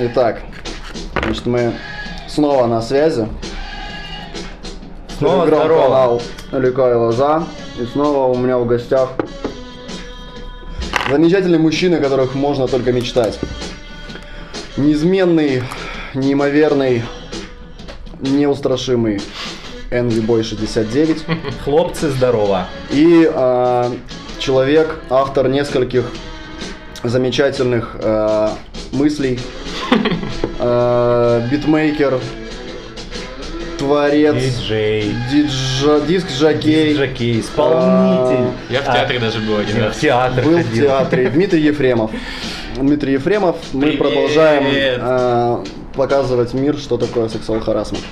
Итак, 0.00 0.42
значит, 1.24 1.44
мы 1.46 1.72
снова 2.28 2.68
на 2.68 2.80
связи. 2.80 3.26
Снова 5.18 5.44
здорово. 5.48 5.82
канал 5.82 6.22
Лика 6.52 6.92
и 6.92 6.94
Лоза. 6.94 7.42
И 7.80 7.84
снова 7.84 8.32
у 8.32 8.38
меня 8.38 8.58
в 8.58 8.66
гостях 8.66 9.14
замечательные 11.10 11.58
мужчины, 11.58 11.96
о 11.96 12.00
которых 12.00 12.36
можно 12.36 12.68
только 12.68 12.92
мечтать. 12.92 13.40
Неизменный, 14.76 15.64
неимоверный, 16.14 17.02
неустрашимый 18.20 19.20
Envy 19.90 20.24
Boy 20.24 20.44
69. 20.44 21.24
Хлопцы, 21.64 22.08
здорово. 22.10 22.68
И 22.90 23.28
а, 23.34 23.92
человек, 24.38 25.00
автор 25.10 25.48
нескольких 25.48 26.04
замечательных 27.02 27.96
а, 28.00 28.52
мыслей, 28.92 29.40
битмейкер, 31.50 32.18
творец, 33.78 34.34
Диджей. 34.34 35.14
диджа- 35.32 36.06
диск-жокей, 36.06 36.94
Жокей, 36.94 37.40
исполнитель. 37.40 38.52
Я 38.70 38.82
в 38.82 38.88
А, 38.88 38.92
театре 38.94 39.18
даже 39.20 39.38
был 39.40 39.56
один 39.58 39.76
В 39.76 39.84
раз. 39.86 39.96
театр 39.98 40.44
был 40.44 40.58
в 40.58 40.74
театре, 40.74 41.30
Дмитрий 41.30 41.62
Ефремов. 41.62 42.10
Дмитрий 42.76 43.14
Ефремов, 43.14 43.56
мы 43.72 43.92
продолжаем 43.92 44.64
а, 45.00 45.64
показывать 45.94 46.54
мир, 46.54 46.76
что 46.76 46.96
такое 46.96 47.28
сексуал 47.28 47.60
харасмент. 47.60 48.04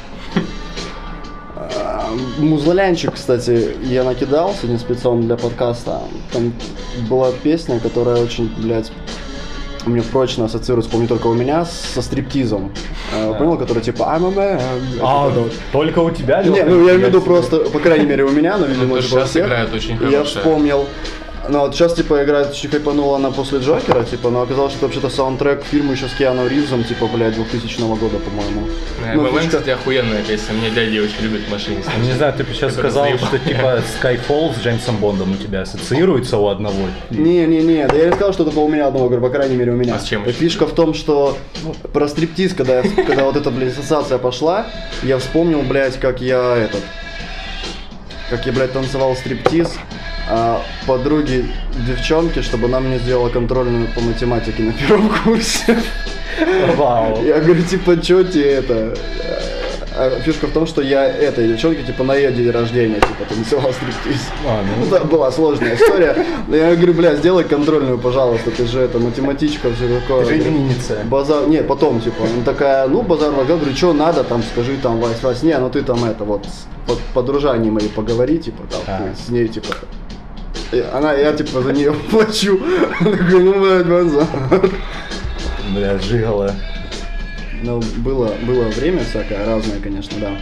А, 1.57 2.09
Музлянчик, 2.39 3.15
кстати, 3.15 3.77
я 3.83 4.05
накидал 4.05 4.55
сегодня 4.55 4.79
спецом 4.79 5.27
для 5.27 5.37
подкаста. 5.37 6.01
Там 6.33 6.53
была 7.09 7.31
песня, 7.43 7.81
которая 7.81 8.17
очень, 8.23 8.49
блядь, 8.59 8.91
мне 9.87 10.03
прочно 10.03 10.45
ассоциируется, 10.47 10.91
помню 10.91 11.09
только 11.09 11.27
у 11.29 11.35
меня, 11.35 11.65
со 11.65 12.03
стриптизом. 12.03 12.73
А, 13.15 13.35
Понял, 13.35 13.57
который 13.57 13.83
типа 13.83 14.03
I'm 14.03 14.27
a 14.27 14.35
man. 14.35 14.63
А, 15.01 15.29
вот. 15.29 15.53
только 15.73 16.01
у 16.01 16.11
тебя, 16.11 16.43
Не, 16.43 16.51
Лёха? 16.51 16.65
ну 16.71 16.87
я 16.87 16.95
имею 16.95 17.07
в 17.07 17.09
виду 17.09 17.21
просто, 17.21 17.59
по 17.61 17.79
крайней 17.79 18.07
мере 18.07 18.25
у 18.25 18.31
меня, 18.31 18.57
но, 18.59 18.67
видимо, 18.67 18.97
Ну, 18.97 19.03
сейчас 19.03 19.31
всех. 19.31 19.49
очень 19.75 19.99
я 20.11 20.25
вспомнил. 20.25 20.87
Ну 21.49 21.61
вот 21.61 21.75
сейчас, 21.75 21.95
типа, 21.95 22.25
играет, 22.25 22.53
чуть 22.55 22.71
хайпанула 22.71 23.17
она 23.17 23.31
после 23.31 23.59
Джокера, 23.61 24.03
типа, 24.05 24.31
но 24.31 24.43
оказалось, 24.43 24.73
что 24.73 24.87
вообще-то 24.87 25.09
саундтрек 25.09 25.63
к 25.63 25.65
фильму 25.65 25.93
еще 25.93 26.09
с 26.09 26.13
Киану 26.15 26.47
Ривзом, 26.49 26.85
типа, 26.85 27.07
блядь, 27.07 27.35
2000 27.35 27.81
года, 27.99 28.19
по-моему. 28.19 28.69
Ну, 29.15 29.23
МВМ, 29.23 29.35
фишка- 29.39 29.49
кстати, 29.49 29.71
охуенная 29.71 30.23
песня. 30.23 30.55
Мне 30.55 30.71
дяди 30.71 30.99
очень 30.99 31.21
любят 31.23 31.43
в 31.43 31.51
машине. 31.51 31.79
Ну, 31.99 32.05
Не 32.05 32.13
знаю, 32.13 32.33
ты 32.35 32.45
бы 32.45 32.53
сейчас 32.53 32.73
сказал, 32.75 33.07
что 33.19 33.39
типа 33.39 33.81
Skyfall 34.03 34.55
с 34.55 34.63
Джеймсом 34.63 34.97
Бондом 34.97 35.33
у 35.33 35.37
тебя 35.37 35.63
ассоциируется 35.63 36.39
у 36.39 36.49
одного. 36.49 36.87
Не-не-не, 37.11 37.87
да 37.87 37.97
я 37.97 38.07
не 38.07 38.13
сказал, 38.13 38.33
что 38.33 38.45
только 38.45 38.59
у 38.59 38.69
меня 38.69 38.87
одного, 38.89 39.07
говорю, 39.09 39.23
по 39.23 39.31
крайней 39.31 39.57
мере 39.57 39.73
у 39.73 39.77
меня. 39.77 39.95
А 39.95 39.99
с 40.01 40.05
чем? 40.05 40.25
Фишка 40.25 40.67
в 40.67 40.75
том, 40.75 40.95
что 40.95 41.37
про 41.93 42.09
стриптиз, 42.09 42.55
когда, 42.55 42.81
я- 42.81 43.05
когда 43.05 43.25
вот 43.25 43.37
эта, 43.37 43.51
блядь, 43.51 43.73
ассоциация 43.73 44.19
пошла, 44.19 44.67
я 45.03 45.19
вспомнил, 45.19 45.63
блядь, 45.63 45.99
как 46.01 46.21
я 46.21 46.57
этот, 46.57 46.83
как 48.31 48.45
я, 48.47 48.53
блядь, 48.53 48.73
танцевал 48.73 49.15
стриптиз 49.15 49.75
а, 50.29 50.63
подруги 50.87 51.47
девчонки, 51.87 52.43
чтобы 52.43 52.67
она 52.67 52.81
мне 52.81 52.99
сделала 52.99 53.29
контрольную 53.29 53.89
по 53.95 54.01
математике 54.01 54.63
на 54.63 54.73
первом 54.73 55.11
курсе. 55.25 55.79
Вау. 56.77 57.25
Я 57.25 57.41
говорю, 57.41 57.63
типа, 57.63 57.97
чё 58.01 58.23
тебе 58.25 58.53
это? 58.53 58.95
А 59.99 60.11
фишка 60.21 60.47
в 60.47 60.51
том, 60.53 60.67
что 60.67 60.83
я 60.83 61.07
этой 61.07 61.49
девчонке, 61.49 61.83
типа, 61.83 62.05
на 62.05 62.15
ее 62.15 62.31
день 62.31 62.51
рождения, 62.51 62.97
типа, 62.97 63.25
танцевал 63.31 63.73
стриптиз. 63.73 64.29
А, 64.47 64.63
ну, 64.63 64.85
Ну, 64.85 64.91
да, 64.91 65.01
была 65.05 65.33
сложная 65.33 65.75
история. 65.75 66.15
Но 66.49 66.55
я 66.57 66.75
говорю, 66.77 66.93
бля, 66.93 67.15
сделай 67.15 67.45
контрольную, 67.45 67.97
пожалуйста, 67.97 68.51
ты 68.51 68.67
же 68.67 68.81
это 68.81 68.99
математичка, 68.99 69.73
все 69.73 70.01
такое. 70.01 70.27
Ты 70.27 70.35
же 70.35 70.43
именинница. 70.43 70.99
Базар, 71.05 71.49
не, 71.49 71.63
потом, 71.63 72.03
типа, 72.03 72.25
она 72.25 72.45
такая, 72.45 72.87
ну, 72.89 73.01
базар 73.01 73.31
вокал, 73.31 73.57
говорю, 73.57 73.75
что 73.75 73.95
надо, 73.95 74.23
там, 74.23 74.43
скажи, 74.43 74.77
там, 74.77 75.01
Вась, 75.01 75.23
Вась, 75.23 75.43
не, 75.43 75.57
ну 75.57 75.71
ты 75.71 75.81
там 75.81 76.05
это, 76.05 76.25
вот, 76.25 76.47
под, 76.87 76.99
подружанием 77.15 77.73
моей 77.73 77.89
поговори, 77.89 78.37
типа, 78.37 78.65
там, 78.71 78.81
А. 78.87 79.15
с 79.17 79.31
ней, 79.31 79.49
типа, 79.49 79.69
она, 80.93 81.15
я, 81.15 81.33
типа, 81.33 81.63
за 81.63 81.73
нее 81.73 81.93
плачу. 82.11 82.61
Она 83.01 83.11
такая, 83.13 83.41
ну, 83.41 83.61
блядь, 83.61 83.87
базар. 83.87 84.27
Бля, 85.75 85.99
жигала. 85.99 86.55
Ну, 87.63 87.83
было, 87.99 88.35
было 88.43 88.65
время 88.65 89.03
всякое, 89.05 89.45
разное, 89.45 89.81
конечно, 89.81 90.19
да. 90.21 90.39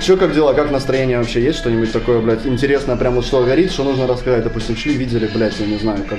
Че, 0.00 0.16
как 0.16 0.34
дела, 0.34 0.54
как 0.54 0.70
настроение 0.70 1.18
вообще 1.18 1.42
есть? 1.42 1.58
Что-нибудь 1.58 1.92
такое, 1.92 2.20
блядь, 2.20 2.46
интересное, 2.46 2.96
прям 2.96 3.14
вот 3.14 3.26
что 3.26 3.44
горит, 3.44 3.70
что 3.70 3.84
нужно 3.84 4.06
рассказать? 4.06 4.44
Допустим, 4.44 4.74
шли, 4.74 4.94
видели, 4.94 5.26
блядь, 5.26 5.58
я 5.60 5.66
не 5.66 5.76
знаю, 5.76 6.04
как 6.08 6.18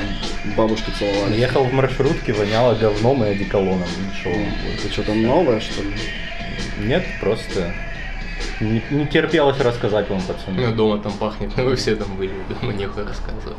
бабушки 0.56 0.91
целовались. 1.00 1.38
Ехал 1.38 1.63
в 1.63 1.73
маршрутке, 1.73 2.33
воняло 2.33 2.75
говном 2.75 3.23
и 3.23 3.29
одеколоном. 3.29 3.88
Шел. 4.22 4.31
Это 4.31 4.94
что-то 4.94 5.16
новое, 5.16 5.59
что 5.59 5.81
ли? 5.81 5.94
Нет, 6.85 7.03
просто 7.19 7.73
не, 8.59 8.81
не 8.91 9.06
терпелось 9.07 9.59
рассказать 9.59 10.09
вам, 10.09 10.22
пацаны. 10.22 10.68
Ну, 10.68 10.75
дома 10.75 10.97
там 11.00 11.12
пахнет, 11.13 11.52
ну 11.57 11.66
вы 11.66 11.75
все 11.75 11.96
там 11.96 12.16
были, 12.18 12.31
дома 12.62 12.74
нехуй 12.74 13.03
рассказывать. 13.03 13.57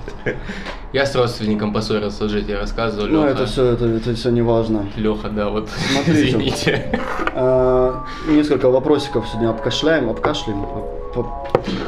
Я 0.93 1.07
с 1.07 1.15
родственником 1.15 1.73
поссорился, 1.73 2.25
уже 2.25 2.43
тебе 2.43 2.59
рассказывал, 2.59 3.07
Ну, 3.07 3.25
это 3.25 3.47
все, 3.47 3.65
это, 3.73 3.87
это 3.87 4.15
все 4.15 4.31
не 4.31 4.43
важно. 4.43 4.87
Леха, 4.97 5.29
да, 5.29 5.49
вот, 5.49 5.69
Смотрите. 5.93 6.29
извините. 6.29 7.01
А, 7.35 8.05
несколько 8.29 8.69
вопросиков 8.69 9.27
сегодня 9.29 9.51
обкашляем, 9.51 10.11
обкашляем, 10.11 10.65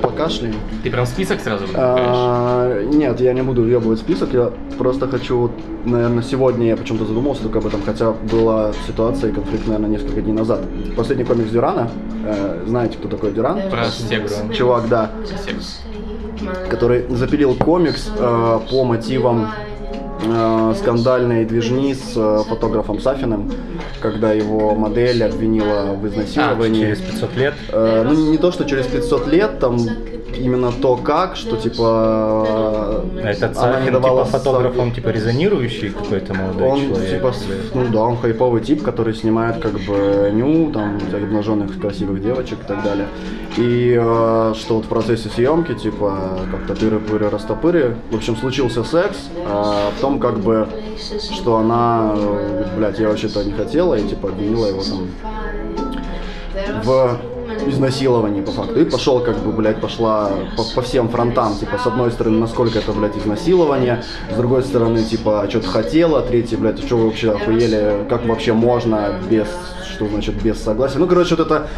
покашляем. 0.02 0.54
Ты 0.82 0.90
прям 0.90 1.06
список 1.06 1.40
сразу? 1.40 1.64
А, 1.74 2.82
нет, 2.84 3.20
я 3.20 3.32
не 3.32 3.42
буду 3.42 3.62
въебывать 3.62 3.98
список, 3.98 4.32
я 4.32 4.50
просто 4.78 5.08
хочу, 5.08 5.50
наверное, 5.84 6.22
сегодня 6.22 6.68
я 6.68 6.76
почему-то 6.76 7.06
задумался 7.06 7.42
только 7.42 7.58
об 7.58 7.66
этом, 7.66 7.82
хотя 7.84 8.12
была 8.12 8.72
ситуация 8.86 9.30
и 9.30 9.32
конфликт, 9.32 9.66
наверное, 9.66 9.90
несколько 9.90 10.20
дней 10.20 10.32
назад. 10.32 10.60
Последний 10.96 11.24
комикс 11.24 11.50
Дюрана, 11.50 11.90
э, 12.24 12.64
знаете, 12.66 12.98
кто 12.98 13.08
такой 13.08 13.32
Дюран? 13.32 13.60
Про 13.70 13.84
секс. 13.86 14.42
Чувак, 14.52 14.88
да, 14.88 15.10
Секс. 15.24 15.80
который 16.70 17.06
запилил 17.08 17.54
комикс 17.54 18.10
э, 18.18 18.60
по 18.70 18.84
мотивам 18.84 19.48
э, 20.26 20.74
скандальной 20.78 21.44
движни 21.44 21.94
с 21.94 22.12
э, 22.16 22.42
фотографом 22.48 23.00
Сафиным, 23.00 23.50
когда 24.00 24.32
его 24.32 24.74
модель 24.74 25.22
обвинила 25.24 25.94
в 25.94 26.06
изнасиловании. 26.06 26.80
Через 26.84 27.00
500 27.00 27.36
лет. 27.36 27.54
Э, 27.70 28.02
ну, 28.06 28.30
не 28.30 28.38
то, 28.38 28.52
что 28.52 28.64
через 28.64 28.86
500 28.86 29.26
лет, 29.28 29.58
там 29.58 29.78
именно 30.36 30.72
то 30.72 30.96
как, 30.96 31.36
что 31.36 31.56
типа 31.56 33.04
э, 33.14 33.20
Этот 33.30 33.56
она 33.56 33.80
не 33.80 33.86
Сафин, 33.86 33.92
давала 33.92 34.24
типа 34.24 34.38
фотограф, 34.38 34.72
Сафи- 34.72 34.80
он 34.80 34.92
типа 34.92 35.08
резонирующий 35.10 35.90
какой-то 35.90 36.34
молодой 36.34 36.68
он 36.68 36.80
человек. 36.80 37.10
типа, 37.10 37.32
ну 37.74 37.86
да, 37.92 38.00
он 38.00 38.16
хайповый 38.16 38.60
тип, 38.60 38.82
который 38.82 39.14
снимает 39.14 39.58
как 39.58 39.72
бы 39.72 40.30
ню, 40.34 40.72
там, 40.72 40.98
обнаженных 41.12 41.80
красивых 41.80 42.22
девочек 42.22 42.58
и 42.64 42.66
так 42.66 42.82
далее. 42.82 43.06
И 43.56 43.96
э, 43.96 44.54
что 44.56 44.74
вот 44.76 44.86
в 44.86 44.88
процессе 44.88 45.28
съемки, 45.28 45.74
типа, 45.74 46.40
как-то 46.50 46.74
тыры-пыры, 46.74 47.30
растопыры, 47.30 47.94
в 48.10 48.16
общем, 48.16 48.36
случился 48.36 48.82
секс, 48.82 49.16
а 49.46 49.92
потом 49.94 50.13
как 50.18 50.38
бы, 50.38 50.68
что 51.32 51.56
она, 51.56 52.12
э, 52.16 52.64
блядь, 52.76 52.98
я 52.98 53.08
вообще-то 53.08 53.44
не 53.44 53.52
хотела, 53.52 53.94
и 53.94 54.06
типа 54.06 54.28
обвинила 54.28 54.66
его 54.66 54.82
там 54.82 55.08
в 56.84 57.18
изнасиловании 57.66 58.42
по 58.42 58.52
факту. 58.52 58.80
И 58.80 58.84
пошел, 58.84 59.20
как 59.20 59.38
бы, 59.38 59.52
блядь, 59.52 59.80
пошла 59.80 60.30
по, 60.56 60.64
по 60.74 60.82
всем 60.82 61.08
фронтам. 61.08 61.56
Типа, 61.56 61.78
с 61.78 61.86
одной 61.86 62.10
стороны, 62.10 62.38
насколько 62.38 62.78
это, 62.78 62.92
блядь, 62.92 63.16
изнасилование, 63.16 64.02
с 64.32 64.36
другой 64.36 64.62
стороны, 64.62 65.02
типа, 65.02 65.46
что-то 65.48 65.68
хотела, 65.68 66.22
третье, 66.22 66.56
блядь, 66.56 66.84
что 66.84 66.96
вы 66.96 67.06
вообще 67.06 67.32
охуели, 67.32 68.06
как 68.08 68.24
вообще 68.26 68.52
можно 68.52 69.14
без, 69.28 69.48
что 69.94 70.06
значит, 70.08 70.34
без 70.42 70.62
согласия. 70.62 70.98
Ну, 70.98 71.06
короче, 71.06 71.36
вот 71.36 71.46
это 71.46 71.68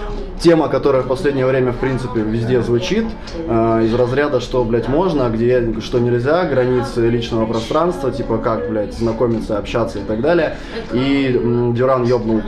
тема, 0.41 0.69
которая 0.69 1.03
в 1.03 1.07
последнее 1.07 1.47
время, 1.47 1.73
в 1.73 1.77
принципе, 1.77 2.21
везде 2.21 2.61
звучит, 2.63 3.07
э, 3.49 3.83
из 3.85 3.95
разряда, 3.95 4.41
что, 4.41 4.65
блядь, 4.65 4.89
можно, 4.89 5.27
а 5.27 5.31
где, 5.31 5.81
что 5.81 5.99
нельзя, 5.99 6.45
границы 6.45 7.09
личного 7.09 7.47
пространства, 7.47 8.11
типа, 8.11 8.39
как, 8.39 8.69
блядь, 8.69 8.95
знакомиться, 8.95 9.59
общаться 9.59 9.99
и 9.99 10.03
так 10.03 10.21
далее. 10.21 10.57
И 10.93 11.41
м, 11.43 11.75
Дюран 11.75 12.05
ёбнул 12.05 12.43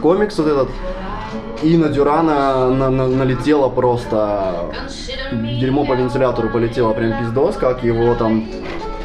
комикс 0.00 0.36
вот 0.38 0.46
этот, 0.48 0.68
и 1.62 1.76
на 1.76 1.88
Дюрана 1.88 2.68
на- 2.70 2.90
на- 2.90 3.06
налетело 3.08 3.68
просто 3.68 4.72
дерьмо 5.60 5.84
по 5.84 5.92
вентилятору 5.94 6.48
полетело 6.48 6.92
прям 6.92 7.18
пиздос, 7.20 7.56
как 7.56 7.84
его 7.84 8.14
там 8.14 8.44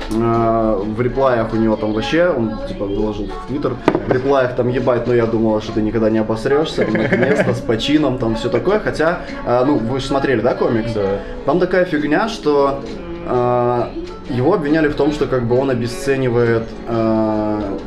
э, 0.10 0.82
в 0.86 1.02
реплаях 1.02 1.54
у 1.54 1.58
него 1.58 1.76
там 1.76 1.94
вообще, 1.94 2.30
он 2.30 2.54
типа 2.68 2.86
выложил 2.86 3.26
в 3.28 3.48
Твиттер, 3.48 3.76
в 4.08 4.12
реплаях 4.12 4.56
там 4.56 4.70
ебать, 4.70 5.06
но 5.06 5.14
я 5.14 5.26
думала, 5.26 5.62
что 5.62 5.74
ты 5.74 5.82
никогда 5.82 6.10
не 6.10 6.20
обосрешься, 6.20 6.88
наконец-то, 6.88 7.54
с 7.54 7.60
почином, 7.60 8.18
там 8.18 8.36
все 8.36 8.50
такое, 8.50 8.80
хотя, 8.80 9.20
э, 9.46 9.64
ну, 9.66 9.78
вы 9.78 10.00
же 10.00 10.06
смотрели, 10.06 10.42
да, 10.42 10.54
комикс? 10.54 10.94
Да. 10.94 11.20
Там 11.46 11.60
такая 11.60 11.86
фигня, 11.86 12.30
что 12.30 12.82
э, 13.26 13.84
его 14.30 14.54
обвиняли 14.54 14.88
в 14.88 14.96
том, 14.96 15.12
что 15.12 15.28
как 15.28 15.44
бы 15.46 15.58
он 15.58 15.70
обесценивает 15.70 16.64
э, 16.88 17.78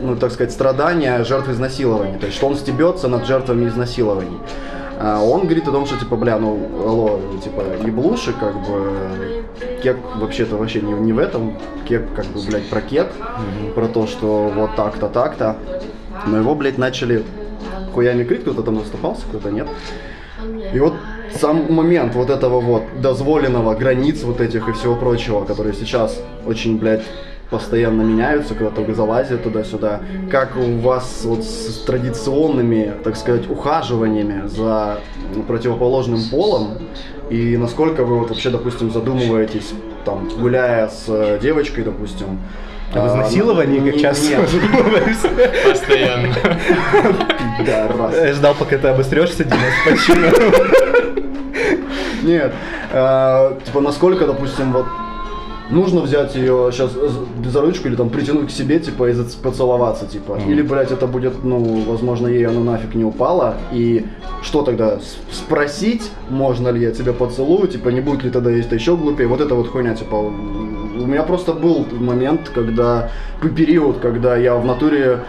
ну, 0.00 0.16
так 0.16 0.32
сказать, 0.32 0.52
страдания 0.52 1.22
жертв 1.22 1.48
изнасилования. 1.48 2.18
То 2.18 2.26
есть, 2.26 2.36
что 2.36 2.48
он 2.48 2.56
стебется 2.56 3.06
над 3.08 3.26
жертвами 3.26 3.68
изнасилований. 3.68 4.38
Он 5.00 5.42
говорит 5.42 5.68
о 5.68 5.70
том, 5.70 5.86
что, 5.86 5.96
типа, 5.96 6.16
бля, 6.16 6.38
ну, 6.38 6.58
алло, 6.84 7.20
типа, 7.42 7.62
еблуши, 7.84 8.32
как 8.32 8.54
бы, 8.66 9.41
кек 9.82 9.96
вообще-то 10.16 10.56
вообще 10.56 10.80
не, 10.80 10.92
не 10.92 11.12
в 11.12 11.18
этом, 11.18 11.58
кек, 11.88 12.02
как 12.14 12.26
бы, 12.26 12.40
блядь, 12.46 12.68
про 12.68 12.80
кек, 12.80 13.08
про 13.74 13.88
то, 13.88 14.06
что 14.06 14.50
вот 14.54 14.76
так-то, 14.76 15.08
так-то. 15.08 15.56
но 16.26 16.38
его, 16.38 16.54
блядь, 16.54 16.78
начали 16.78 17.24
хуями 17.92 18.24
крыть, 18.24 18.42
кто-то 18.42 18.62
там 18.62 18.78
заступался, 18.78 19.22
кто-то 19.28 19.50
нет. 19.50 19.68
И 20.72 20.78
вот 20.78 20.94
сам 21.34 21.72
момент 21.72 22.14
вот 22.14 22.30
этого 22.30 22.60
вот 22.60 22.84
дозволенного, 23.00 23.74
границ 23.74 24.22
вот 24.22 24.40
этих 24.40 24.68
и 24.68 24.72
всего 24.72 24.94
прочего, 24.94 25.44
которые 25.44 25.74
сейчас 25.74 26.20
очень, 26.46 26.78
блядь, 26.78 27.04
постоянно 27.50 28.00
меняются, 28.02 28.54
когда 28.54 28.70
только 28.70 28.94
залазят 28.94 29.42
туда-сюда. 29.42 30.00
Как 30.30 30.56
у 30.56 30.78
вас 30.78 31.22
вот 31.24 31.44
с 31.44 31.82
традиционными, 31.84 32.94
так 33.04 33.16
сказать, 33.16 33.48
ухаживаниями 33.48 34.48
за 34.48 35.00
противоположным 35.46 36.20
полом 36.30 36.78
и 37.32 37.56
насколько 37.56 38.04
вы 38.04 38.18
вот 38.18 38.28
вообще, 38.28 38.50
допустим, 38.50 38.90
задумываетесь, 38.92 39.72
там, 40.04 40.28
гуляя 40.38 40.88
с 40.88 41.06
э, 41.08 41.38
девочкой, 41.40 41.84
допустим, 41.84 42.38
Об 42.92 43.04
а, 43.04 43.08
изнасиловании, 43.08 43.78
как 43.78 43.94
не- 43.94 44.00
часто 44.02 44.36
нет. 44.36 44.50
задумываешься. 44.50 45.28
Постоянно. 45.70 46.34
Пидорас. 47.58 48.14
Я 48.16 48.32
ждал, 48.34 48.54
пока 48.58 48.76
ты 48.76 48.86
обострешься, 48.88 49.44
Дима, 49.44 49.56
с 49.56 49.90
почином. 49.90 50.32
Нет, 52.22 52.52
э, 52.92 53.52
типа 53.64 53.80
насколько, 53.80 54.26
допустим, 54.26 54.72
вот 54.72 54.86
нужно 55.72 56.02
взять 56.02 56.34
ее 56.36 56.68
сейчас 56.70 56.92
за 57.44 57.60
ручку 57.60 57.88
или 57.88 57.96
там 57.96 58.10
притянуть 58.10 58.48
к 58.48 58.50
себе, 58.50 58.78
типа, 58.78 59.10
и 59.10 59.14
поцеловаться, 59.42 60.06
типа. 60.06 60.38
Или, 60.46 60.62
блядь, 60.62 60.92
это 60.92 61.06
будет, 61.06 61.42
ну, 61.42 61.82
возможно, 61.86 62.28
ей 62.28 62.46
оно 62.46 62.62
нафиг 62.62 62.94
не 62.94 63.04
упало. 63.04 63.54
И 63.72 64.06
что 64.42 64.62
тогда? 64.62 64.98
Спросить, 65.30 66.10
можно 66.28 66.68
ли 66.68 66.82
я 66.82 66.92
тебя 66.92 67.12
поцелую, 67.12 67.68
типа, 67.68 67.88
не 67.88 68.00
будет 68.00 68.22
ли 68.22 68.30
тогда 68.30 68.50
есть 68.50 68.70
еще 68.70 68.96
глупее. 68.96 69.28
Вот 69.28 69.40
это 69.40 69.54
вот 69.54 69.68
хуйня, 69.68 69.94
типа, 69.94 70.14
у 70.14 71.06
меня 71.06 71.22
просто 71.22 71.52
был 71.52 71.86
момент, 71.90 72.50
когда, 72.54 73.10
период, 73.56 73.98
когда 73.98 74.36
я 74.36 74.56
в 74.56 74.64
натуре 74.64 75.20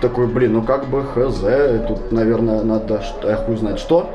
такой, 0.00 0.26
блин, 0.26 0.54
ну 0.54 0.62
как 0.62 0.88
бы 0.88 1.02
хз, 1.02 1.40
тут, 1.88 2.12
наверное, 2.12 2.62
надо, 2.62 3.02
что, 3.02 3.28
я 3.28 3.36
хуй 3.36 3.56
знает 3.56 3.78
что. 3.78 4.10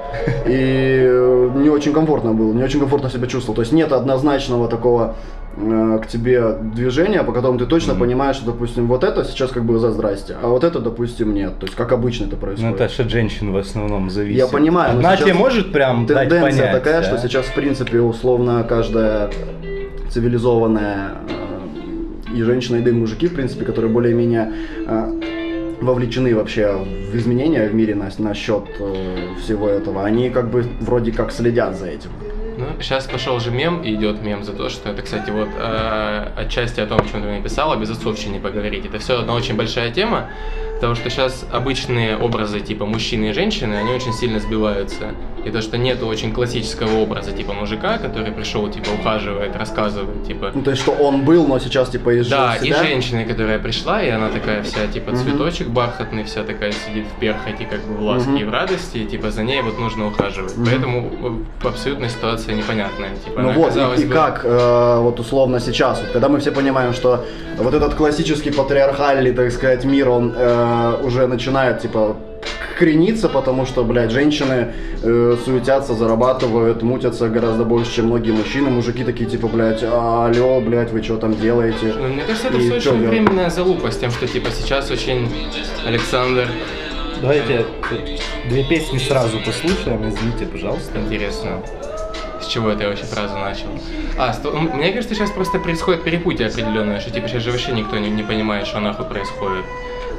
И 0.45 1.03
э, 1.07 1.49
не 1.55 1.69
очень 1.69 1.93
комфортно 1.93 2.33
было, 2.33 2.51
не 2.53 2.63
очень 2.63 2.79
комфортно 2.79 3.09
себя 3.09 3.27
чувствовал. 3.27 3.55
То 3.55 3.61
есть 3.61 3.71
нет 3.71 3.91
однозначного 3.91 4.67
такого 4.67 5.15
э, 5.37 5.38
к 5.55 6.07
тебе 6.07 6.53
движения, 6.53 7.23
по 7.23 7.33
которому 7.33 7.59
ты 7.59 7.65
точно 7.65 7.95
понимаешь, 7.95 8.37
что, 8.37 8.45
допустим, 8.47 8.87
вот 8.87 9.03
это 9.03 9.25
сейчас 9.25 9.51
как 9.51 9.65
бы 9.65 9.77
за 9.79 9.91
здрасте, 9.91 10.37
а 10.41 10.47
вот 10.47 10.63
это, 10.63 10.79
допустим, 10.79 11.33
нет. 11.33 11.59
То 11.59 11.65
есть 11.65 11.75
как 11.75 11.91
обычно 11.91 12.25
это 12.25 12.35
Ну, 12.35 12.41
происходит. 12.41 12.75
это 12.75 12.87
ж 12.93 12.99
от 12.99 13.09
женщин 13.09 13.51
в 13.51 13.57
основном 13.57 14.09
зависит. 14.09 14.37
Я 14.37 14.47
понимаю, 14.47 15.01
сейчас 15.01 15.19
тебе 15.19 15.33
может 15.33 15.71
прям 15.73 16.05
дать 16.05 16.29
Тенденция 16.29 16.67
понять, 16.67 16.71
такая, 16.71 17.01
да? 17.01 17.03
что 17.03 17.17
сейчас, 17.17 17.45
в 17.47 17.53
принципе, 17.55 17.99
условно, 17.99 18.63
каждая 18.67 19.29
цивилизованная 20.09 21.11
э, 21.29 22.35
и 22.37 22.41
женщина, 22.43 22.77
и 22.77 22.81
да 22.81 22.89
и 22.89 22.93
мужики, 22.93 23.27
в 23.27 23.35
принципе, 23.35 23.65
которые 23.65 23.91
более-менее 23.91 24.53
э, 24.87 25.75
вовлечены 25.81 26.35
вообще 26.35 26.73
в 27.11 27.15
изменения 27.15 27.67
в 27.67 27.73
мире 27.75 27.95
на, 27.95 28.09
насчет 28.17 28.63
э, 28.79 29.15
всего 29.41 29.67
этого, 29.67 30.03
они 30.05 30.29
как 30.29 30.49
бы 30.49 30.63
вроде 30.81 31.11
как 31.11 31.31
следят 31.31 31.75
за 31.77 31.87
этим. 31.87 32.09
Ну, 32.59 32.65
сейчас 32.81 33.05
пошел 33.05 33.39
же 33.39 33.51
мем, 33.51 33.83
и 33.83 33.93
идет 33.93 34.21
мем 34.21 34.43
за 34.43 34.51
то, 34.51 34.67
что 34.67 34.89
это, 34.89 35.01
кстати, 35.01 35.29
вот 35.29 35.47
э, 35.55 36.31
отчасти 36.35 36.81
о 36.81 36.87
том, 36.87 36.99
о 36.99 37.07
чем 37.07 37.21
ты 37.21 37.29
мне 37.29 37.41
писал, 37.41 37.71
о 37.71 37.77
безотцовщине 37.77 38.41
поговорить. 38.41 38.85
Это 38.85 38.99
все 38.99 39.19
одна 39.19 39.33
очень 39.33 39.55
большая 39.55 39.91
тема, 39.91 40.29
потому 40.79 40.95
что 40.95 41.09
сейчас 41.09 41.45
обычные 41.51 42.15
образы 42.17 42.61
типа 42.61 42.85
мужчины 42.85 43.29
и 43.29 43.33
женщины, 43.33 43.73
они 43.75 43.91
очень 43.91 44.13
сильно 44.13 44.39
сбиваются. 44.39 45.11
И 45.45 45.51
то, 45.51 45.61
что 45.61 45.77
нету 45.77 46.05
очень 46.05 46.33
классического 46.33 46.99
образа 46.99 47.31
типа 47.31 47.53
мужика, 47.53 47.97
который 47.97 48.31
пришел, 48.31 48.69
типа, 48.69 48.89
ухаживает, 48.99 49.55
рассказывает, 49.55 50.25
типа, 50.25 50.51
Ну, 50.53 50.61
то 50.61 50.71
есть, 50.71 50.81
что 50.81 50.91
он 50.91 51.23
был, 51.23 51.47
но 51.47 51.59
сейчас, 51.59 51.89
типа, 51.89 52.19
изжил 52.19 52.37
да, 52.37 52.55
и 52.57 52.65
себя. 52.65 52.83
женщина, 52.83 53.23
которая 53.23 53.57
пришла, 53.59 54.03
и 54.03 54.09
она 54.09 54.29
такая 54.29 54.63
вся, 54.63 54.87
типа, 54.87 55.15
цветочек 55.15 55.67
бархатный, 55.69 56.23
вся 56.25 56.43
такая 56.43 56.73
сидит 56.73 57.05
в 57.05 57.19
перхоти, 57.21 57.63
как 57.63 57.79
бы 57.87 57.93
в 57.95 58.01
ласке 58.03 58.29
Мгм. 58.31 58.37
и 58.37 58.43
в 58.43 58.49
радости, 58.51 58.97
и, 58.97 59.05
типа, 59.05 59.31
за 59.31 59.43
ней 59.43 59.61
вот 59.61 59.79
нужно 59.79 60.07
ухаживать. 60.07 60.57
Мгм. 60.57 60.65
Поэтому 60.65 61.45
э, 61.63 61.67
абсолютно 61.67 62.09
ситуация 62.09 62.53
непонятная. 62.55 63.11
Типа, 63.25 63.41
Ну 63.41 63.51
вот, 63.53 63.75
и, 63.77 64.01
и 64.01 64.05
бы, 64.05 64.13
как, 64.13 64.41
э, 64.43 64.99
вот 64.99 65.19
условно 65.21 65.61
сейчас, 65.61 66.01
вот, 66.01 66.09
когда 66.11 66.27
мы 66.27 66.39
все 66.39 66.51
понимаем, 66.51 66.91
что 66.93 67.25
вот 67.57 67.73
этот 67.73 67.93
классический 67.95 68.51
патриархальный, 68.51 69.31
так 69.31 69.51
сказать, 69.53 69.85
мир, 69.85 70.09
он 70.09 70.33
э, 70.35 70.68
уже 71.03 71.27
начинает, 71.27 71.81
типа, 71.81 72.15
крениться, 72.77 73.27
потому 73.27 73.65
что, 73.65 73.83
блядь, 73.83 74.11
женщины 74.11 74.73
э, 75.03 75.37
суетятся, 75.43 75.93
зарабатывают, 75.95 76.81
мутятся 76.81 77.27
гораздо 77.27 77.65
больше, 77.65 77.95
чем 77.95 78.05
многие 78.05 78.31
мужчины. 78.31 78.69
Мужики 78.69 79.03
такие, 79.03 79.29
типа, 79.29 79.47
блядь, 79.47 79.83
алло, 79.83 80.61
блядь, 80.61 80.91
вы 80.91 81.03
что 81.03 81.17
там 81.17 81.35
делаете? 81.35 81.93
Ну, 81.97 82.07
мне 82.07 82.23
кажется, 82.23 82.47
это 82.47 82.57
И 82.57 82.61
все 82.61 82.75
очень 82.75 82.91
делать? 83.01 83.09
временная 83.09 83.49
залупа 83.49 83.91
с 83.91 83.97
тем, 83.97 84.11
что, 84.11 84.27
типа, 84.27 84.49
сейчас 84.51 84.89
очень 84.91 85.27
Александр 85.85 86.47
Давайте 87.21 87.65
две 88.47 88.63
песни 88.63 88.97
сразу 88.97 89.39
послушаем, 89.45 90.07
извините, 90.07 90.45
пожалуйста. 90.45 90.99
Интересно. 90.99 91.61
С 92.41 92.45
чего 92.47 92.69
это 92.69 92.83
я 92.83 92.89
вообще 92.89 93.03
фразу 93.03 93.35
начал? 93.37 93.67
А, 94.17 94.31
сто- 94.31 94.53
мне 94.53 94.93
кажется, 94.93 95.13
сейчас 95.15 95.29
просто 95.29 95.59
происходит 95.59 96.03
перепутье 96.05 96.47
определенное, 96.47 97.01
что 97.01 97.11
типа 97.11 97.27
сейчас 97.27 97.43
же 97.43 97.51
вообще 97.51 97.73
никто 97.73 97.97
не, 97.97 98.09
не 98.09 98.23
понимает, 98.23 98.65
что 98.67 98.79
нахуй 98.79 99.05
происходит. 99.05 99.65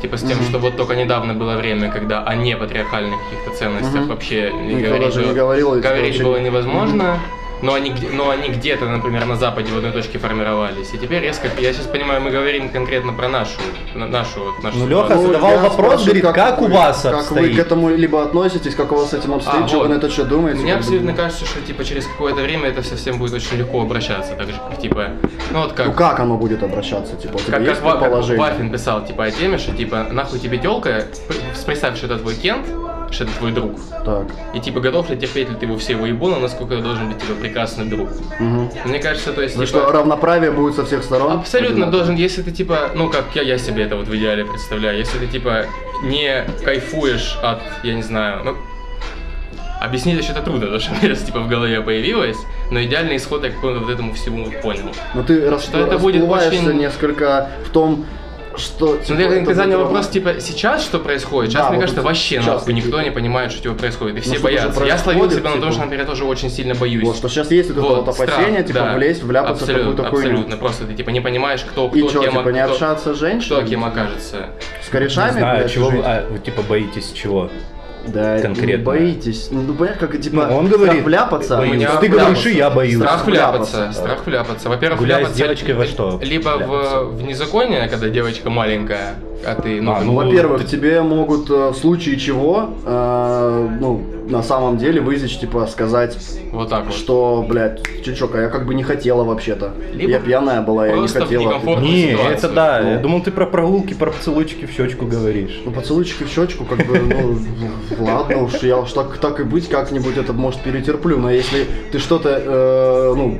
Типа 0.00 0.16
с 0.16 0.22
тем, 0.22 0.38
Мгм. 0.38 0.44
что 0.48 0.58
вот 0.58 0.76
только 0.76 0.94
недавно 0.94 1.34
было 1.34 1.56
время, 1.56 1.90
когда 1.90 2.22
о 2.22 2.34
непатриархальных 2.34 3.18
каких-то 3.24 3.50
ценностях 3.58 4.00
Мгм. 4.00 4.08
вообще 4.08 4.50
не 4.52 4.74
Никто 4.74 4.88
говорить, 4.88 5.14
даже 5.14 5.26
не 5.26 5.34
говорил, 5.34 5.80
говорить 5.80 6.22
было 6.22 6.36
невозможно. 6.40 7.18
Но 7.62 7.74
они, 7.74 7.92
но 8.12 8.30
они 8.30 8.48
где-то, 8.48 8.86
например, 8.86 9.26
на 9.26 9.36
Западе 9.36 9.70
в 9.72 9.76
одной 9.76 9.92
точке 9.92 10.18
формировались. 10.18 10.94
И 10.94 10.98
теперь 10.98 11.22
резко, 11.22 11.48
я 11.58 11.72
сейчас 11.72 11.86
понимаю, 11.86 12.20
мы 12.22 12.30
говорим 12.30 12.70
конкретно 12.70 13.12
про 13.12 13.28
нашу, 13.28 13.52
на- 13.94 14.06
нашу, 14.06 14.40
вот 14.44 14.62
нашу 14.62 14.78
Ну, 14.78 14.86
ситуацию. 14.86 15.16
Лёха 15.18 15.26
задавал 15.26 15.50
я 15.52 15.58
вопрос, 15.68 16.04
говорит, 16.04 16.24
как 16.24 16.60
у 16.62 16.66
вы- 16.66 16.72
вас 16.72 17.02
Как 17.02 17.12
вы 17.12 17.18
обстоит? 17.18 17.56
к 17.56 17.58
этому 17.58 17.90
либо 17.90 18.22
относитесь, 18.22 18.74
как 18.74 18.92
у 18.92 18.96
вас 18.96 19.10
с 19.10 19.14
этим 19.14 19.34
обстоит, 19.34 19.64
А, 19.64 19.68
что 19.68 19.76
вы 19.80 19.82
вот. 19.88 19.94
на 19.94 19.98
это 19.98 20.10
что 20.10 20.24
думаете? 20.24 20.60
Мне 20.60 20.72
как 20.72 20.80
абсолютно 20.80 21.10
ну, 21.10 21.16
кажется, 21.16 21.44
что 21.44 21.60
типа 21.60 21.84
через 21.84 22.06
какое-то 22.06 22.40
время 22.42 22.68
это 22.70 22.82
совсем 22.82 23.18
будет 23.18 23.34
очень 23.34 23.58
легко 23.58 23.82
обращаться, 23.82 24.34
так 24.34 24.46
же 24.48 24.54
как 24.70 24.78
типа, 24.80 25.08
ну 25.50 25.60
вот 25.62 25.72
как, 25.74 25.86
Ну 25.88 25.92
как 25.92 26.20
оно 26.20 26.36
будет 26.36 26.62
обращаться? 26.62 27.16
Типа, 27.16 27.36
у 27.36 27.40
тебя 27.40 27.58
как, 27.58 27.66
есть 27.68 27.80
как, 27.82 28.00
как? 28.00 28.38
Вафин 28.38 28.70
писал 28.72 29.04
типа 29.04 29.24
о 29.24 29.30
теме, 29.30 29.58
что 29.58 29.72
типа 29.76 30.06
нахуй 30.10 30.38
тебе 30.38 30.56
телка, 30.58 31.04
представь, 31.66 31.96
что 31.98 32.06
это 32.06 32.18
твой 32.18 32.34
кент, 32.36 32.66
что 33.10 33.24
это 33.24 33.32
твой 33.38 33.52
друг, 33.52 33.78
Так. 34.04 34.26
и 34.54 34.60
типа 34.60 34.80
готов 34.80 35.10
ли 35.10 35.16
терпеть 35.16 35.48
ли 35.48 35.54
ты 35.56 35.66
его 35.66 35.76
все 35.78 35.92
его 35.92 36.06
ебуна, 36.06 36.38
насколько 36.38 36.74
это 36.74 36.82
должен 36.82 37.08
быть 37.08 37.18
типа 37.18 37.34
прекрасный 37.40 37.84
друг. 37.86 38.10
Угу. 38.10 38.70
Мне 38.84 38.98
кажется, 38.98 39.32
то 39.32 39.42
есть 39.42 39.56
Ну 39.56 39.64
типа, 39.64 39.78
что, 39.80 39.92
равноправие 39.92 40.50
будет 40.50 40.74
со 40.76 40.84
всех 40.84 41.02
сторон? 41.02 41.32
Абсолютно 41.32 41.74
Одинаково. 41.74 41.96
должен, 41.96 42.14
если 42.16 42.42
ты 42.42 42.50
типа, 42.52 42.90
ну 42.94 43.10
как 43.10 43.24
я, 43.34 43.42
я 43.42 43.58
себе 43.58 43.82
это 43.84 43.96
вот 43.96 44.06
в 44.08 44.14
идеале 44.16 44.44
представляю, 44.44 44.98
если 44.98 45.18
ты 45.18 45.26
типа 45.26 45.66
не 46.02 46.44
кайфуешь 46.64 47.38
от, 47.42 47.60
я 47.82 47.94
не 47.94 48.02
знаю, 48.02 48.42
ну 48.44 48.56
объяснить 49.80 50.16
это 50.16 50.24
что-то 50.24 50.42
трудно, 50.42 50.66
потому 50.66 50.80
что 50.80 50.94
сейчас 51.00 51.20
типа 51.22 51.40
в 51.40 51.48
голове 51.48 51.80
появилось, 51.80 52.36
но 52.70 52.82
идеальный 52.82 53.16
исход 53.16 53.42
я 53.44 53.50
какому-то 53.50 53.80
вот 53.80 53.90
этому 53.90 54.12
всему 54.14 54.46
понял. 54.62 54.84
Но 55.14 55.22
ты 55.22 55.48
рас... 55.48 55.64
Что 55.64 55.78
это 55.78 55.98
будет 55.98 56.22
очень- 56.22 56.72
несколько 56.78 57.48
в 57.66 57.70
том, 57.70 58.04
что... 58.60 58.86
Ну, 58.86 58.98
типа, 58.98 59.16
ты, 59.16 59.22
это 59.24 59.46
ты 59.46 59.54
занял 59.54 59.78
будет 59.78 59.86
вопрос, 59.86 60.06
равно- 60.06 60.12
типа, 60.12 60.40
сейчас 60.40 60.82
что 60.84 60.98
происходит? 60.98 61.50
Сейчас, 61.52 61.62
Да, 61.64 61.68
мне 61.70 61.78
вот 61.78 61.82
кажется, 61.82 62.02
вообще 62.02 62.40
сейчас 62.40 62.46
нахуй 62.46 62.74
никто 62.74 63.00
не 63.02 63.10
понимает, 63.10 63.52
что 63.52 63.62
типа 63.62 63.74
происходит, 63.74 64.18
и 64.18 64.20
все 64.20 64.34
что-то 64.34 64.48
же 64.50 64.56
боятся. 64.56 64.84
Я 64.84 64.98
словил 64.98 65.30
себя 65.30 65.50
на 65.50 65.50
том, 65.52 65.60
типа. 65.60 65.72
что, 65.72 65.80
например, 65.82 66.00
я 66.04 66.06
тоже 66.06 66.24
очень 66.24 66.50
сильно 66.50 66.74
боюсь. 66.74 67.04
Вот, 67.04 67.16
что 67.16 67.28
сейчас 67.28 67.50
есть 67.50 67.70
вот 67.70 67.78
это 67.78 67.86
вот 68.02 68.14
страх, 68.14 68.30
опасение, 68.30 68.62
типа, 68.62 68.78
да. 68.78 68.92
влезть, 68.94 69.22
вляпаться 69.22 69.64
абсолютно, 69.64 69.92
в 69.92 69.96
какую-то 69.96 70.10
хуйню. 70.10 70.30
Абсолютно, 70.30 70.56
просто 70.56 70.84
ты 70.86 70.94
типа 70.94 71.10
не 71.10 71.20
понимаешь, 71.20 71.62
кто, 71.62 71.88
кто 71.88 71.98
И 71.98 72.08
что, 72.08 72.20
кем, 72.20 72.32
типа, 72.32 72.48
не 72.50 72.62
кто- 72.62 72.72
общаться 72.72 73.14
с 73.14 73.18
женщиной? 73.18 73.60
кто 73.60 73.68
кем 73.68 73.84
окажется. 73.84 74.46
С 74.84 74.88
корешами, 74.88 75.32
Не 75.34 75.38
знаю, 75.38 75.58
блядь, 75.58 75.72
чего 75.72 75.90
вы, 75.90 76.02
а, 76.04 76.26
вы 76.30 76.38
типа 76.38 76.62
боитесь 76.62 77.12
чего? 77.12 77.50
Да, 78.06 78.40
конкретно? 78.40 78.84
боитесь. 78.84 79.48
Ну, 79.50 79.74
понятно, 79.74 80.06
как, 80.06 80.20
типа, 80.20 80.46
Ну, 80.50 80.56
он 80.56 80.68
говорит, 80.68 81.04
вляпаться. 81.04 81.56
боюсь. 81.58 81.84
Ты 82.00 82.08
говоришь, 82.08 82.46
и 82.46 82.56
я 82.56 82.70
боюсь. 82.70 82.96
Страх 82.96 83.26
Вляпаться. 83.26 83.76
вляпаться, 83.76 84.00
страх 84.00 84.26
вляпаться. 84.26 84.68
Во-первых, 84.68 84.98
Гуляй 85.00 85.16
с 85.16 85.18
вляпаться 85.20 85.38
девочкой 85.42 85.74
во 85.74 85.84
что? 85.86 86.20
Либо 86.22 86.56
вляпаться? 86.56 87.00
в, 87.00 87.16
в 87.16 87.22
незаконие, 87.22 87.88
когда 87.88 88.08
девочка 88.08 88.50
маленькая, 88.50 89.14
а 89.46 89.54
ты, 89.60 89.80
ну, 89.80 89.92
А, 89.92 90.00
Ну, 90.00 90.12
Ну, 90.12 90.14
во-первых, 90.14 90.62
ты- 90.62 90.66
тебе 90.76 91.02
могут 91.02 91.50
э, 91.50 91.68
в 91.70 91.74
случае 91.74 92.18
чего, 92.18 92.70
э, 92.86 93.68
ну, 93.80 94.02
на 94.30 94.42
самом 94.42 94.78
деле 94.78 95.00
высечь, 95.00 95.38
типа, 95.38 95.66
сказать, 95.66 96.16
вот 96.52 96.70
так 96.70 96.86
вот. 96.86 96.94
что, 96.94 97.44
блядь, 97.48 97.80
чучок, 98.04 98.34
а 98.34 98.42
я 98.42 98.48
как 98.48 98.66
бы 98.66 98.74
не 98.74 98.82
хотела 98.82 99.24
вообще-то. 99.24 99.72
Либо 99.92 100.12
я 100.12 100.20
пьяная 100.20 100.62
была, 100.62 100.86
я 100.86 100.98
не 100.98 101.08
хотела. 101.08 101.42
некомфортной 101.42 101.90
Не, 101.90 102.12
это 102.12 102.48
да. 102.48 102.80
Ну. 102.82 102.90
Я 102.90 102.98
думал, 102.98 103.22
ты 103.22 103.30
про 103.30 103.46
прогулки, 103.46 103.94
про 103.94 104.10
поцелуйчики 104.10 104.66
в 104.66 104.70
щечку 104.70 105.06
говоришь. 105.06 105.60
Ну, 105.64 105.72
поцелуйчики 105.72 106.24
в 106.24 106.28
щечку, 106.28 106.64
как 106.64 106.86
бы, 106.86 106.98
ну, 106.98 108.04
ладно 108.04 108.44
уж, 108.44 108.54
я 108.62 108.78
уж 108.78 108.92
так, 108.92 109.18
так 109.18 109.40
и 109.40 109.44
быть, 109.44 109.68
как-нибудь 109.68 110.16
это, 110.16 110.32
может, 110.32 110.60
перетерплю, 110.60 111.18
но 111.18 111.30
если 111.30 111.66
ты 111.92 111.98
что-то, 111.98 112.42
э, 112.44 113.14
ну, 113.16 113.38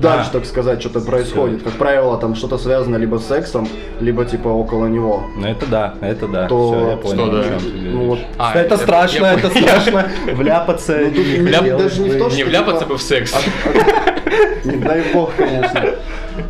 дальше, 0.00 0.30
Да. 0.32 0.38
так 0.38 0.46
сказать, 0.46 0.80
что-то 0.80 1.00
происходит, 1.00 1.62
как 1.62 1.72
правило, 1.74 2.16
там 2.18 2.34
что-то 2.34 2.58
связано 2.58 2.96
либо 2.96 3.18
с 3.18 3.26
сексом, 3.26 3.68
либо, 4.00 4.24
типа, 4.24 4.48
около 4.48 4.86
него, 4.86 5.24
Ну 5.36 5.46
это 5.46 5.66
да, 5.66 5.94
это 6.00 6.26
да. 6.28 6.46
То- 6.48 6.72
Все, 6.72 6.90
я 6.90 6.96
понял, 6.96 7.26
Что 7.26 7.42
да? 7.42 7.44
ну, 7.92 8.06
вот, 8.06 8.18
А, 8.38 8.54
это 8.54 8.74
я- 8.74 8.80
страшно, 8.80 9.26
я- 9.26 9.32
это 9.34 9.50
страшно. 9.50 10.08
Вляпаться. 10.32 10.98
Ну, 10.98 11.22
не 11.22 11.50
даже 11.50 12.02
в 12.02 12.48
вляпаться 12.48 12.80
типа, 12.80 12.92
бы 12.92 12.98
в 12.98 13.02
секс. 13.02 13.34
Не 14.64 14.76
дай 14.76 15.02
бог, 15.12 15.34
конечно. 15.36 15.94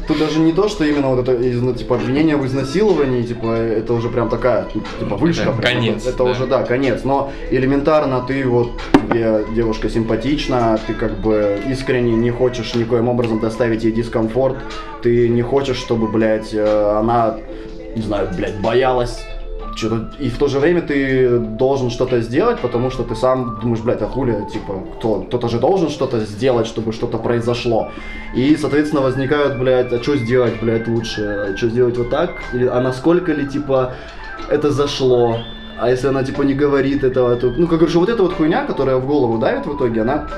тут 0.06 0.18
даже 0.18 0.38
не 0.38 0.52
то, 0.52 0.68
что 0.68 0.84
именно 0.84 1.08
вот 1.08 1.28
это, 1.28 1.32
ну, 1.32 1.74
типа, 1.74 1.96
обвинение 1.96 2.36
в 2.36 2.46
изнасиловании, 2.46 3.22
типа, 3.22 3.46
это 3.46 3.92
уже 3.92 4.08
прям 4.08 4.28
такая, 4.28 4.66
ну, 4.74 4.82
типа, 5.00 5.16
вышка. 5.16 5.50
Это 5.50 5.62
конец, 5.62 6.06
Это 6.06 6.18
да. 6.18 6.24
уже, 6.24 6.46
да, 6.46 6.62
конец. 6.62 7.04
Но 7.04 7.32
элементарно 7.50 8.24
ты 8.26 8.46
вот, 8.46 8.72
тебе 8.92 9.44
девушка 9.54 9.90
симпатична, 9.90 10.78
ты 10.86 10.94
как 10.94 11.18
бы 11.18 11.58
искренне 11.68 12.12
не 12.12 12.30
хочешь 12.30 12.74
никоим 12.74 13.08
образом 13.08 13.40
доставить 13.40 13.84
ей 13.84 13.92
дискомфорт, 13.92 14.56
ты 15.02 15.28
не 15.28 15.42
хочешь, 15.42 15.76
чтобы, 15.76 16.08
блядь, 16.08 16.54
э, 16.54 16.96
она, 16.98 17.36
не 17.96 18.02
знаю, 18.02 18.28
блядь, 18.36 18.60
боялась 18.60 19.24
что-то, 19.74 20.10
и 20.18 20.28
в 20.28 20.38
то 20.38 20.48
же 20.48 20.58
время 20.58 20.82
ты 20.82 21.38
должен 21.38 21.90
что-то 21.90 22.20
сделать, 22.20 22.60
потому 22.60 22.90
что 22.90 23.02
ты 23.02 23.14
сам 23.14 23.58
думаешь, 23.60 23.82
блядь, 23.82 24.02
а 24.02 24.06
хули, 24.06 24.46
типа, 24.52 24.82
кто, 24.98 25.22
кто-то 25.22 25.48
же 25.48 25.58
должен 25.58 25.90
что-то 25.90 26.20
сделать, 26.20 26.66
чтобы 26.66 26.92
что-то 26.92 27.18
произошло. 27.18 27.90
И, 28.34 28.56
соответственно, 28.56 29.02
возникают, 29.02 29.58
блядь, 29.58 29.92
а 29.92 30.02
что 30.02 30.16
сделать, 30.16 30.54
блядь, 30.60 30.88
лучше? 30.88 31.54
Что 31.56 31.68
сделать 31.68 31.96
вот 31.98 32.10
так? 32.10 32.30
Или, 32.52 32.66
а 32.66 32.80
насколько 32.80 33.32
ли, 33.32 33.46
типа, 33.46 33.94
это 34.48 34.70
зашло? 34.70 35.38
А 35.78 35.90
если 35.90 36.08
она, 36.08 36.22
типа, 36.22 36.42
не 36.42 36.54
говорит 36.54 37.02
этого, 37.02 37.36
то, 37.36 37.50
ну, 37.50 37.66
как 37.66 37.80
говорю, 37.80 38.00
вот 38.00 38.08
эта 38.08 38.22
вот 38.22 38.34
хуйня, 38.34 38.64
которая 38.64 38.96
в 38.96 39.06
голову 39.06 39.38
давит 39.38 39.66
в 39.66 39.76
итоге, 39.76 40.02
она 40.02 40.28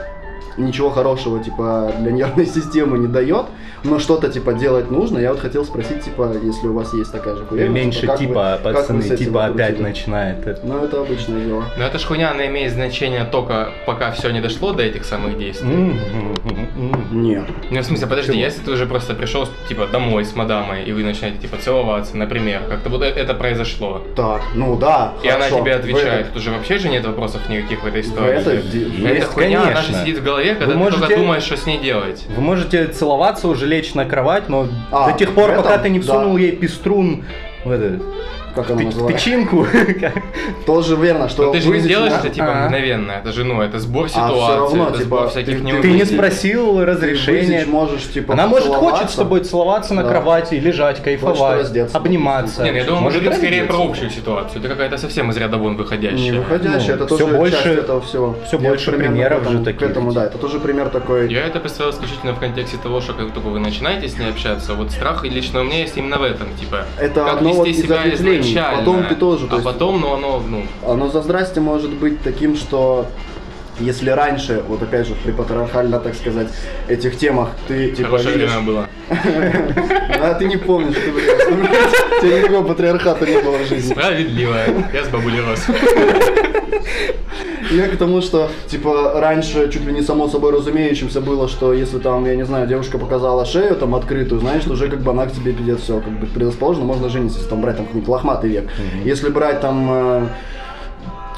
ничего 0.56 0.90
хорошего, 0.90 1.42
типа, 1.42 1.92
для 2.00 2.12
нервной 2.12 2.46
системы 2.56 2.98
не 2.98 3.06
дает, 3.06 3.46
но 3.84 3.98
что-то, 3.98 4.28
типа, 4.28 4.54
делать 4.54 4.90
нужно. 4.90 5.18
Я 5.18 5.32
вот 5.32 5.40
хотел 5.40 5.64
спросить, 5.64 6.02
типа, 6.04 6.32
если 6.42 6.68
у 6.68 6.72
вас 6.72 6.92
есть 6.94 7.12
такая 7.12 7.36
же 7.36 7.44
хуйня, 7.44 7.68
Меньше 7.68 8.00
типа, 8.00 8.12
как 8.12 8.20
вы 8.20 8.72
пацаны, 8.74 9.02
типа 9.02 9.44
опять 9.46 9.56
покрутили? 9.56 9.82
начинает. 9.82 10.46
это. 10.46 10.60
Ну, 10.66 10.84
это 10.84 11.00
обычное 11.00 11.44
дело. 11.44 11.64
Но 11.78 11.84
эта 11.84 11.98
ж 11.98 12.04
хуйня, 12.04 12.30
она 12.30 12.46
имеет 12.46 12.72
значение 12.72 13.24
только 13.24 13.70
пока 13.86 14.12
все 14.12 14.30
не 14.30 14.40
дошло 14.40 14.72
до 14.72 14.82
этих 14.82 15.04
самых 15.04 15.38
действий. 15.38 15.68
М. 15.72 16.65
Нет. 17.10 17.44
Ну, 17.70 17.80
в 17.80 17.84
смысле, 17.84 18.06
подожди, 18.06 18.32
Почему? 18.32 18.44
если 18.44 18.60
ты 18.62 18.70
уже 18.70 18.86
просто 18.86 19.14
пришел, 19.14 19.48
типа, 19.68 19.86
домой 19.86 20.24
с 20.24 20.34
мадамой, 20.34 20.84
и 20.84 20.92
вы 20.92 21.02
начинаете, 21.04 21.38
типа, 21.38 21.56
целоваться, 21.56 22.16
например, 22.16 22.62
как-то 22.68 22.90
вот 22.90 23.02
это 23.02 23.34
произошло. 23.34 24.02
Так, 24.14 24.42
ну 24.54 24.76
да. 24.76 25.14
И 25.22 25.28
она 25.28 25.44
хорошо. 25.46 25.60
тебе 25.60 25.76
В 25.76 25.80
отвечает, 25.80 26.20
это- 26.20 26.28
тут 26.28 26.36
уже 26.42 26.50
вообще 26.50 26.78
же 26.78 26.88
нет 26.88 27.06
вопросов 27.06 27.48
никаких 27.48 27.82
в 27.82 27.86
этой 27.86 28.02
истории. 28.02 28.38
это 28.38 28.56
де- 28.58 28.86
Эта 29.06 29.14
Есть, 29.14 29.26
хуйня, 29.28 29.62
она 29.62 29.68
же 29.70 29.74
конечно. 29.88 30.00
сидит 30.00 30.18
в 30.18 30.24
голове, 30.24 30.50
когда 30.54 30.66
Вы 30.66 30.72
ты 30.72 30.78
можете- 30.78 31.00
только 31.00 31.16
думаешь, 31.16 31.42
что 31.44 31.56
с 31.56 31.66
ней 31.66 31.78
делать. 31.78 32.24
Вы 32.28 32.42
можете 32.42 32.86
целоваться, 32.88 33.48
уже 33.48 33.66
лечь 33.66 33.94
на 33.94 34.04
кровать, 34.04 34.48
но 34.48 34.68
А, 34.90 35.10
до 35.10 35.18
тех 35.18 35.32
пор, 35.34 35.48
в 35.48 35.52
этом, 35.52 35.64
пока 35.64 35.78
ты 35.78 35.88
не 35.88 35.98
да. 36.00 36.04
всунул 36.04 36.36
ей 36.36 36.52
пеструн 36.52 37.24
в, 37.64 37.70
это, 37.70 38.00
Как 38.56 38.70
она 38.70 38.82
называется? 38.82 39.24
тычинку. 39.24 39.66
Тоже 40.66 40.96
верно, 40.96 41.28
что 41.28 41.44
Но 41.46 41.52
ты 41.52 41.60
же 41.60 41.68
не 41.70 41.80
делаешь 41.80 42.12
это, 42.18 42.28
типа, 42.30 42.46
Ага. 42.50 42.64
мгновенно. 42.64 43.12
Это 43.12 43.32
же, 43.32 43.44
ну, 43.44 43.60
это 43.60 43.78
сбор 43.78 44.06
А 44.06 44.08
ситуации, 44.08 44.56
равно, 44.56 44.84
это 44.88 44.92
типа, 44.98 45.04
сбор 45.04 45.28
всяких 45.28 45.58
ты- 45.82 45.90
не 45.92 46.04
спросил 46.04 46.84
разрешения. 46.84 47.64
можешь, 47.66 48.02
типа, 48.12 48.32
Она 48.32 48.46
может 48.46 48.68
хочет 48.74 49.10
с 49.10 49.14
тобой 49.14 49.40
целоваться 49.40 49.94
на 49.94 50.02
Да. 50.02 50.08
кровати, 50.10 50.54
лежать, 50.54 51.02
кайфовать, 51.02 51.66
обниматься. 51.94 52.62
Не, 52.64 52.70
ну, 52.72 52.76
я 52.78 52.84
думаю, 52.84 53.02
Может, 53.02 53.22
говорим 53.22 53.38
скорее 53.38 53.64
про 53.64 53.76
общую 53.78 54.10
ситуацию. 54.10 54.60
Это 54.60 54.68
какая-то 54.68 54.96
совсем 54.98 55.30
из 55.30 55.36
ряда 55.36 55.56
вон 55.58 55.76
выходящая. 55.76 56.16
Не 56.32 56.38
выходящая, 56.38 56.96
Ну, 56.96 57.04
это 57.04 57.06
всё 57.06 57.18
тоже 57.18 57.36
больше- 57.36 57.62
часть 57.62 57.78
этого 57.78 58.00
всего. 58.00 58.36
всё 58.46 58.58
Я 58.58 58.68
больше 58.68 58.92
примеров 58.92 59.42
этому, 59.42 59.58
же 59.58 59.64
таких. 59.64 59.80
К 59.80 59.82
этому, 59.90 60.12
да, 60.12 60.24
это 60.26 60.38
тоже 60.38 60.58
пример 60.60 60.88
такой. 60.88 61.30
Я 61.32 61.46
это 61.46 61.60
представил 61.60 61.90
исключительно 61.92 62.32
в 62.32 62.38
контексте 62.38 62.76
того, 62.82 63.00
что 63.00 63.12
как 63.12 63.32
только 63.32 63.48
вы 63.48 63.58
начинаете 63.58 64.08
с 64.08 64.18
ней 64.18 64.30
общаться, 64.30 64.74
вот 64.74 64.90
страх 64.90 65.24
и 65.24 65.28
лично 65.28 65.60
у 65.60 65.64
меня 65.64 65.78
есть 65.80 65.96
именно 65.96 66.18
в 66.18 66.22
этом, 66.22 66.46
типа, 66.58 66.84
Это 66.98 67.24
как 67.24 67.34
одно 67.36 67.52
вот 67.52 67.66
вести 67.68 67.80
из 67.80 67.84
себя 67.86 67.96
ответвлений. 68.00 68.42
Потом 68.54 69.04
ты 69.08 69.14
тоже, 69.14 69.46
то 69.46 69.54
а 69.54 69.58
есть- 69.58 69.64
потом, 69.64 70.00
ну, 70.00 70.14
оно, 70.14 70.42
ну, 70.48 70.62
Оно 70.86 71.08
за 71.08 71.22
здрасте 71.22 71.60
может 71.60 71.90
быть 71.92 72.22
таким, 72.22 72.56
что 72.56 73.06
если 73.80 74.10
раньше, 74.10 74.62
вот 74.68 74.82
опять 74.82 75.06
же, 75.06 75.14
при 75.24 75.32
патриархально, 75.32 76.00
так 76.00 76.14
сказать, 76.14 76.48
этих 76.88 77.16
темах 77.18 77.50
ты 77.68 77.90
типа 77.90 78.10
хорошее 78.10 78.36
время 78.36 78.60
было. 78.60 78.88
А 79.08 80.34
ты 80.34 80.46
не 80.46 80.56
помнишь, 80.56 80.94
ты, 80.94 81.10
у 81.10 82.20
тебя 82.20 82.38
никакого 82.40 82.68
патриархата 82.68 83.26
не 83.26 83.40
было 83.40 83.58
в 83.58 83.66
жизни. 83.66 83.92
Справедливо. 83.92 84.56
Я 84.92 85.04
с 85.04 85.08
бабулей 85.08 85.40
рос. 85.40 85.66
Я 87.70 87.88
к 87.88 87.96
тому, 87.96 88.22
что, 88.22 88.48
типа, 88.68 89.14
раньше 89.16 89.70
чуть 89.72 89.84
ли 89.84 89.92
не 89.92 90.02
само 90.02 90.28
собой 90.28 90.52
разумеющимся 90.52 91.20
было, 91.20 91.48
что 91.48 91.72
если 91.72 91.98
там, 91.98 92.24
я 92.24 92.36
не 92.36 92.44
знаю, 92.44 92.68
девушка 92.68 92.96
показала 92.96 93.44
шею 93.44 93.74
там 93.74 93.94
открытую, 93.94 94.40
знаешь, 94.40 94.66
уже 94.66 94.88
как 94.88 95.00
бы 95.00 95.10
она 95.10 95.26
к 95.26 95.32
тебе 95.32 95.52
пиздец 95.52 95.80
все, 95.80 96.00
как 96.00 96.12
бы 96.18 96.26
предрасположена, 96.26 96.84
можно 96.84 97.08
жениться, 97.08 97.38
если 97.38 97.50
там 97.50 97.60
брать 97.60 97.76
там 97.76 97.86
какой-нибудь 97.86 98.08
лохматый 98.08 98.50
век. 98.50 98.70
Если 99.04 99.30
брать 99.30 99.60
там 99.60 99.88
э, 99.90 100.28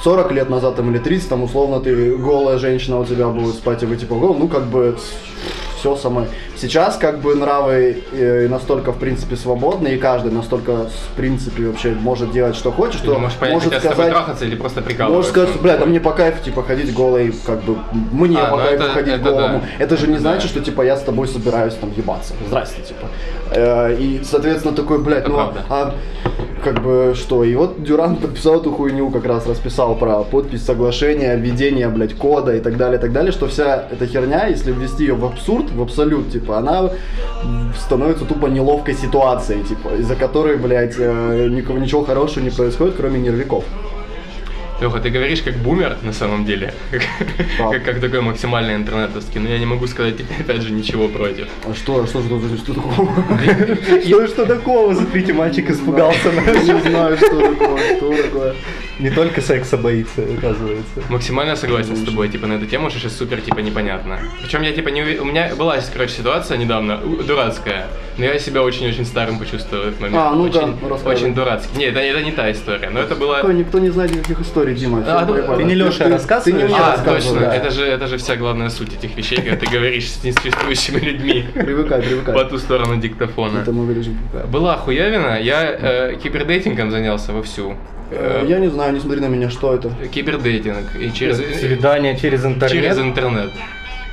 40 0.05 0.33
лет 0.33 0.49
назад 0.51 0.77
там, 0.77 0.91
или 0.91 0.99
30, 0.99 1.29
там 1.29 1.43
условно 1.43 1.81
ты 1.81 2.17
голая 2.17 2.59
женщина 2.59 2.99
у 3.01 3.05
тебя 3.05 3.29
будет 3.29 3.55
спать, 3.55 3.83
и 3.83 3.87
вы 3.87 3.97
типа 3.97 4.15
ну 4.15 4.49
как 4.49 4.65
бы 4.67 4.97
все 5.79 5.95
самое. 5.95 6.27
Сейчас 6.57 6.97
как 6.97 7.21
бы 7.21 7.37
нравы 7.37 8.03
э, 8.13 8.49
настолько 8.49 8.91
в 8.93 8.99
принципе 8.99 9.37
свободны, 9.37 9.89
и 9.89 9.97
каждый 9.97 10.33
настолько 10.33 10.87
в 10.89 11.17
принципе 11.17 11.67
вообще 11.69 11.91
может 11.91 12.33
делать 12.33 12.57
что 12.57 12.73
хочет, 12.73 13.01
что 13.01 13.17
можешь 13.17 13.39
понять, 13.39 13.55
может 13.65 13.75
сказать, 13.79 14.11
трахаться 14.11 14.45
или 14.45 14.57
просто 14.57 14.83
прикалываться. 14.83 15.17
может 15.17 15.31
сказать, 15.31 15.51
что, 15.51 15.59
бля, 15.63 15.77
там 15.77 15.91
мне 15.91 16.01
по 16.01 16.11
кайфу, 16.11 16.43
типа, 16.45 16.65
ходить 16.65 16.93
голой, 16.93 17.33
как 17.47 17.63
бы, 17.63 17.77
мне 18.11 18.39
А, 18.39 18.51
по 18.51 18.57
ну 18.57 18.63
кайфу 18.65 18.83
это- 18.83 18.93
ходить 18.93 19.15
это 19.15 19.23
голому. 19.31 19.61
да. 19.61 19.85
Это 19.85 19.97
же 19.97 20.09
не 20.09 20.15
Да. 20.15 20.21
значит, 20.21 20.51
что, 20.51 20.61
типа, 20.61 20.83
я 20.83 20.97
с 20.97 21.03
тобой 21.03 21.29
собираюсь 21.29 21.75
там 21.75 21.93
ебаться. 21.97 22.35
Здрасте, 22.49 22.83
типа. 22.83 23.07
Э, 23.53 23.97
И, 23.97 24.21
соответственно, 24.25 24.75
такой, 24.75 24.99
блядь, 24.99 25.21
Это 25.21 25.29
ну, 25.31 25.37
правда. 25.37 25.65
а 25.71 25.95
как 26.63 26.83
бы 26.83 27.15
что? 27.15 27.45
И 27.45 27.55
вот 27.55 27.83
Дюран 27.83 28.17
подписал 28.17 28.61
эту 28.61 28.73
хуйню, 28.73 29.11
как 29.11 29.25
раз 29.25 29.47
расписал 29.47 29.95
про 29.97 30.23
подпись 30.23 30.65
соглашения, 30.65 31.37
введение, 31.37 31.89
блядь, 31.89 32.15
кода 32.15 32.55
и 32.57 32.61
так 32.61 32.77
далее, 32.77 32.99
и 32.99 33.01
так 33.01 33.13
далее, 33.13 33.33
что 33.33 33.47
вся 33.47 33.85
эта 33.91 34.07
херня, 34.07 34.47
если 34.47 34.73
ввести 34.73 35.05
ее 35.05 35.15
в 35.15 35.25
абсурд, 35.25 35.71
в 35.71 35.83
абсолют, 35.83 36.31
типа, 36.31 36.59
она 36.59 36.91
становится 37.79 38.25
тупо 38.25 38.47
неловкой 38.47 38.95
ситуацией, 38.95 39.65
типа, 39.65 39.89
из-за 39.99 40.17
которой, 40.17 40.57
блядь, 40.57 40.97
э, 40.99 41.49
никого, 41.51 41.79
ничего 41.79 42.05
хорошего 42.05 42.45
не 42.45 42.51
происходит, 42.51 42.95
кроме 42.97 43.21
нервиков. 43.21 43.65
Леха, 44.81 45.01
ты 45.01 45.11
говоришь 45.11 45.43
как 45.43 45.57
бумер 45.57 45.97
на 46.03 46.13
самом 46.13 46.45
деле, 46.45 46.73
как, 46.91 47.03
Да. 47.59 47.79
как, 47.81 48.01
такой 48.01 48.21
максимально 48.21 48.77
интернетовский, 48.77 49.41
но 49.41 49.49
я 49.49 49.59
не 49.59 49.67
могу 49.67 49.87
сказать 49.89 50.15
опять 50.41 50.63
же 50.63 50.73
ничего 50.73 51.09
против. 51.09 51.49
А 51.67 51.75
что, 51.75 52.07
что, 52.07 52.23
что, 52.23 52.39
что, 52.39 52.57
что 52.57 52.75
такого? 52.75 53.25
Что, 54.05 54.27
что 54.29 54.47
такого? 54.47 54.95
Смотрите, 54.95 55.33
мальчик 55.33 55.71
испугался. 55.71 56.31
Не 56.31 56.91
знаю, 56.91 57.17
что 57.17 57.41
такое, 57.41 57.97
что 57.97 58.23
такое. 58.23 58.55
Не 58.99 59.11
только 59.11 59.41
секса 59.41 59.77
боится, 59.77 60.23
оказывается. 60.23 61.03
Максимально 61.09 61.57
согласен 61.57 61.97
с 61.97 62.03
тобой, 62.03 62.29
типа, 62.29 62.47
на 62.47 62.55
эту 62.55 62.67
тему, 62.67 62.91
что 62.91 62.99
сейчас 62.99 63.17
супер, 63.17 63.41
типа, 63.41 63.61
непонятно. 63.61 64.19
Причем 64.43 64.63
я, 64.63 64.73
типа, 64.73 64.89
не 64.89 65.19
У 65.19 65.25
меня 65.25 65.55
была, 65.57 65.77
короче, 65.93 66.15
ситуация 66.15 66.57
недавно, 66.59 66.97
дурацкая, 66.99 67.87
но 68.19 68.25
я 68.25 68.39
себя 68.39 68.63
очень-очень 68.63 69.05
старым 69.05 69.39
почувствовал 69.39 69.85
в 69.85 69.89
этот 69.89 70.01
момент. 70.01 70.19
А, 70.19 70.33
очень, 70.35 70.77
рассказывай. 70.89 71.15
очень 71.15 71.35
дурацкий. 71.35 71.79
Нет, 71.79 71.97
это, 71.97 72.23
не 72.23 72.33
та 72.33 72.51
история, 72.51 72.91
но 72.91 73.01
это 73.01 73.15
было... 73.15 73.53
Никто 73.53 73.79
не 73.79 73.91
знает 73.91 74.11
никаких 74.11 74.41
историй, 74.41 74.68
Дима. 74.75 75.03
А, 75.07 75.25
ты 75.57 75.65
не 75.65 75.75
Лёша 75.75 76.05
Ты- 76.05 76.11
рассказываешь? 76.11 76.45
Ты 76.45 76.53
не 76.53 76.75
мне 76.75 76.83
А, 76.83 76.99
точно, 77.05 77.41
да. 77.41 77.55
это 77.55 77.71
же, 77.71 77.85
это 77.85 78.07
же 78.07 78.17
вся 78.19 78.37
главная 78.37 78.69
суть 78.71 78.95
этих 78.95 79.17
вещей, 79.17 79.37
когда 79.37 79.57
ты 79.57 79.67
говоришь 79.67 80.11
с 80.11 80.25
несуществующими 80.25 80.99
людьми 81.01 81.45
Привыкай, 81.55 82.03
привыкай. 82.03 82.35
по 82.35 82.45
ту 82.45 82.59
сторону 82.59 82.97
диктофона. 83.01 83.59
Это 83.61 83.73
мы 83.73 83.85
вырежем. 83.87 84.17
Была 84.53 84.77
хуявина, 84.77 85.39
я 85.41 85.63
э, 85.71 86.15
кибердейтингом 86.23 86.91
занялся 86.91 87.33
вовсю. 87.33 87.75
Э, 88.11 88.45
Я 88.49 88.59
не 88.59 88.69
знаю, 88.69 88.95
не 88.95 89.01
смотри 89.01 89.21
на 89.21 89.27
меня, 89.29 89.51
что 89.51 89.75
это. 89.75 89.91
Кибердейтинг. 90.13 90.97
И 91.01 91.13
через, 91.13 91.37
Свидание 91.61 92.17
через 92.17 92.45
интернет. 92.45 92.71
через 92.71 92.99
интернет. 92.99 93.51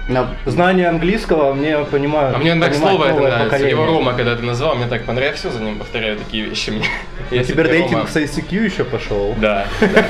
На- 0.07 0.35
Знание 0.45 0.87
английского 0.89 1.53
мне 1.53 1.79
понимаю. 1.79 2.35
А 2.35 2.37
мне 2.37 2.55
так 2.59 2.75
слово 2.75 3.05
это 3.05 3.15
нравится. 3.19 3.43
поколение. 3.45 3.71
Его 3.71 3.85
Рома, 3.87 4.13
когда 4.13 4.35
ты 4.35 4.43
назвал, 4.43 4.75
мне 4.75 4.85
так 4.87 5.03
понравилось. 5.05 5.41
Я 5.43 5.49
все 5.49 5.57
за 5.57 5.63
ним 5.63 5.79
повторяю 5.79 6.17
такие 6.19 6.45
вещи. 6.45 6.69
Мне. 6.69 6.85
Ты 7.31 7.43
Кибердейтинг 7.43 7.91
Рома- 8.03 8.07
с 8.07 8.15
ICQ 8.15 8.65
еще 8.65 8.83
пошел. 8.83 9.33
Да, 9.41 9.65
да. 9.81 10.05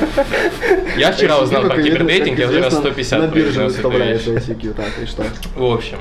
Я 0.98 1.14
вчера 1.14 1.40
узнал 1.40 1.64
про 1.64 1.82
кибердейтинг, 1.82 2.38
я 2.40 2.48
уже 2.48 2.58
раз 2.62 2.74
известно, 2.74 2.90
150 2.92 3.20
На 3.22 3.28
бирже 3.28 3.64
вещь. 3.64 4.26
ICQ, 4.28 4.74
так, 4.74 4.90
и 5.02 5.06
что? 5.06 5.24
В 5.56 5.64
общем. 5.64 5.98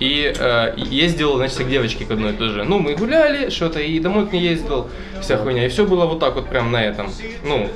И 0.00 0.32
э, 0.38 0.72
ездил, 0.76 1.36
значит, 1.36 1.58
к 1.58 1.68
девочке 1.68 2.04
к 2.06 2.10
одной 2.10 2.32
тоже. 2.34 2.64
Ну, 2.64 2.78
мы 2.78 2.94
гуляли, 2.94 3.48
что-то, 3.50 3.80
и 3.80 3.98
домой 3.98 4.26
к 4.26 4.32
ней 4.32 4.42
ездил, 4.42 4.88
вся 5.22 5.36
хуйня. 5.38 5.64
И 5.66 5.68
все 5.68 5.84
было 5.86 6.04
вот 6.06 6.20
так 6.20 6.34
вот 6.36 6.48
прям 6.48 6.70
на 6.72 6.82
этом. 6.84 7.10
Ну, 7.44 7.68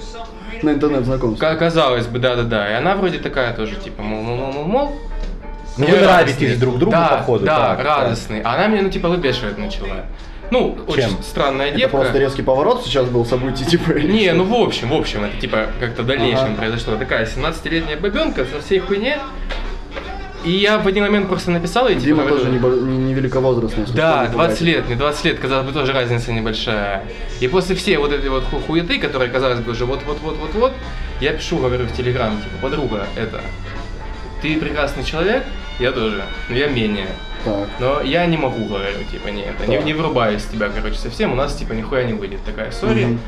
На 0.62 0.70
интернет 0.70 1.04
знакомство. 1.06 1.38
ка- 1.46 1.56
казалось 1.56 2.06
бы, 2.06 2.18
да-да-да. 2.18 2.70
И 2.70 2.74
она 2.74 2.94
вроде 2.94 3.18
такая 3.18 3.54
тоже, 3.54 3.76
типа, 3.76 4.02
мол, 4.02 4.92
Ну, 5.80 5.86
вы 5.86 5.96
нравитесь 6.00 6.58
друг 6.58 6.78
другу, 6.78 6.92
да, 6.92 7.08
походу, 7.18 7.44
Да, 7.44 7.74
так, 7.76 7.84
радостный. 7.84 8.40
А 8.42 8.54
она 8.54 8.66
меня, 8.68 8.82
ну, 8.82 8.90
типа, 8.90 9.08
выбешивать 9.08 9.58
начала. 9.58 10.04
Ну, 10.50 10.76
очень 10.88 11.02
Чем? 11.02 11.22
странная 11.22 11.68
Это 11.68 11.78
девка. 11.78 11.96
просто 11.96 12.18
резкий 12.18 12.42
поворот 12.42 12.82
сейчас 12.84 13.06
был 13.08 13.24
событий, 13.24 13.64
типа. 13.64 13.92
Не, 13.92 14.32
ну 14.32 14.42
в 14.44 14.52
общем, 14.54 14.88
в 14.88 14.94
общем, 14.94 15.22
это 15.24 15.36
типа 15.40 15.66
как-то 15.78 16.02
в 16.02 16.06
дальнейшем 16.06 16.46
Ага. 16.46 16.54
произошло. 16.56 16.96
Такая 16.96 17.24
17-летняя 17.24 17.96
бабенка 17.96 18.44
со 18.44 18.60
всей 18.60 18.80
хуйне. 18.80 19.18
И 20.42 20.50
я 20.52 20.78
в 20.78 20.86
один 20.88 21.04
момент 21.04 21.28
просто 21.28 21.50
написал 21.50 21.86
ей, 21.86 21.96
типа, 21.96 22.06
Дима 22.06 22.22
говорю, 22.24 22.38
тоже 22.38 22.50
не, 22.50 22.58
не, 22.58 22.98
не 22.98 23.14
великовозрастный. 23.14 23.84
Да, 23.94 24.22
что, 24.24 24.26
не 24.28 24.32
20 24.32 24.32
пугайте. 24.32 24.64
лет, 24.64 24.88
не 24.88 24.94
20 24.94 25.24
лет, 25.26 25.38
казалось 25.38 25.66
бы, 25.66 25.72
тоже 25.72 25.92
разница 25.92 26.32
небольшая. 26.32 27.04
И 27.40 27.46
после 27.46 27.76
всей 27.76 27.98
вот 27.98 28.10
этой 28.10 28.30
вот 28.30 28.44
ху- 28.44 28.58
хуеты, 28.58 28.98
которая, 28.98 29.28
казалось 29.28 29.60
бы, 29.60 29.72
уже 29.72 29.84
вот-вот-вот-вот-вот, 29.84 30.72
я 31.20 31.32
пишу, 31.34 31.58
говорю 31.58 31.84
в 31.84 31.92
Телеграм, 31.92 32.38
типа, 32.38 32.56
подруга, 32.62 33.06
это, 33.16 33.42
ты 34.40 34.58
прекрасный 34.58 35.04
человек, 35.04 35.44
я 35.78 35.92
тоже, 35.92 36.24
но 36.48 36.56
я 36.56 36.68
менее. 36.68 37.08
Так. 37.44 37.68
Но 37.78 38.02
я 38.02 38.26
не 38.26 38.36
могу, 38.36 38.66
говорю, 38.66 39.02
типа, 39.10 39.28
не, 39.28 39.42
это, 39.42 39.66
не, 39.66 39.78
не 39.78 39.94
врубаю 39.94 40.36
из 40.36 40.44
тебя, 40.44 40.68
короче, 40.68 40.98
совсем, 40.98 41.32
у 41.32 41.34
нас, 41.34 41.54
типа, 41.54 41.72
нихуя 41.72 42.04
не 42.04 42.12
выйдет 42.12 42.44
такая 42.44 42.70
сори. 42.70 43.04
Мгм. 43.04 43.20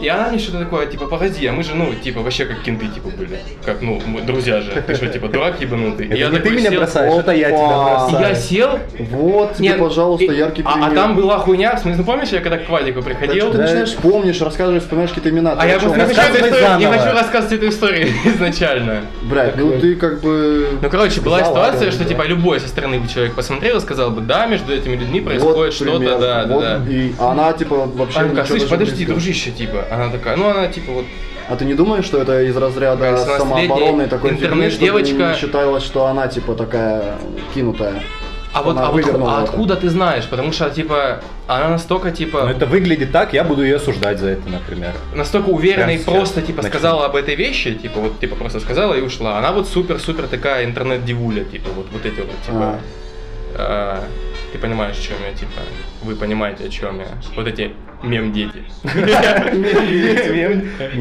И 0.00 0.08
она 0.08 0.28
мне 0.28 0.38
что-то 0.38 0.58
такое, 0.60 0.86
типа, 0.86 1.06
погоди, 1.06 1.46
а 1.46 1.52
мы 1.52 1.62
же, 1.62 1.74
ну, 1.74 1.92
типа, 1.94 2.20
вообще 2.20 2.44
как 2.46 2.62
кенты, 2.62 2.88
типа, 2.88 3.08
были. 3.10 3.38
Как, 3.64 3.80
ну, 3.82 4.00
мы 4.06 4.20
друзья 4.22 4.60
же. 4.60 4.70
Ты 4.86 4.94
что, 4.94 5.06
типа, 5.06 5.28
дурак 5.28 5.60
ебанутый? 5.60 6.06
Это 6.06 6.16
И 6.16 6.18
я 6.18 6.28
не 6.28 6.38
ты 6.38 6.50
меня 6.50 6.70
сел- 6.70 6.78
бросаешь, 6.80 7.14
это 7.14 7.32
я 7.32 7.48
тебя 7.50 8.08
бросаю. 8.08 8.20
я 8.28 8.34
сел, 8.34 8.78
Вот 9.10 9.54
тебе, 9.54 9.68
Нет, 9.68 9.78
пожалуйста, 9.78 10.24
и- 10.32 10.36
яркий 10.36 10.62
а, 10.64 10.72
пример. 10.72 10.90
а 10.90 10.94
там 10.94 11.16
была 11.16 11.38
хуйня, 11.38 11.76
в 11.76 11.80
смысле, 11.80 11.98
ну, 11.98 12.04
помнишь, 12.04 12.28
я 12.30 12.40
когда 12.40 12.58
к 12.58 12.68
Валику 12.68 13.02
Так 13.02 13.18
приходил? 13.18 13.42
что 13.44 13.52
ты 13.52 13.58
Да. 13.58 13.62
начинаешь 13.64 13.94
помнишь, 13.96 14.40
рассказываешь, 14.40 14.82
вспоминаешь 14.82 15.10
какие-то 15.10 15.30
имена. 15.30 15.54
А 15.58 15.66
я 15.66 15.78
просто 15.78 15.98
не 15.98 16.04
хочу, 16.14 16.20
историю- 16.46 16.78
не 16.78 16.86
хочу 16.86 17.12
рассказывать 17.16 17.52
эту 17.52 17.68
историю 17.68 18.08
изначально. 18.24 19.02
Блядь, 19.22 19.56
ну 19.56 19.78
ты 19.80 19.94
как 19.96 20.20
бы... 20.20 20.68
Ну, 20.82 20.90
короче, 20.90 21.20
была 21.20 21.42
ситуация, 21.44 21.90
что, 21.90 22.04
типа, 22.04 22.22
любой 22.22 22.60
со 22.60 22.68
стороны 22.68 22.98
бы 22.98 23.08
человек 23.08 23.34
посмотрел 23.34 23.78
и 23.78 23.80
сказал 23.80 24.10
бы, 24.10 24.20
да, 24.20 24.46
между 24.46 24.72
этими 24.74 24.96
людьми 24.96 25.20
происходит 25.20 25.56
Вот 25.56 25.72
что-то, 25.74 26.18
да, 26.18 26.44
да, 26.44 26.54
вот 26.54 26.60
да. 26.62 26.82
И 26.90 27.12
она 27.18 27.52
типа 27.52 27.86
вообще 27.94 28.44
слышь, 28.46 28.68
подожди, 28.68 29.04
дружище, 29.06 29.50
типа. 29.50 29.83
Она 29.90 30.10
такая, 30.10 30.36
ну 30.36 30.48
она 30.48 30.68
типа 30.68 30.92
вот 30.92 31.04
А 31.48 31.56
ты 31.56 31.64
не 31.64 31.74
думаешь, 31.74 32.04
что 32.04 32.20
это 32.20 32.42
из 32.42 32.56
разряда 32.56 32.98
Такая 32.98 33.16
17-летняя 33.16 33.38
самообороны 33.38 34.06
такой 34.08 34.30
фигни, 34.30 34.46
чтобы 34.46 34.64
интернет-девочка. 34.64 35.30
не 35.30 35.34
считалось, 35.36 35.82
что 35.84 36.06
она 36.06 36.28
типа 36.28 36.54
такая 36.54 37.16
кинутая? 37.54 38.02
А 38.54 38.62
вот, 38.62 38.76
а, 38.78 38.92
вот 38.92 39.04
а 39.04 39.08
это. 39.08 39.42
откуда 39.42 39.74
ты 39.74 39.90
знаешь? 39.90 40.28
Потому 40.28 40.52
что, 40.52 40.70
типа, 40.70 41.20
она 41.48 41.70
настолько, 41.70 42.12
типа, 42.12 42.44
Но 42.44 42.50
это 42.52 42.66
выглядит 42.66 43.10
так, 43.10 43.32
я 43.32 43.42
буду 43.42 43.64
ее 43.64 43.76
осуждать 43.76 44.20
за 44.20 44.28
это, 44.28 44.48
например. 44.48 44.92
настолько 45.12 45.48
уверенно 45.48 45.90
и 45.90 45.98
просто, 45.98 46.40
типа, 46.40 46.62
начнем. 46.62 46.78
сказала 46.78 47.06
об 47.06 47.16
этой 47.16 47.34
вещи, 47.34 47.74
типа, 47.74 47.98
вот, 47.98 48.20
типа, 48.20 48.36
просто 48.36 48.60
сказала 48.60 48.94
и 48.94 49.00
ушла. 49.00 49.38
Она 49.38 49.50
вот 49.50 49.68
супер-супер 49.68 50.28
такая 50.28 50.66
интернет-дивуля, 50.66 51.42
типа, 51.44 51.68
вот, 51.74 51.86
вот 51.90 52.06
эти 52.06 52.20
вот, 52.20 52.40
типа, 52.46 52.78
а, 53.56 54.04
ты 54.54 54.58
понимаешь, 54.60 54.96
о 54.96 55.02
чем 55.02 55.16
я, 55.28 55.34
типа, 55.36 55.60
вы 56.04 56.14
понимаете, 56.14 56.64
о 56.66 56.68
чем 56.68 57.00
я. 57.00 57.08
Вот 57.34 57.48
эти 57.48 57.72
мем-дети. 58.04 58.62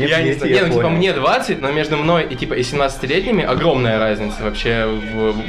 Я 0.08 0.22
не 0.24 0.34
знаю, 0.34 0.68
ну, 0.68 0.74
типа, 0.74 0.90
мне 0.90 1.14
20, 1.14 1.62
но 1.62 1.72
между 1.72 1.98
мной 1.98 2.26
и, 2.30 2.36
типа, 2.36 2.54
и 2.56 2.62
17-летними 2.62 3.44
огромная 3.44 4.00
разница 4.00 4.42
вообще 4.44 4.88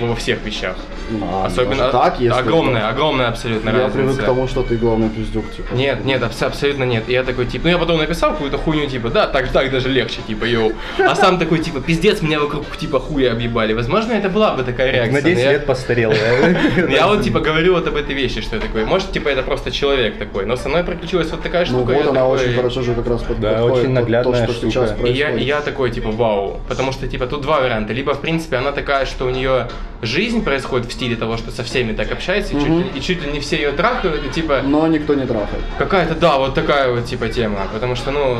во 0.00 0.14
всех 0.16 0.42
вещах. 0.44 0.76
А, 1.22 1.46
Особенно 1.46 1.88
так, 1.90 2.20
если 2.20 2.38
огромная, 2.38 2.88
огромная 2.88 3.28
абсолютно 3.28 3.70
Я 3.70 3.74
разница. 3.76 3.96
привык 3.98 4.20
к 4.20 4.24
тому, 4.24 4.48
что 4.48 4.62
ты 4.62 4.76
главный 4.76 5.08
пиздюк, 5.08 5.50
типа. 5.52 5.74
Нет, 5.74 6.04
нет, 6.04 6.22
абс- 6.22 6.42
абсолютно 6.42 6.84
нет. 6.84 7.04
И 7.08 7.12
я 7.12 7.22
такой, 7.22 7.46
типа, 7.46 7.64
ну 7.64 7.70
я 7.70 7.78
потом 7.78 7.98
написал 7.98 8.32
какую-то 8.32 8.58
хуйню, 8.58 8.86
типа, 8.86 9.08
да, 9.10 9.26
так, 9.26 9.48
так 9.48 9.70
даже 9.70 9.88
легче, 9.88 10.20
типа, 10.26 10.44
йоу. 10.44 10.72
А 10.98 11.14
сам 11.14 11.38
такой, 11.38 11.58
типа, 11.60 11.80
пиздец, 11.80 12.20
меня 12.22 12.40
вокруг, 12.40 12.64
типа, 12.76 13.00
хуя 13.00 13.32
объебали. 13.32 13.72
Возможно, 13.74 14.12
это 14.12 14.28
была 14.28 14.54
бы 14.54 14.62
такая 14.64 14.90
реакция. 14.92 15.12
На 15.14 15.20
но 15.20 15.28
10 15.28 15.42
я- 15.44 15.52
лет 15.52 15.66
постарел. 15.66 16.12
Я 16.90 17.06
вот, 17.06 17.22
типа, 17.22 17.40
говорю 17.40 17.74
вот 17.74 17.84
об 17.94 18.00
этой 18.04 18.14
вещи, 18.14 18.40
что 18.40 18.56
я 18.56 18.62
такой. 18.62 18.84
Может, 18.84 19.12
типа, 19.12 19.28
это 19.28 19.42
просто 19.42 19.70
человек 19.70 20.18
такой. 20.18 20.46
Но 20.46 20.56
со 20.56 20.68
мной 20.68 20.82
приключилась 20.84 21.30
вот 21.30 21.42
такая 21.42 21.62
Ну 21.62 21.66
штука. 21.78 21.92
вот 21.92 21.92
я 22.04 22.10
она 22.10 22.20
такой- 22.20 22.38
очень 22.38 22.54
хорошо 22.54 22.82
же 22.82 22.94
как 22.94 23.06
раз 23.06 23.22
под, 23.22 23.40
Да, 23.40 23.50
подходит 23.52 23.76
очень 23.78 23.90
наглядная 23.92 24.46
то, 24.46 24.52
что 24.52 24.52
штука. 24.54 24.72
сейчас 24.72 24.90
И 24.90 24.94
происходит. 24.94 25.16
я, 25.16 25.30
и 25.30 25.44
я 25.44 25.60
такой, 25.60 25.90
типа, 25.90 26.10
вау. 26.10 26.60
Потому 26.68 26.92
что, 26.92 27.06
типа, 27.06 27.26
тут 27.26 27.42
два 27.42 27.60
варианта. 27.60 27.92
Либо, 27.92 28.14
в 28.14 28.20
принципе, 28.20 28.56
она 28.56 28.72
такая, 28.72 29.06
что 29.06 29.26
у 29.26 29.30
нее 29.30 29.68
жизнь 30.02 30.42
происходит 30.44 30.88
в 30.88 30.92
стиле 30.92 31.16
того, 31.16 31.36
что 31.36 31.50
со 31.50 31.62
всеми 31.62 31.92
так 31.92 32.10
общается, 32.12 32.56
и, 32.56 32.60
чуть, 32.60 32.68
ли, 32.68 32.86
и 32.96 33.00
чуть 33.00 33.24
ли 33.24 33.30
не 33.32 33.40
все 33.40 33.56
ее 33.56 33.72
трахают, 33.72 34.24
и, 34.26 34.28
типа, 34.28 34.60
Но 34.64 34.86
никто 34.88 35.14
не 35.14 35.26
трахает. 35.26 35.62
Какая-то, 35.78 36.14
да, 36.14 36.38
вот 36.38 36.54
такая 36.54 36.90
вот 36.90 37.04
типа 37.04 37.28
тема. 37.28 37.60
Потому 37.72 37.94
что, 37.96 38.10
ну, 38.10 38.38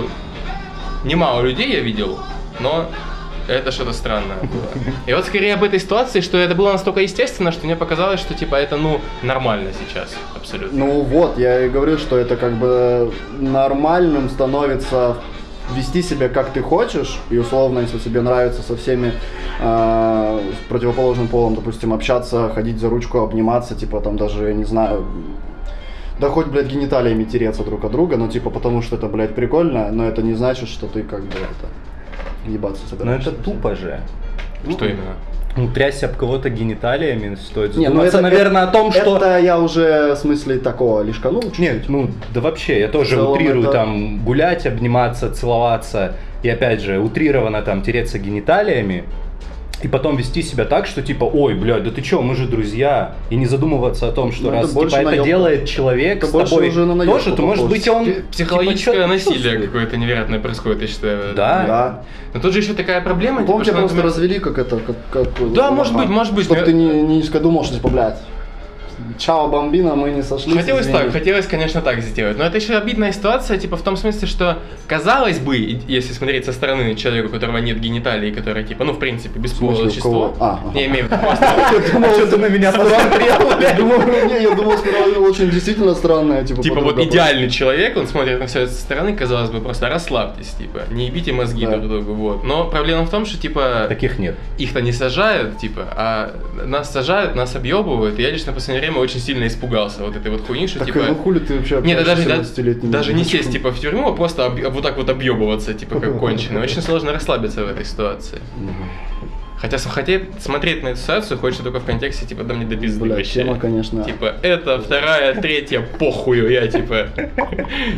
немало 1.04 1.42
людей 1.42 1.73
я 1.73 1.80
видел, 1.80 2.18
но 2.61 2.87
это 3.49 3.71
что-то 3.71 3.93
странное 3.93 4.37
было. 4.37 4.85
И 5.07 5.13
вот 5.13 5.25
скорее 5.27 5.55
об 5.55 5.63
этой 5.63 5.81
ситуации, 5.81 6.21
что 6.21 6.39
это 6.39 6.55
было 6.55 6.73
настолько 6.73 7.01
естественно, 7.01 7.53
что 7.53 7.67
мне 7.67 7.77
показалось, 7.77 8.21
что 8.21 8.35
типа 8.35 8.57
это, 8.57 8.77
ну, 8.77 9.01
нормально 9.23 9.71
сейчас, 9.73 10.15
абсолютно. 10.35 10.79
Ну 10.79 11.01
вот, 11.03 11.39
я 11.39 11.67
и 11.67 11.69
говорю, 11.69 11.99
что 11.99 12.17
это 12.17 12.37
как 12.37 12.55
бы 12.55 13.13
нормальным 13.39 14.29
становится 14.29 15.17
вести 15.75 16.03
себя 16.03 16.29
как 16.29 16.51
ты 16.51 16.61
хочешь, 16.61 17.19
и 17.31 17.39
условно, 17.39 17.80
если 17.80 17.99
тебе 17.99 18.21
нравится 18.21 18.63
со 18.63 18.76
всеми 18.76 19.13
э, 19.61 20.41
с 20.52 20.69
противоположным 20.69 21.28
полом, 21.28 21.54
допустим, 21.54 21.93
общаться, 21.93 22.50
ходить 22.54 22.78
за 22.78 22.91
ручку, 22.91 23.19
обниматься, 23.21 23.75
типа 23.75 24.00
там 24.00 24.17
даже, 24.17 24.49
я 24.49 24.54
не 24.54 24.65
знаю, 24.65 25.07
да 26.21 26.28
хоть, 26.28 26.47
блядь, 26.47 26.67
гениталиями 26.67 27.25
тереться 27.25 27.65
друг 27.65 27.85
от 27.85 27.93
друга, 27.93 28.17
но 28.17 28.28
типа 28.28 28.50
потому 28.50 28.83
что 28.83 28.97
это, 28.97 29.07
блядь, 29.07 29.35
прикольно, 29.35 29.91
но 29.91 30.07
это 30.07 30.23
не 30.23 30.35
значит, 30.35 30.69
что 30.69 30.87
ты 30.87 31.02
как 31.02 31.23
бы 31.23 31.33
это 31.33 31.69
ебаться 32.47 32.83
Но 32.85 32.89
собираешься. 32.91 33.30
это 33.30 33.43
тупо 33.43 33.75
же. 33.75 34.00
Что 34.71 34.85
именно? 34.87 35.15
Ну, 35.57 35.69
трясся 35.69 36.07
об 36.07 36.17
кого-то 36.17 36.50
гениталиями, 36.50 37.37
стоит 37.37 37.76
Не, 37.76 37.85
ну 37.89 38.02
задуматься, 38.02 38.17
это, 38.19 38.23
наверное, 38.23 38.63
о 38.65 38.67
том, 38.67 38.91
что... 38.91 39.17
Это 39.19 39.39
я 39.39 39.61
уже 39.61 40.15
в 40.15 40.17
смысле 40.17 40.59
такого 40.59 41.02
лишканул 41.02 41.43
чуть-чуть. 41.43 41.59
Нет, 41.61 41.89
ну 41.89 42.11
да 42.35 42.41
вообще, 42.41 42.80
я 42.80 42.89
тоже 42.89 43.23
утрирую 43.23 43.63
это- 43.63 43.73
там 43.73 44.25
гулять, 44.25 44.67
обниматься, 44.67 45.30
целоваться 45.33 46.15
и 46.43 46.49
опять 46.49 46.80
же 46.80 46.99
утрированно 46.99 47.63
там 47.63 47.83
тереться 47.83 48.19
гениталиями 48.19 49.04
и 49.82 49.89
потом 49.89 50.17
вести 50.17 50.43
себя 50.43 50.65
так, 50.65 50.87
что 50.87 51.02
типа, 51.02 51.25
ой, 51.25 51.54
блядь, 51.54 51.84
да 51.84 51.91
ты 51.91 52.00
чё, 52.02 52.23
мы 52.23 52.34
же 52.37 52.47
друзья, 52.47 53.15
и 53.30 53.37
не 53.37 53.47
задумываться 53.47 54.08
о 54.08 54.13
том, 54.13 54.32
что 54.32 54.45
Ну, 54.45 54.49
это 54.50 54.60
раз 54.63 54.71
типа, 54.71 54.87
это 54.87 55.02
наёбка. 55.02 55.25
делает 55.25 55.69
человек 55.69 56.19
Это 56.19 56.26
с 56.26 56.50
тобой 56.50 56.69
уже 56.69 56.87
на 56.87 57.04
тоже, 57.04 57.34
то 57.34 57.43
может 57.43 57.69
быть 57.69 57.87
он 57.89 58.04
Пи- 58.06 58.23
Психологическое 58.30 58.93
типа, 58.97 59.06
насилие 59.08 59.58
какое-то 59.60 59.97
невероятное 59.97 60.39
происходит, 60.39 60.82
я 60.82 60.89
считаю. 60.89 61.34
Да. 61.34 61.65
Да. 61.67 62.02
Но 62.32 62.41
тут 62.41 62.52
же 62.52 62.60
еще 62.60 62.73
такая 62.75 63.00
проблема, 63.00 63.41
типа, 63.41 63.52
Помните, 63.52 63.71
что, 63.73 63.80
просто 63.80 63.97
например, 63.97 64.15
развели 64.15 64.39
как 64.41 64.58
это, 64.58 64.78
как... 64.78 64.97
как 65.10 65.52
Да, 65.52 65.71
может 65.71 65.95
быть, 65.97 66.08
может 66.08 66.34
быть, 66.34 66.47
Чтоб 66.47 66.58
но- 66.58 66.65
ты 66.65 66.73
не, 66.73 66.87
не 67.02 67.17
низко 67.17 67.41
думал, 67.41 67.65
что 67.65 67.75
типа, 67.75 67.89
блядь, 67.89 68.21
чао, 69.19 69.49
бомбина, 69.49 69.95
мы 69.95 70.11
не 70.11 70.23
сошлись. 70.23 70.57
Хотелось 70.57 70.87
извини. 70.87 70.99
так, 70.99 71.13
хотелось, 71.13 71.47
конечно, 71.47 71.81
так 71.81 72.00
сделать. 72.00 72.39
Но 72.39 72.45
это 72.45 72.57
еще 72.57 72.77
обидная 72.77 73.13
ситуация, 73.13 73.59
типа, 73.59 73.77
в 73.77 73.83
том 73.83 73.97
смысле, 73.97 74.27
что, 74.29 74.59
казалось 74.87 75.39
бы, 75.39 75.57
если 75.57 76.13
смотреть 76.13 76.45
со 76.45 76.53
стороны 76.53 76.95
человека, 76.95 77.27
у 77.27 77.31
которого 77.31 77.59
нет 77.59 77.81
гениталий, 77.81 78.33
который, 78.33 78.65
типа, 78.65 78.85
ну, 78.85 78.93
в 78.93 78.99
принципе, 78.99 79.39
бесполое 79.39 79.77
существо. 79.89 80.35
А, 80.41 80.61
ага. 80.65 80.75
Не 80.75 80.87
имею 80.87 81.07
в 81.07 81.11
виду 81.11 81.21
просто. 81.23 81.45
А 82.05 82.13
что 82.13 82.27
ты 82.27 82.37
на 82.37 82.49
меня 82.49 82.73
посмотрел? 82.73 83.61
Я 84.41 84.55
думал, 84.55 84.79
сперва 84.79 85.19
очень 85.27 85.50
действительно 85.50 85.95
странная, 85.95 86.45
типа, 86.45 86.63
Типа, 86.63 86.81
вот 86.81 86.99
идеальный 86.99 87.50
человек, 87.50 87.97
он 87.97 88.07
смотрит 88.07 88.39
на 88.41 88.47
все 88.47 88.61
это 88.61 88.73
со 88.73 88.81
стороны, 88.81 89.15
казалось 89.17 89.50
бы, 89.50 89.61
просто 89.61 89.89
расслабьтесь, 89.89 90.49
типа, 90.59 90.83
не 90.91 91.07
ебите 91.07 91.33
мозги 91.33 91.65
Да. 91.67 91.77
друг 91.79 91.89
другу, 91.89 92.15
вот. 92.15 92.45
Но 92.45 92.65
проблема 92.69 93.05
в 93.05 93.11
том, 93.11 93.27
что, 93.27 93.39
типа, 93.41 93.87
Таких 93.89 94.19
нет. 94.19 94.35
их-то 94.59 94.81
не 94.81 94.93
сажают, 94.93 95.59
типа, 95.59 95.87
а 95.97 96.35
нас 96.65 96.93
сажают, 96.93 97.35
нас 97.35 97.55
объебывают, 97.57 98.19
я 98.19 98.31
лично 98.31 98.53
в 98.53 98.55
последнее 98.57 98.81
время 98.83 99.00
очень 99.04 99.21
сильно 99.21 99.47
испугался 99.47 100.02
вот 100.04 100.17
этой 100.17 100.30
вот 100.30 100.47
хуйни, 100.47 100.67
что, 100.67 100.80
Так, 100.80 100.88
типа... 100.88 101.00
ну 101.08 101.14
хули 101.14 101.38
ты 101.38 101.56
вообще 101.58 101.80
Нет, 101.82 102.04
даже, 102.04 102.25
да- 102.25 102.36
17-летними 102.38 102.90
даже 102.90 103.12
не 103.14 103.25
сесть 103.25 103.52
типа 103.52 103.71
в 103.71 103.78
тюрьму, 103.78 104.08
а 104.08 104.12
просто 104.14 104.47
об- 104.47 104.60
вот 104.73 104.82
так 104.82 104.97
вот 104.97 105.08
объебываться, 105.08 105.75
типа 105.75 106.00
как 106.00 106.19
конченый. 106.21 106.60
Очень 106.60 106.82
сложно 106.82 107.12
расслабиться 107.12 107.64
в 107.64 107.69
этой 107.69 107.84
ситуации. 107.84 108.40
Хотя, 109.56 109.78
хотя 109.78 110.21
смотреть 110.40 110.82
на 110.82 110.88
эту 110.88 110.99
ситуацию 111.00 111.38
хочется 111.38 111.62
только 111.62 111.80
в 111.80 111.84
контексте, 111.86 112.26
типа, 112.26 112.43
да 112.45 112.52
мне 112.52 112.67
до 112.67 112.76
пизды 112.76 113.04
Бля, 113.04 113.14
вообще. 113.17 113.45
тема, 113.45 113.58
конечно. 113.58 114.04
Типа, 114.04 114.34
это 114.43 114.78
вторая, 114.78 115.40
третья, 115.40 115.80
похую, 115.80 116.50
я 116.50 116.67
типа... 116.67 117.06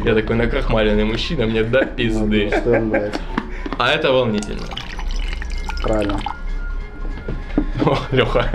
Я 0.04 0.14
такой 0.14 0.36
накрахмаленный 0.36 1.04
мужчина, 1.04 1.46
мне 1.46 1.64
до 1.64 1.84
пизды. 1.84 2.50
Ну, 2.52 2.56
что, 2.60 2.80
блядь, 2.80 3.20
А 3.78 3.90
это 3.90 4.12
волнительно. 4.12 4.62
Правильно. 5.82 6.20
О, 7.86 7.96
Леха. 8.10 8.50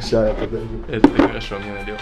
Сейчас 0.00 0.28
я 0.28 0.34
подойду. 0.34 0.84
Это 0.88 1.08
ты 1.08 1.22
хорошо 1.22 1.58
мне 1.58 1.72
налил. 1.72 1.96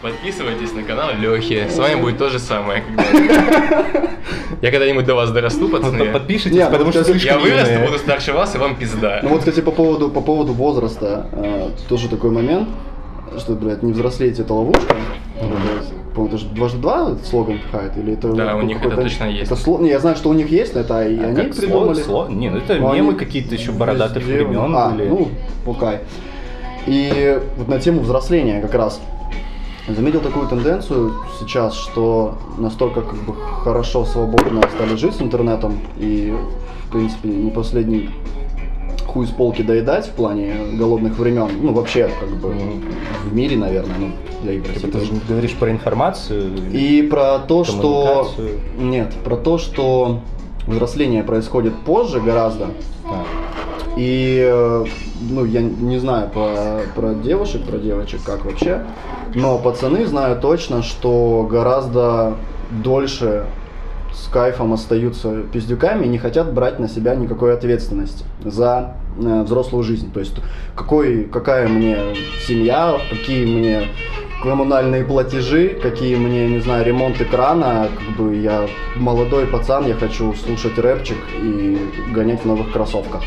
Подписывайтесь 0.00 0.72
на 0.72 0.84
канал 0.84 1.10
Лехи. 1.18 1.66
С 1.68 1.76
вами 1.76 2.00
будет 2.00 2.18
то 2.18 2.28
же 2.30 2.38
самое. 2.38 2.82
когда- 2.82 4.08
Я 4.62 4.70
когда-нибудь 4.70 5.04
до 5.04 5.14
вас 5.14 5.30
дорасту, 5.30 5.68
пацаны. 5.68 6.06
Подпишитесь, 6.12 6.56
ну, 6.58 6.70
потому 6.70 6.90
что 6.92 7.04
слишком 7.04 7.36
Я 7.36 7.38
вырасту, 7.38 7.72
юные. 7.72 7.86
буду 7.86 7.98
старше 7.98 8.32
вас, 8.32 8.54
и 8.54 8.58
вам 8.58 8.76
пизда. 8.76 9.20
Ну 9.22 9.30
вот, 9.30 9.40
кстати, 9.40 9.60
по 9.60 9.70
поводу, 9.72 10.08
по 10.10 10.20
поводу 10.20 10.52
возраста, 10.52 11.28
э, 11.32 11.70
тоже 11.88 12.08
такой 12.08 12.30
момент, 12.30 12.68
что, 13.38 13.54
блядь, 13.54 13.82
не 13.82 13.92
взрослеете, 13.92 14.42
это 14.42 14.54
ловушка. 14.54 14.94
По-моему, 16.14 16.28
это 16.28 16.38
же 16.38 16.46
дважды 16.48 16.78
два 16.78 17.16
слоган 17.24 17.58
пихает, 17.58 17.96
или 17.96 18.14
это... 18.14 18.32
Да, 18.32 18.56
у 18.56 18.62
них 18.62 18.84
это 18.84 18.96
точно 18.96 19.24
есть. 19.24 19.50
Это 19.50 19.54
сло- 19.60 19.80
Не, 19.80 19.90
я 19.90 20.00
знаю, 20.00 20.16
что 20.16 20.30
у 20.30 20.32
них 20.32 20.50
есть, 20.50 20.74
но 20.74 20.80
это 20.80 21.06
и 21.06 21.18
А 21.20 21.26
они 21.28 21.36
как 21.36 21.56
придумали. 21.56 22.02
сло- 22.04 22.28
сло- 22.28 22.34
Не, 22.34 22.50
ну 22.50 22.56
это 22.58 22.74
Ну, 22.74 22.92
мемы 22.92 23.10
они 23.10 23.18
какие-то 23.18 23.54
еще 23.54 23.70
бородатых 23.72 24.22
везде- 24.24 24.44
времен 24.44 24.74
А, 24.76 24.90
были. 24.90 25.08
ну, 25.08 25.28
окей. 25.66 25.98
И 26.86 27.40
вот 27.56 27.68
на 27.68 27.78
тему 27.78 28.00
взросления 28.00 28.60
как 28.60 28.74
раз 28.74 29.00
заметил 29.88 30.20
такую 30.20 30.48
тенденцию 30.48 31.12
сейчас, 31.38 31.74
что 31.74 32.36
настолько 32.58 33.02
как 33.02 33.18
бы 33.22 33.34
хорошо, 33.62 34.04
свободно 34.04 34.62
стали 34.74 34.96
жить 34.96 35.14
с 35.14 35.22
интернетом 35.22 35.78
и, 35.98 36.34
в 36.88 36.92
принципе, 36.92 37.28
не 37.28 37.50
последний 37.50 38.10
хуй 39.08 39.26
с 39.26 39.30
полки 39.30 39.62
доедать 39.62 40.06
в 40.06 40.12
плане 40.12 40.54
голодных 40.74 41.18
времен. 41.18 41.48
Ну, 41.62 41.72
вообще, 41.72 42.10
как 42.20 42.28
бы, 42.28 42.54
в 43.24 43.34
мире, 43.34 43.56
наверное, 43.56 43.96
ну, 43.98 44.10
для 44.42 44.52
игр. 44.52 44.68
Типа 44.68 44.98
ты 44.98 45.04
же 45.04 45.12
говоришь 45.28 45.54
про 45.54 45.70
информацию. 45.70 46.52
И 46.72 47.02
про 47.02 47.38
то, 47.38 47.64
что... 47.64 48.30
Нет, 48.78 49.14
про 49.24 49.36
то, 49.36 49.58
что 49.58 50.20
взросление 50.66 51.22
происходит 51.22 51.74
позже 51.86 52.20
гораздо. 52.20 52.66
А, 53.06 53.24
И, 53.96 54.46
э, 54.46 54.84
ну, 55.30 55.44
я 55.46 55.62
не 55.62 55.98
знаю 55.98 56.28
про, 56.28 56.82
про 56.94 57.14
девушек, 57.14 57.64
про 57.64 57.78
девочек, 57.78 58.20
как 58.22 58.44
вообще, 58.44 58.84
но 59.34 59.58
пацаны 59.58 60.06
знаю 60.06 60.38
точно, 60.38 60.82
что 60.82 61.48
гораздо 61.50 62.34
дольше 62.70 63.46
с 64.24 64.28
кайфом 64.28 64.72
остаются 64.72 65.42
пиздюками 65.52 66.04
и 66.04 66.08
не 66.08 66.18
хотят 66.18 66.52
брать 66.52 66.78
на 66.78 66.88
себя 66.88 67.14
никакой 67.14 67.54
ответственности 67.54 68.24
за 68.44 68.94
э, 69.18 69.42
взрослую 69.42 69.84
жизнь. 69.84 70.12
То 70.12 70.20
есть 70.20 70.34
какой, 70.74 71.24
какая 71.24 71.68
мне 71.68 71.96
семья, 72.46 72.98
какие 73.10 73.46
мне 73.46 73.88
коммунальные 74.42 75.04
платежи, 75.04 75.70
какие 75.82 76.16
мне, 76.16 76.48
не 76.48 76.60
знаю, 76.60 76.84
ремонт 76.84 77.20
экрана, 77.20 77.88
как 77.96 78.16
бы 78.16 78.36
я 78.36 78.68
молодой 78.96 79.46
пацан, 79.46 79.86
я 79.86 79.94
хочу 79.94 80.34
слушать 80.34 80.78
рэпчик 80.78 81.18
и 81.40 81.78
гонять 82.12 82.42
в 82.42 82.46
новых 82.46 82.72
кроссовках. 82.72 83.22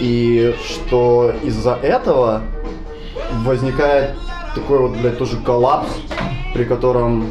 И 0.00 0.54
что 0.64 1.32
из-за 1.42 1.74
этого 1.74 2.42
возникает 3.44 4.12
такой 4.54 4.78
вот, 4.78 4.96
блядь, 4.96 5.18
тоже 5.18 5.36
коллапс, 5.44 5.90
при 6.54 6.64
котором 6.64 7.26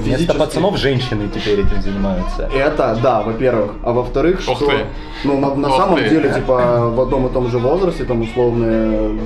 Вместо 0.00 0.18
физически- 0.18 0.38
пацанов 0.38 0.76
женщины 0.76 1.28
теперь 1.34 1.60
этим 1.60 1.82
занимаются. 1.82 2.48
это, 2.54 2.98
да, 3.02 3.22
во-первых. 3.22 3.72
А 3.84 3.92
во-вторых, 3.92 4.40
что... 4.40 4.54
ты. 4.54 4.86
Ну, 5.24 5.38
на, 5.38 5.54
на 5.54 5.70
самом 5.70 5.98
ты. 5.98 6.08
деле, 6.08 6.32
типа, 6.32 6.90
в 6.94 7.00
одном 7.00 7.26
и 7.26 7.30
том 7.30 7.48
же 7.50 7.58
возрасте, 7.58 8.04
там, 8.04 8.22
условно, 8.22 8.64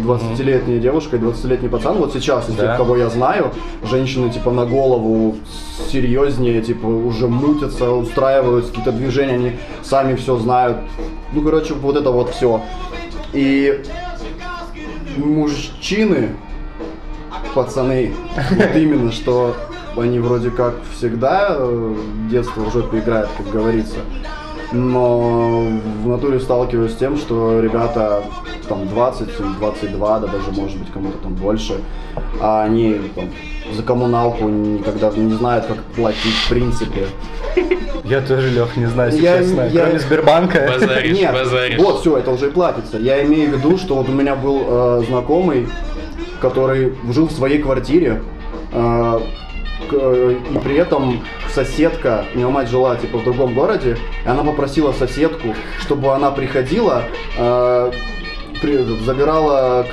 20-летняя 0.04 0.78
девушка 0.80 1.16
и 1.16 1.20
20-летний 1.20 1.68
пацан, 1.68 1.96
вот 1.98 2.12
сейчас, 2.12 2.48
из 2.48 2.54
Да. 2.54 2.66
тех, 2.68 2.76
кого 2.76 2.96
я 2.96 3.08
знаю, 3.08 3.52
женщины, 3.88 4.30
типа, 4.30 4.50
на 4.50 4.66
голову 4.66 5.37
серьезнее, 5.90 6.60
типа, 6.62 6.87
уже 6.87 7.28
мутятся, 7.28 7.90
устраивают 7.92 8.66
какие-то 8.66 8.92
движения, 8.92 9.34
они 9.34 9.52
сами 9.82 10.16
все 10.16 10.37
знают. 10.37 10.78
Ну, 11.32 11.42
короче, 11.42 11.74
вот 11.74 11.96
это 11.96 12.10
вот 12.10 12.30
все. 12.30 12.60
И 13.32 13.82
мужчины, 15.16 16.30
пацаны, 17.54 18.12
вот 18.50 18.76
именно, 18.76 19.12
что 19.12 19.54
они 19.96 20.18
вроде 20.18 20.50
как 20.50 20.74
всегда 20.96 21.48
э, 21.50 21.94
детство 22.30 22.62
в 22.62 22.72
жопе 22.72 22.98
играют, 22.98 23.30
как 23.37 23.50
говорится. 23.50 23.96
Но 24.72 25.68
в 26.02 26.09
натуре 26.09 26.40
сталкиваюсь 26.40 26.92
с 26.92 26.96
тем, 26.96 27.16
что 27.16 27.61
ребята 27.61 28.24
там 28.68 28.88
20, 28.88 29.28
им 29.40 29.54
22, 29.61 30.20
да 30.20 30.26
даже 30.26 30.50
может 30.50 30.78
быть 30.78 30.90
кому-то 30.92 31.18
там 31.18 31.35
больше, 31.35 31.74
а 32.40 32.64
они 32.64 33.00
там, 33.14 33.26
за 33.72 33.83
коммуналку 33.83 34.48
никогда 34.48 35.11
не 35.11 35.33
знают, 35.35 35.66
как 35.66 35.76
платить 35.94 36.35
в 36.46 36.48
принципе. 36.48 37.07
Я 38.04 38.20
тоже, 38.20 38.50
Лех, 38.50 38.76
не 38.76 38.87
знаю, 38.87 39.11
если 39.12 39.24
Я- 39.24 39.38
честно. 39.38 39.61
я- 39.68 39.85
Кроме 39.85 39.98
Сбербанка. 40.00 40.66
Базаришь, 40.68 41.18
Нет, 41.18 41.33
базаришь. 41.33 41.78
вот 41.78 42.00
все, 42.00 42.16
это 42.18 42.33
уже 42.33 42.48
и 42.48 42.50
платится. 42.50 42.98
Я 42.98 43.22
имею 43.24 43.50
в 43.50 43.59
виду, 43.59 43.78
что 43.78 43.94
вот 43.94 44.09
у 44.09 44.12
меня 44.12 44.35
был 44.35 44.61
э, 44.66 45.02
знакомый, 45.09 45.68
который 46.40 46.94
жил 47.12 47.28
в 47.28 47.33
своей 47.33 47.59
квартире, 47.62 48.22
э, 48.72 49.20
и 49.94 50.59
при 50.59 50.76
этом 50.76 51.22
соседка, 51.52 52.24
у 52.35 52.38
него 52.38 52.50
мать 52.50 52.68
жила 52.68 52.96
типа 52.96 53.18
в 53.18 53.24
другом 53.24 53.54
городе, 53.54 53.96
и 54.24 54.28
она 54.28 54.42
попросила 54.42 54.92
соседку, 54.92 55.54
чтобы 55.80 56.12
она 56.14 56.30
приходила, 56.30 57.02
э, 57.37 57.92
забирала 59.04 59.87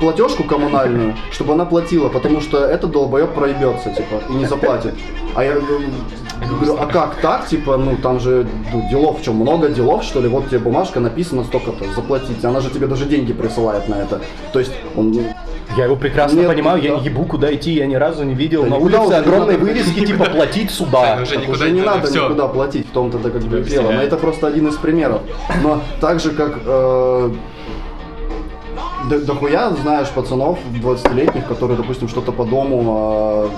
платежку 0.00 0.44
коммунальную, 0.44 1.16
чтобы 1.32 1.54
она 1.54 1.64
платила, 1.64 2.08
потому 2.08 2.40
что 2.40 2.64
этот 2.64 2.90
долбоеб 2.92 3.34
проебется, 3.34 3.90
типа, 3.90 4.22
и 4.28 4.32
не 4.32 4.46
заплатит. 4.46 4.94
А 5.34 5.44
я 5.44 5.54
говорю, 5.54 5.88
говорю, 6.48 6.76
а 6.78 6.86
как 6.86 7.16
так, 7.16 7.46
типа, 7.46 7.76
ну 7.76 7.96
там 7.96 8.20
же 8.20 8.46
ну, 8.72 8.88
делов, 8.88 9.18
что, 9.22 9.32
много 9.32 9.68
делов, 9.68 10.04
что 10.04 10.20
ли, 10.20 10.28
вот 10.28 10.48
тебе 10.48 10.58
бумажка 10.58 11.00
написано 11.00 11.44
столько-то, 11.44 11.92
заплатить, 11.92 12.44
она 12.44 12.60
же 12.60 12.70
тебе 12.70 12.86
даже 12.86 13.06
деньги 13.06 13.32
присылает 13.32 13.88
на 13.88 13.94
это. 13.94 14.20
То 14.52 14.58
есть 14.58 14.72
он, 14.96 15.12
ну, 15.12 15.31
Я 15.76 15.84
его 15.84 15.96
прекрасно 15.96 16.40
Нет, 16.40 16.48
понимаю, 16.48 16.82
я 16.82 16.96
да. 16.96 17.02
ебу, 17.02 17.24
куда 17.24 17.54
идти, 17.54 17.72
я 17.72 17.86
ни 17.86 17.94
разу 17.94 18.24
не 18.24 18.34
видел. 18.34 18.64
Да 18.64 18.70
На 18.70 18.74
никуда 18.76 19.00
улице 19.00 19.08
уже 19.14 19.16
огромные 19.22 19.58
надо. 19.58 19.70
вывески, 19.70 20.00
типа 20.06 20.24
платить 20.26 20.70
сюда. 20.70 21.18
Уже 21.22 21.32
Так 21.32 21.40
никуда 21.42 21.52
уже 21.64 21.70
не 21.70 21.80
надо, 21.80 21.96
надо 21.98 22.08
всё. 22.10 22.24
никуда 22.24 22.48
платить, 22.48 22.88
в 22.88 22.90
том-то 22.92 23.18
это 23.18 23.30
как 23.30 23.42
бы 23.42 23.60
дело. 23.62 23.90
Но 23.90 24.02
это 24.02 24.16
просто 24.16 24.46
один 24.48 24.68
из 24.68 24.76
примеров. 24.76 25.22
Но 25.62 25.80
так 26.00 26.20
же, 26.20 26.30
как 26.30 26.58
э, 26.66 27.30
да, 29.10 29.18
дохуя 29.20 29.70
знаешь 29.70 30.08
пацанов 30.10 30.58
20-летних, 30.82 31.46
которые, 31.46 31.76
допустим, 31.76 32.08
что-то 32.08 32.32
по 32.32 32.44
дому 32.44 33.46
э, 33.46 33.48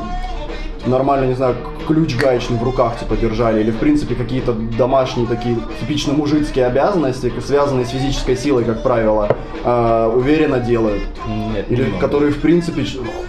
нормально, 0.86 1.26
не 1.26 1.34
знаю, 1.34 1.56
ключ 1.86 2.16
гаечный 2.16 2.56
в 2.58 2.62
руках, 2.62 2.98
типа, 2.98 3.16
держали, 3.16 3.60
или, 3.60 3.70
в 3.70 3.78
принципе, 3.78 4.14
какие-то 4.14 4.52
домашние 4.52 5.26
такие 5.26 5.56
типично 5.80 6.12
мужицкие 6.12 6.66
обязанности, 6.66 7.32
связанные 7.44 7.84
с 7.86 7.90
физической 7.90 8.36
силой, 8.36 8.64
как 8.64 8.82
правило, 8.82 9.36
э, 9.64 10.12
уверенно 10.14 10.60
делают. 10.60 11.02
Нет, 11.28 11.70
не 11.70 11.76
Или 11.76 11.84
могу. 11.90 11.98
которые, 11.98 12.32
в 12.32 12.40
принципе, 12.40 12.84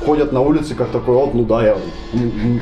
ходят 0.06 0.32
на 0.32 0.42
улице 0.42 0.76
как 0.76 0.90
такой, 0.90 1.16
вот, 1.16 1.34
ну 1.34 1.44
да, 1.44 1.64
я 1.66 1.78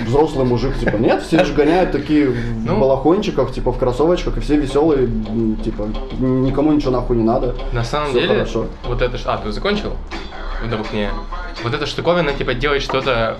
взрослый 0.07 0.45
мужик, 0.45 0.77
типа, 0.79 0.95
нет, 0.97 1.21
все 1.23 1.43
же 1.45 1.53
гоняют 1.53 1.91
такие 1.91 2.29
в 2.29 2.35
Ну. 2.65 2.79
балахончиках, 2.79 3.51
типа, 3.51 3.71
в 3.71 3.77
кроссовочках, 3.77 4.37
и 4.37 4.39
все 4.39 4.55
веселые, 4.55 5.09
типа, 5.63 5.87
никому 6.19 6.71
ничего 6.71 6.91
нахуй 6.91 7.17
не 7.17 7.23
надо. 7.23 7.55
На 7.71 7.83
самом 7.83 8.09
Всё 8.09 8.21
деле, 8.21 8.33
хорошо. 8.35 8.65
вот 8.87 9.01
это... 9.01 9.17
А, 9.25 9.37
ты 9.37 9.51
закончил? 9.51 9.93
Вдруг 10.63 10.93
не. 10.93 11.09
Вот 11.63 11.73
эта 11.73 11.85
штуковина, 11.85 12.31
типа, 12.33 12.53
делать 12.53 12.81
что-то 12.81 13.37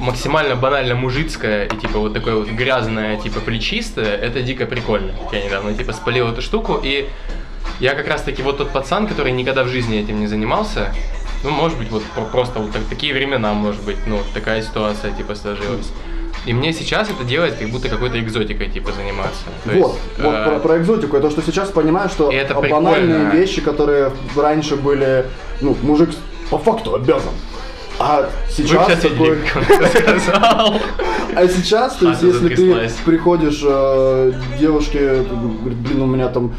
максимально 0.00 0.56
банально 0.56 0.94
мужицкое 0.94 1.66
и, 1.66 1.76
типа, 1.76 1.98
вот 1.98 2.14
такое 2.14 2.34
вот 2.34 2.48
грязное, 2.48 3.16
типа, 3.18 3.40
плечистое, 3.40 4.16
это 4.16 4.42
дико 4.42 4.66
прикольно. 4.66 5.12
Я 5.32 5.44
недавно, 5.44 5.74
типа, 5.74 5.92
спалил 5.92 6.28
эту 6.28 6.42
штуку, 6.42 6.80
и 6.82 7.08
я 7.80 7.94
как 7.94 8.08
раз-таки 8.08 8.42
вот 8.42 8.58
тот 8.58 8.70
пацан, 8.70 9.06
который 9.06 9.32
никогда 9.32 9.62
в 9.64 9.68
жизни 9.68 9.98
этим 10.00 10.18
не 10.20 10.26
занимался, 10.26 10.92
ну, 11.44 11.50
может 11.50 11.78
быть, 11.78 11.90
вот 11.90 12.02
про- 12.14 12.24
просто 12.24 12.58
вот 12.60 12.72
так- 12.72 12.84
такие 12.88 13.14
времена, 13.14 13.52
может 13.52 13.82
быть, 13.82 13.98
ну, 14.06 14.18
такая 14.34 14.62
ситуация, 14.62 15.12
типа, 15.12 15.34
сложилась. 15.34 15.90
И 16.46 16.54
мне 16.54 16.72
сейчас 16.72 17.10
это 17.10 17.22
делать 17.24 17.58
как 17.58 17.68
будто 17.68 17.88
какой-то 17.90 18.18
экзотикой, 18.18 18.68
типа, 18.70 18.92
заниматься. 18.92 19.44
То 19.64 19.70
вот, 19.70 19.74
есть, 19.92 20.18
вот 20.18 20.34
э, 20.34 20.44
про, 20.44 20.58
про 20.58 20.78
экзотику, 20.78 21.16
это 21.16 21.30
что 21.30 21.42
сейчас 21.42 21.68
понимаю, 21.70 22.08
что 22.08 22.32
это 22.32 22.54
банальные 22.54 23.18
прикольно. 23.26 23.30
вещи, 23.32 23.60
которые 23.60 24.10
раньше 24.36 24.76
были, 24.76 25.26
ну, 25.60 25.76
мужик 25.82 26.10
по 26.50 26.58
факту 26.58 26.94
обязан. 26.94 27.32
А 28.00 28.30
сейчас 28.48 28.98
такой... 29.00 29.38
сказал. 29.90 30.80
А 31.36 31.46
сейчас, 31.46 31.96
то 31.96 32.08
есть, 32.08 32.22
если 32.22 32.54
ты 32.54 32.90
приходишь 33.04 33.60
э, 33.62 34.32
девушке, 34.58 35.22
говорит, 35.22 35.78
блин, 35.78 36.02
у 36.02 36.06
меня 36.06 36.28
там 36.28 36.54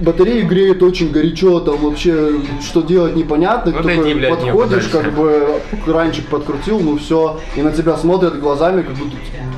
батарея 0.00 0.44
греет 0.44 0.82
очень 0.82 1.10
горячо, 1.10 1.60
там 1.60 1.76
вообще 1.78 2.40
что 2.60 2.82
делать 2.82 3.16
непонятно, 3.16 3.72
Ну, 3.72 3.82
Ты 3.82 3.96
такой 3.96 4.14
блядь, 4.14 4.30
подходишь, 4.30 4.88
как 4.88 5.12
бы 5.12 5.60
ранчик 5.86 6.26
подкрутил, 6.26 6.80
ну 6.80 6.98
все, 6.98 7.40
и 7.56 7.62
на 7.62 7.72
тебя 7.72 7.96
смотрят 7.96 8.38
глазами, 8.40 8.82
как 8.82 8.94
будто 8.94 9.16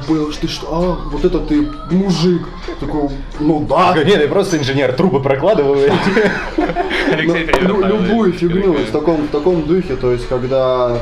«Блин, 0.08 0.32
ты 0.40 0.46
что, 0.46 0.66
а, 0.70 1.10
вот 1.10 1.24
это 1.24 1.40
ты 1.40 1.68
мужик, 1.90 2.42
такой, 2.78 3.10
ну 3.40 3.66
да, 3.68 3.94
Нет, 4.04 4.22
я 4.22 4.28
просто 4.28 4.56
инженер, 4.58 4.92
трубы 4.92 5.20
прокладываю. 5.20 5.90
Ну, 7.62 7.86
любую 7.86 8.32
фигню 8.32 8.72
в 8.72 8.90
таком, 8.90 9.28
духе, 9.62 9.94
то 9.96 10.10
есть 10.10 10.26
когда 10.28 10.98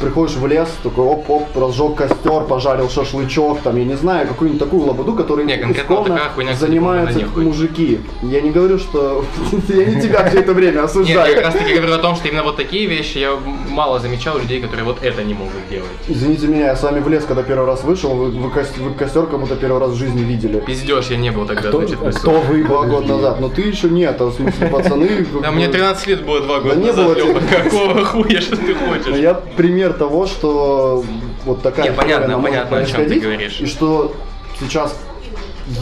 приходишь 0.00 0.36
в 0.36 0.46
лес, 0.46 0.68
такой 0.82 1.04
оп-оп, 1.04 1.56
разжег 1.56 1.96
костер, 1.96 2.42
пожарил 2.48 2.88
шашлычок, 2.88 3.60
там, 3.62 3.76
я 3.76 3.84
не 3.84 3.94
знаю, 3.96 4.28
какую-нибудь 4.28 4.60
такую 4.62 4.84
лабуду, 4.86 5.14
которой 5.14 5.44
Не, 5.44 5.56
конкретно 5.56 5.92
исконно 5.94 6.16
такая 6.16 6.54
занимаются 6.54 7.26
мужики. 7.36 8.00
Я 8.22 8.40
не 8.40 8.50
говорю, 8.50 8.78
что 8.78 9.24
я 9.68 9.84
не 9.84 10.00
тебя 10.00 10.28
все 10.28 10.40
это 10.40 10.52
время 10.52 10.72
Нет, 10.72 10.80
я 10.80 10.84
осуждаю. 10.84 11.34
как 11.34 11.44
раз 11.44 11.54
таки 11.54 11.74
говорю 11.74 11.94
о 11.94 11.98
том, 11.98 12.16
что 12.16 12.28
именно 12.28 12.42
вот 12.42 12.56
такие 12.56 12.86
вещи 12.86 13.18
я 13.18 13.32
мало 13.68 13.98
замечал 13.98 14.38
людей, 14.38 14.60
которые 14.60 14.84
вот 14.84 14.98
это 15.02 15.22
не 15.24 15.34
могут 15.34 15.52
делать. 15.70 15.88
Извините 16.08 16.46
меня, 16.46 16.66
я 16.66 16.76
с 16.76 16.82
вами 16.82 17.00
в 17.00 17.08
лес, 17.08 17.24
когда 17.24 17.42
первый 17.42 17.66
раз 17.66 17.84
вышел, 17.84 18.10
вы, 18.14 18.30
вы 18.30 18.50
кос- 18.50 18.76
вы 18.78 18.92
костер 18.94 19.26
как 19.26 19.40
будто 19.40 19.56
первый 19.56 19.80
раз 19.80 19.90
в 19.90 19.96
жизни 19.96 20.22
видели. 20.22 20.60
Пиздешь, 20.60 21.06
я 21.06 21.16
не 21.16 21.30
был 21.30 21.46
тогда, 21.46 21.68
Кто 21.68 21.78
значит, 21.86 21.98
кто 22.18 22.40
вы? 22.40 22.62
Два 22.64 22.82
года 22.86 23.06
назад. 23.08 23.40
Но 23.40 23.48
ты 23.48 23.62
еще 23.62 23.88
нет, 23.88 24.20
а 24.20 24.26
в 24.26 24.34
смысле 24.34 24.68
пацаны. 24.68 25.26
Да 25.42 25.50
мне 25.50 25.68
13 25.68 26.06
лет 26.06 26.24
было 26.24 26.40
два 26.40 26.60
года 26.60 26.76
не 26.76 26.86
назад, 26.86 27.06
было 27.06 27.14
Лёва, 27.14 27.40
тебе. 27.40 27.56
какого 27.64 28.04
хуя, 28.04 28.40
что 28.40 28.56
ты 28.56 28.74
хочешь? 28.74 29.16
я 29.16 29.34
пример 29.72 29.92
того, 29.94 30.26
что 30.26 31.02
вот 31.44 31.62
такая 31.62 31.90
Не, 31.90 31.96
понятно, 31.96 32.38
понятно, 32.40 32.78
о 32.78 32.84
чём 32.84 33.06
ты 33.06 33.20
говоришь. 33.20 33.60
И 33.60 33.66
что 33.66 34.12
сейчас 34.60 34.94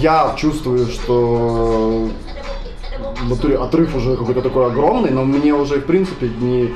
я 0.01 0.35
чувствую, 0.39 0.87
что 0.87 2.09
натуре 3.29 3.57
отрыв 3.57 3.97
уже 3.97 4.17
какой-то 4.17 4.43
такой 4.43 4.67
огромный, 4.67 5.11
но 5.11 5.25
мне 5.25 5.53
уже, 5.53 5.81
в 5.81 5.87
принципе, 5.87 6.31
не, 6.41 6.71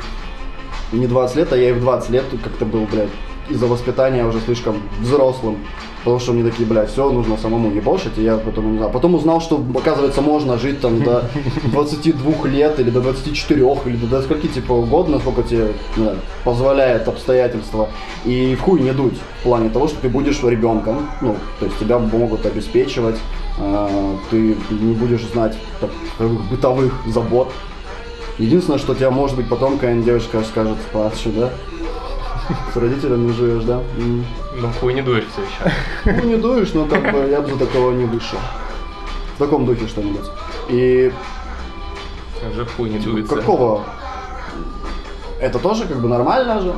не 0.93 1.07
20 1.07 1.37
лет, 1.37 1.53
а 1.53 1.57
я 1.57 1.71
и 1.71 1.73
в 1.73 1.81
20 1.81 2.11
лет 2.11 2.25
как-то 2.43 2.65
был, 2.65 2.87
блядь, 2.91 3.09
из-за 3.49 3.67
воспитания 3.67 4.25
уже 4.25 4.41
слишком 4.41 4.83
взрослым. 5.01 5.59
Потому 6.05 6.21
что 6.21 6.33
мне 6.35 6.49
такие, 6.51 6.69
блядь, 6.69 6.91
все, 6.91 7.11
нужно 7.11 7.39
самому 7.39 7.71
ебошить, 7.71 8.19
и 8.19 8.23
я 8.23 8.37
потом 8.37 8.73
не 8.73 8.77
знаю. 8.77 8.93
Потом 8.93 9.15
узнал, 9.15 9.41
что, 9.41 9.65
оказывается, 9.75 10.21
можно 10.21 10.59
жить 10.59 10.81
там 10.81 11.03
до 11.03 11.31
22 11.65 12.49
лет, 12.49 12.79
или 12.79 12.91
до 12.91 13.01
24, 13.01 13.61
или 13.87 13.97
до, 13.97 14.07
до 14.07 14.23
скольки, 14.23 14.47
типа, 14.49 14.73
угодно, 14.73 15.19
сколько 15.19 15.43
тебе 15.43 15.73
не 15.97 16.03
знаю, 16.03 16.19
позволяет 16.45 17.09
обстоятельства. 17.09 17.89
И 18.27 18.55
в 18.55 18.61
хуй 18.61 18.81
не 18.81 18.93
дуть 18.93 19.17
в 19.41 19.45
плане 19.45 19.71
того, 19.71 19.89
что 19.89 19.99
ты 20.03 20.11
будешь 20.11 20.43
ребенком, 20.43 21.09
ну, 21.23 21.37
то 21.59 21.65
есть 21.65 21.79
тебя 21.79 21.99
могут 21.99 22.45
обеспечивать, 22.45 23.17
э, 23.59 24.17
ты 24.31 24.57
не 24.71 24.93
будешь 24.93 25.23
знать 25.23 25.57
таковых 25.81 26.51
бытовых 26.51 26.93
забот. 27.07 27.51
Единственное, 28.39 28.79
что 28.79 28.95
тебя 28.95 29.11
может 29.11 29.37
быть 29.37 29.49
потом 29.49 29.75
какая-нибудь 29.75 30.05
девочка 30.05 30.43
скажет, 30.43 30.77
Паша, 30.93 31.31
да? 31.31 31.51
С 32.73 32.77
родителями 32.77 33.33
живешь, 33.33 33.65
да? 33.65 33.81
Ну, 34.57 34.69
хуй 34.81 34.95
не 34.95 35.03
дуешь 35.03 35.25
все 35.33 35.43
еще. 35.43 36.21
Ну, 36.23 36.29
не 36.29 36.37
дуешь, 36.37 36.73
но 36.75 36.85
как 36.87 37.13
бы 37.13 37.29
я 37.31 37.41
бы 37.41 37.51
за 37.51 37.59
такого 37.59 37.93
не 37.93 38.05
вышел. 38.05 38.39
В 39.37 39.39
таком 39.39 39.65
духе 39.67 39.87
что-нибудь. 39.89 40.31
И 40.69 41.13
Уже 42.53 42.67
хуй 42.67 42.91
не 42.91 42.99
дуется. 42.99 43.37
какого? 43.37 43.83
Это 45.41 45.59
тоже 45.59 45.87
как 45.87 45.99
бы 46.01 46.09
нормально 46.09 46.61
же? 46.61 46.73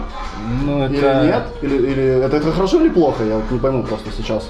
Ну, 0.65 0.83
это... 0.85 0.95
Или 0.95 1.27
нет? 1.27 1.43
Или, 1.63 1.77
или 1.93 2.03
это, 2.25 2.37
это 2.39 2.53
хорошо 2.53 2.81
или 2.81 2.89
плохо? 2.89 3.25
Я 3.25 3.37
вот 3.37 3.51
не 3.51 3.59
пойму 3.59 3.83
просто 3.85 4.11
сейчас. 4.17 4.49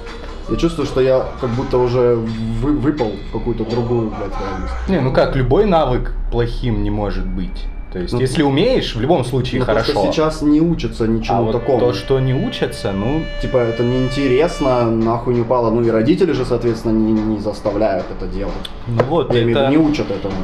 Я 0.49 0.57
чувствую, 0.57 0.87
что 0.87 1.01
я 1.01 1.27
как 1.41 1.51
будто 1.51 1.79
уже 1.79 2.15
вы- 2.15 2.77
выпал 2.79 3.11
в 3.29 3.33
какую-то 3.33 3.65
другую, 3.65 4.11
блядь, 4.11 4.31
реальность. 4.41 4.75
Не, 4.89 5.01
ну 5.01 5.13
как, 5.13 5.35
любой 5.35 5.65
навык 5.67 6.13
плохим 6.31 6.83
не 6.85 6.91
может 6.91 7.27
быть. 7.27 7.65
То 7.93 8.01
есть, 8.01 8.13
Ну, 8.13 8.21
если 8.21 8.43
умеешь, 8.43 8.95
в 8.95 9.01
любом 9.01 9.25
случае 9.25 9.61
Но 9.61 9.67
хорошо. 9.67 9.93
просто 9.93 10.13
сейчас 10.13 10.43
не 10.43 10.61
учатся 10.61 11.05
а 11.05 11.07
ничему 11.07 11.45
вот 11.45 11.53
такому. 11.53 11.79
то, 11.79 11.93
что 11.95 12.19
не 12.21 12.35
учатся, 12.35 12.93
ну, 12.93 13.23
Типа 13.41 13.59
это 13.59 13.85
неинтересно, 13.85 14.91
нахуй 14.91 15.35
не 15.35 15.41
упало. 15.43 15.71
Ну 15.71 15.83
и 15.83 15.89
родители 15.91 16.33
же, 16.33 16.45
соответственно, 16.45 16.93
не, 16.93 17.13
не 17.13 17.39
заставляют 17.39 18.07
это 18.11 18.27
делать. 18.27 18.53
ну 18.87 19.03
вот, 19.05 19.33
Я 19.33 19.43
имею 19.43 19.57
в 19.57 19.61
это, 19.61 19.71
виду, 19.71 19.83
не 19.83 19.89
учат 19.91 20.11
этому. 20.11 20.35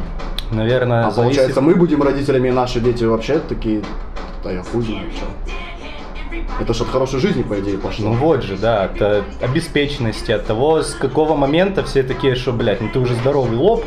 наверное, 0.50 1.06
А 1.06 1.10
зависит- 1.10 1.16
получается, 1.16 1.60
мы 1.60 1.74
будем 1.74 2.02
родителями, 2.02 2.48
и 2.48 2.52
наши 2.52 2.80
дети 2.80 3.04
вообще 3.04 3.38
такие, 3.40 3.82
да 4.44 4.52
я 4.52 4.62
хуй 4.62 4.82
знаю, 4.82 5.10
что. 5.10 5.26
Это 6.60 6.74
ж 6.74 6.80
от 6.82 6.88
хорошей 6.88 7.18
жизни, 7.20 7.42
по 7.42 7.58
идее, 7.60 7.76
пошло. 7.78 8.10
Ну 8.10 8.14
вот 8.14 8.42
же, 8.44 8.56
да, 8.56 8.84
от 8.84 9.00
э, 9.00 9.22
обеспеченности, 9.42 10.32
от 10.32 10.46
того, 10.46 10.82
с 10.82 10.94
какого 10.94 11.34
момента 11.34 11.82
все 11.82 12.02
такие, 12.02 12.34
что, 12.34 12.52
блядь, 12.52 12.80
ну 12.80 12.88
ты 12.92 12.98
уже 13.00 13.14
здоровый 13.14 13.56
лоб, 13.56 13.84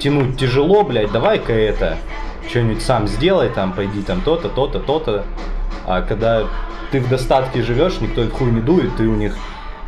тянуть 0.00 0.38
тяжело, 0.38 0.82
блядь, 0.84 1.10
давай-ка 1.12 1.52
это, 1.52 1.96
что-нибудь 2.48 2.82
сам 2.82 3.06
сделай, 3.06 3.48
там, 3.50 3.72
пойди 3.72 4.02
там 4.02 4.20
то-то, 4.20 4.48
то-то, 4.48 4.80
то-то. 4.80 5.24
А 5.86 6.02
когда 6.02 6.44
ты 6.90 7.00
в 7.00 7.08
достатке 7.08 7.62
живешь, 7.62 8.00
никто 8.00 8.22
их 8.22 8.32
хуй 8.32 8.50
не 8.50 8.60
дует, 8.60 8.96
ты 8.96 9.06
у 9.06 9.14
них 9.14 9.36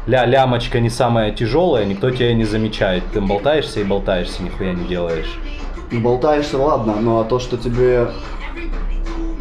ля 0.06 0.26
лямочка 0.26 0.80
не 0.80 0.90
самая 0.90 1.32
тяжелая, 1.32 1.84
никто 1.84 2.10
тебя 2.10 2.34
не 2.34 2.44
замечает. 2.44 3.04
Ты 3.12 3.20
болтаешься 3.20 3.80
и 3.80 3.84
болтаешься, 3.84 4.42
нихуя 4.42 4.72
не 4.72 4.86
делаешь. 4.86 5.38
Ну, 5.90 6.00
болтаешься, 6.00 6.58
ладно, 6.58 6.96
но 7.00 7.20
а 7.20 7.24
то, 7.24 7.38
что 7.38 7.56
тебе, 7.56 8.08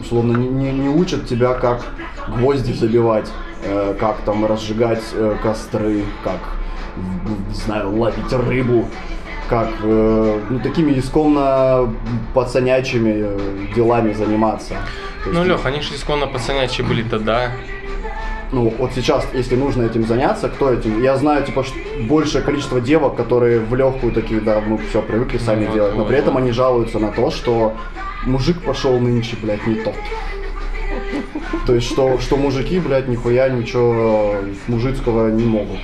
условно, 0.01 0.35
не, 0.35 0.47
не, 0.47 0.71
не 0.71 0.89
учат 0.89 1.27
тебя, 1.27 1.53
как 1.53 1.85
гвозди 2.27 2.73
забивать, 2.73 3.29
э, 3.63 3.95
как 3.99 4.17
там 4.25 4.45
разжигать 4.45 5.03
э, 5.13 5.35
костры, 5.43 6.03
как, 6.23 6.39
не 7.49 7.55
знаю, 7.55 7.95
ловить 7.95 8.31
рыбу, 8.31 8.87
как, 9.49 9.69
э, 9.83 10.39
ну, 10.49 10.59
такими 10.59 10.97
исконно 10.99 11.93
пацанячими 12.33 13.13
э, 13.15 13.39
делами 13.75 14.13
заниматься. 14.13 14.75
То 15.23 15.29
Ну, 15.31 15.39
есть, 15.39 15.47
Лех, 15.47 15.65
они 15.65 15.81
же 15.81 15.95
исконно 15.95 16.27
пацанячие 16.27 16.85
были 16.87 17.03
тогда. 17.03 17.51
ну, 18.51 18.73
вот 18.77 18.91
сейчас, 18.95 19.27
если 19.33 19.55
нужно 19.55 19.83
этим 19.83 20.05
заняться, 20.05 20.49
кто 20.49 20.71
этим? 20.71 21.01
Я 21.01 21.15
знаю, 21.17 21.43
типа, 21.45 21.65
большее 22.07 22.43
количество 22.43 22.79
девок, 22.79 23.15
которые 23.15 23.59
в 23.59 23.75
легкую 23.75 24.13
такие, 24.13 24.39
да, 24.41 24.61
мы 24.61 24.77
все 24.89 25.01
привыкли 25.01 25.37
сами 25.39 25.65
Вот, 25.65 25.73
делать, 25.73 25.93
но 25.93 25.99
вот, 25.99 26.07
при 26.07 26.17
этом 26.17 26.33
вот. 26.33 26.41
они 26.43 26.51
жалуются 26.51 26.99
на 26.99 27.11
то, 27.11 27.31
что 27.31 27.73
мужик 28.25 28.61
пошел 28.63 28.99
нынче, 28.99 29.35
блядь, 29.41 29.65
не 29.67 29.75
тот. 29.75 29.95
То 31.65 31.75
есть, 31.75 31.87
что, 31.91 32.17
что 32.19 32.37
мужики, 32.37 32.79
блядь, 32.79 33.07
нихуя 33.07 33.49
ничего 33.49 34.35
мужицкого 34.67 35.29
не 35.29 35.45
могут. 35.45 35.79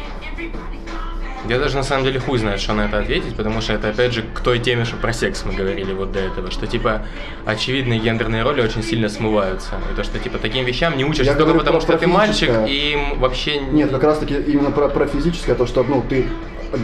Я 1.48 1.60
даже 1.60 1.76
на 1.76 1.84
самом 1.84 2.04
деле 2.06 2.20
хуй 2.20 2.38
знает, 2.40 2.60
что 2.60 2.74
на 2.74 2.86
это 2.86 3.00
ответить, 3.00 3.36
потому 3.36 3.62
что 3.62 3.74
это 3.74 3.90
опять 3.90 4.14
же 4.14 4.24
к 4.34 4.40
той 4.40 4.60
теме, 4.60 4.84
что 4.86 4.96
про 4.98 5.14
секс 5.14 5.44
мы 5.46 5.54
говорили 5.54 5.94
вот 5.94 6.12
до 6.12 6.20
этого, 6.20 6.50
что 6.52 6.66
типа 6.68 7.04
очевидные 7.46 8.00
гендерные 8.00 8.44
роли 8.44 8.62
очень 8.62 8.84
сильно 8.84 9.10
смываются. 9.10 9.76
И 9.92 9.96
то, 9.96 10.04
что 10.04 10.18
типа 10.20 10.38
таким 10.40 10.66
вещам 10.66 10.98
не 10.98 11.06
учишься 11.06 11.32
Я 11.32 11.38
только 11.38 11.54
потому, 11.60 11.82
что 11.82 11.98
ты 11.98 12.08
мальчик, 12.08 12.52
и 12.68 12.94
им 12.94 13.20
вообще 13.20 13.60
Нет, 13.60 13.92
как 13.92 14.04
раз 14.04 14.18
таки 14.18 14.36
именно 14.36 14.72
про, 14.72 14.90
про 14.90 15.06
физическое, 15.06 15.56
то, 15.56 15.66
что, 15.68 15.84
ну, 15.84 16.04
ты 16.08 16.26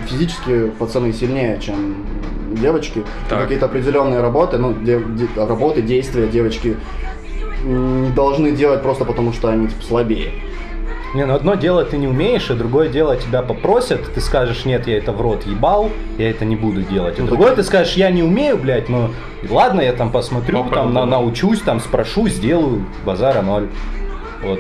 физически 0.07 0.67
пацаны 0.77 1.11
сильнее, 1.11 1.59
чем 1.59 2.05
девочки. 2.51 3.03
Какие-то 3.29 3.65
определенные 3.65 4.21
работы, 4.21 4.57
ну, 4.57 4.73
де- 4.73 5.01
де- 5.01 5.27
работы, 5.35 5.81
действия 5.81 6.27
девочки 6.27 6.77
не 7.63 8.09
должны 8.11 8.51
делать 8.51 8.81
просто 8.81 9.05
потому, 9.05 9.33
что 9.33 9.49
они 9.49 9.67
типа, 9.67 9.83
слабее. 9.83 10.31
Не, 11.13 11.25
ну 11.25 11.33
одно 11.35 11.55
дело 11.55 11.83
ты 11.83 11.97
не 11.97 12.07
умеешь, 12.07 12.49
а 12.49 12.53
другое 12.53 12.87
дело 12.87 13.17
тебя 13.17 13.41
попросят, 13.41 14.13
ты 14.13 14.21
скажешь, 14.21 14.63
нет, 14.63 14.87
я 14.87 14.97
это 14.97 15.11
в 15.11 15.19
рот 15.19 15.45
ебал, 15.45 15.89
я 16.17 16.29
это 16.29 16.45
не 16.45 16.55
буду 16.55 16.83
делать. 16.83 17.19
А 17.19 17.21
Ну, 17.23 17.27
другое 17.27 17.53
ты 17.53 17.63
скажешь, 17.63 17.95
я 17.95 18.09
не 18.11 18.23
умею, 18.23 18.57
блядь, 18.57 18.87
но 18.87 19.09
ладно, 19.49 19.81
я 19.81 19.91
там 19.91 20.09
посмотрю, 20.11 20.63
там 20.69 20.93
на- 20.93 21.05
научусь, 21.05 21.59
там 21.61 21.81
спрошу, 21.81 22.29
сделаю, 22.29 22.85
базара 23.05 23.41
ноль. 23.41 23.67
Вот. 24.41 24.59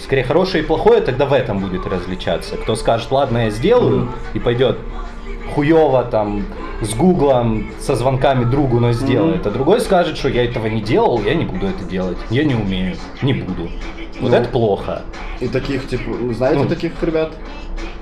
Скорее, 0.00 0.24
хорошее 0.24 0.64
и 0.64 0.66
плохое 0.66 1.00
тогда 1.00 1.26
в 1.26 1.32
этом 1.32 1.60
будет 1.60 1.86
различаться. 1.86 2.56
Кто 2.56 2.74
скажет, 2.74 3.12
ладно, 3.12 3.44
я 3.44 3.50
сделаю, 3.50 4.08
и 4.34 4.40
пойдет 4.40 4.78
хуево 5.54 6.02
там 6.04 6.44
с 6.82 6.92
гуглом, 6.94 7.68
со 7.78 7.94
звонками 7.94 8.44
другу, 8.44 8.80
но 8.80 8.92
сделает. 8.92 9.46
А 9.46 9.50
другой 9.50 9.80
скажет, 9.80 10.16
что 10.16 10.28
я 10.28 10.44
этого 10.44 10.66
не 10.66 10.80
делал, 10.80 11.20
я 11.22 11.34
не 11.34 11.44
буду 11.44 11.66
это 11.66 11.84
делать. 11.84 12.18
Я 12.30 12.42
не 12.44 12.54
умею, 12.56 12.96
не 13.22 13.34
буду. 13.34 13.68
Вот 14.20 14.30
Ну, 14.30 14.36
это 14.36 14.48
плохо. 14.48 15.02
И 15.40 15.48
таких, 15.48 15.86
типа, 15.88 16.10
знаете 16.34 16.62
Ну, 16.62 16.68
таких 16.68 16.92
ребят? 17.02 17.32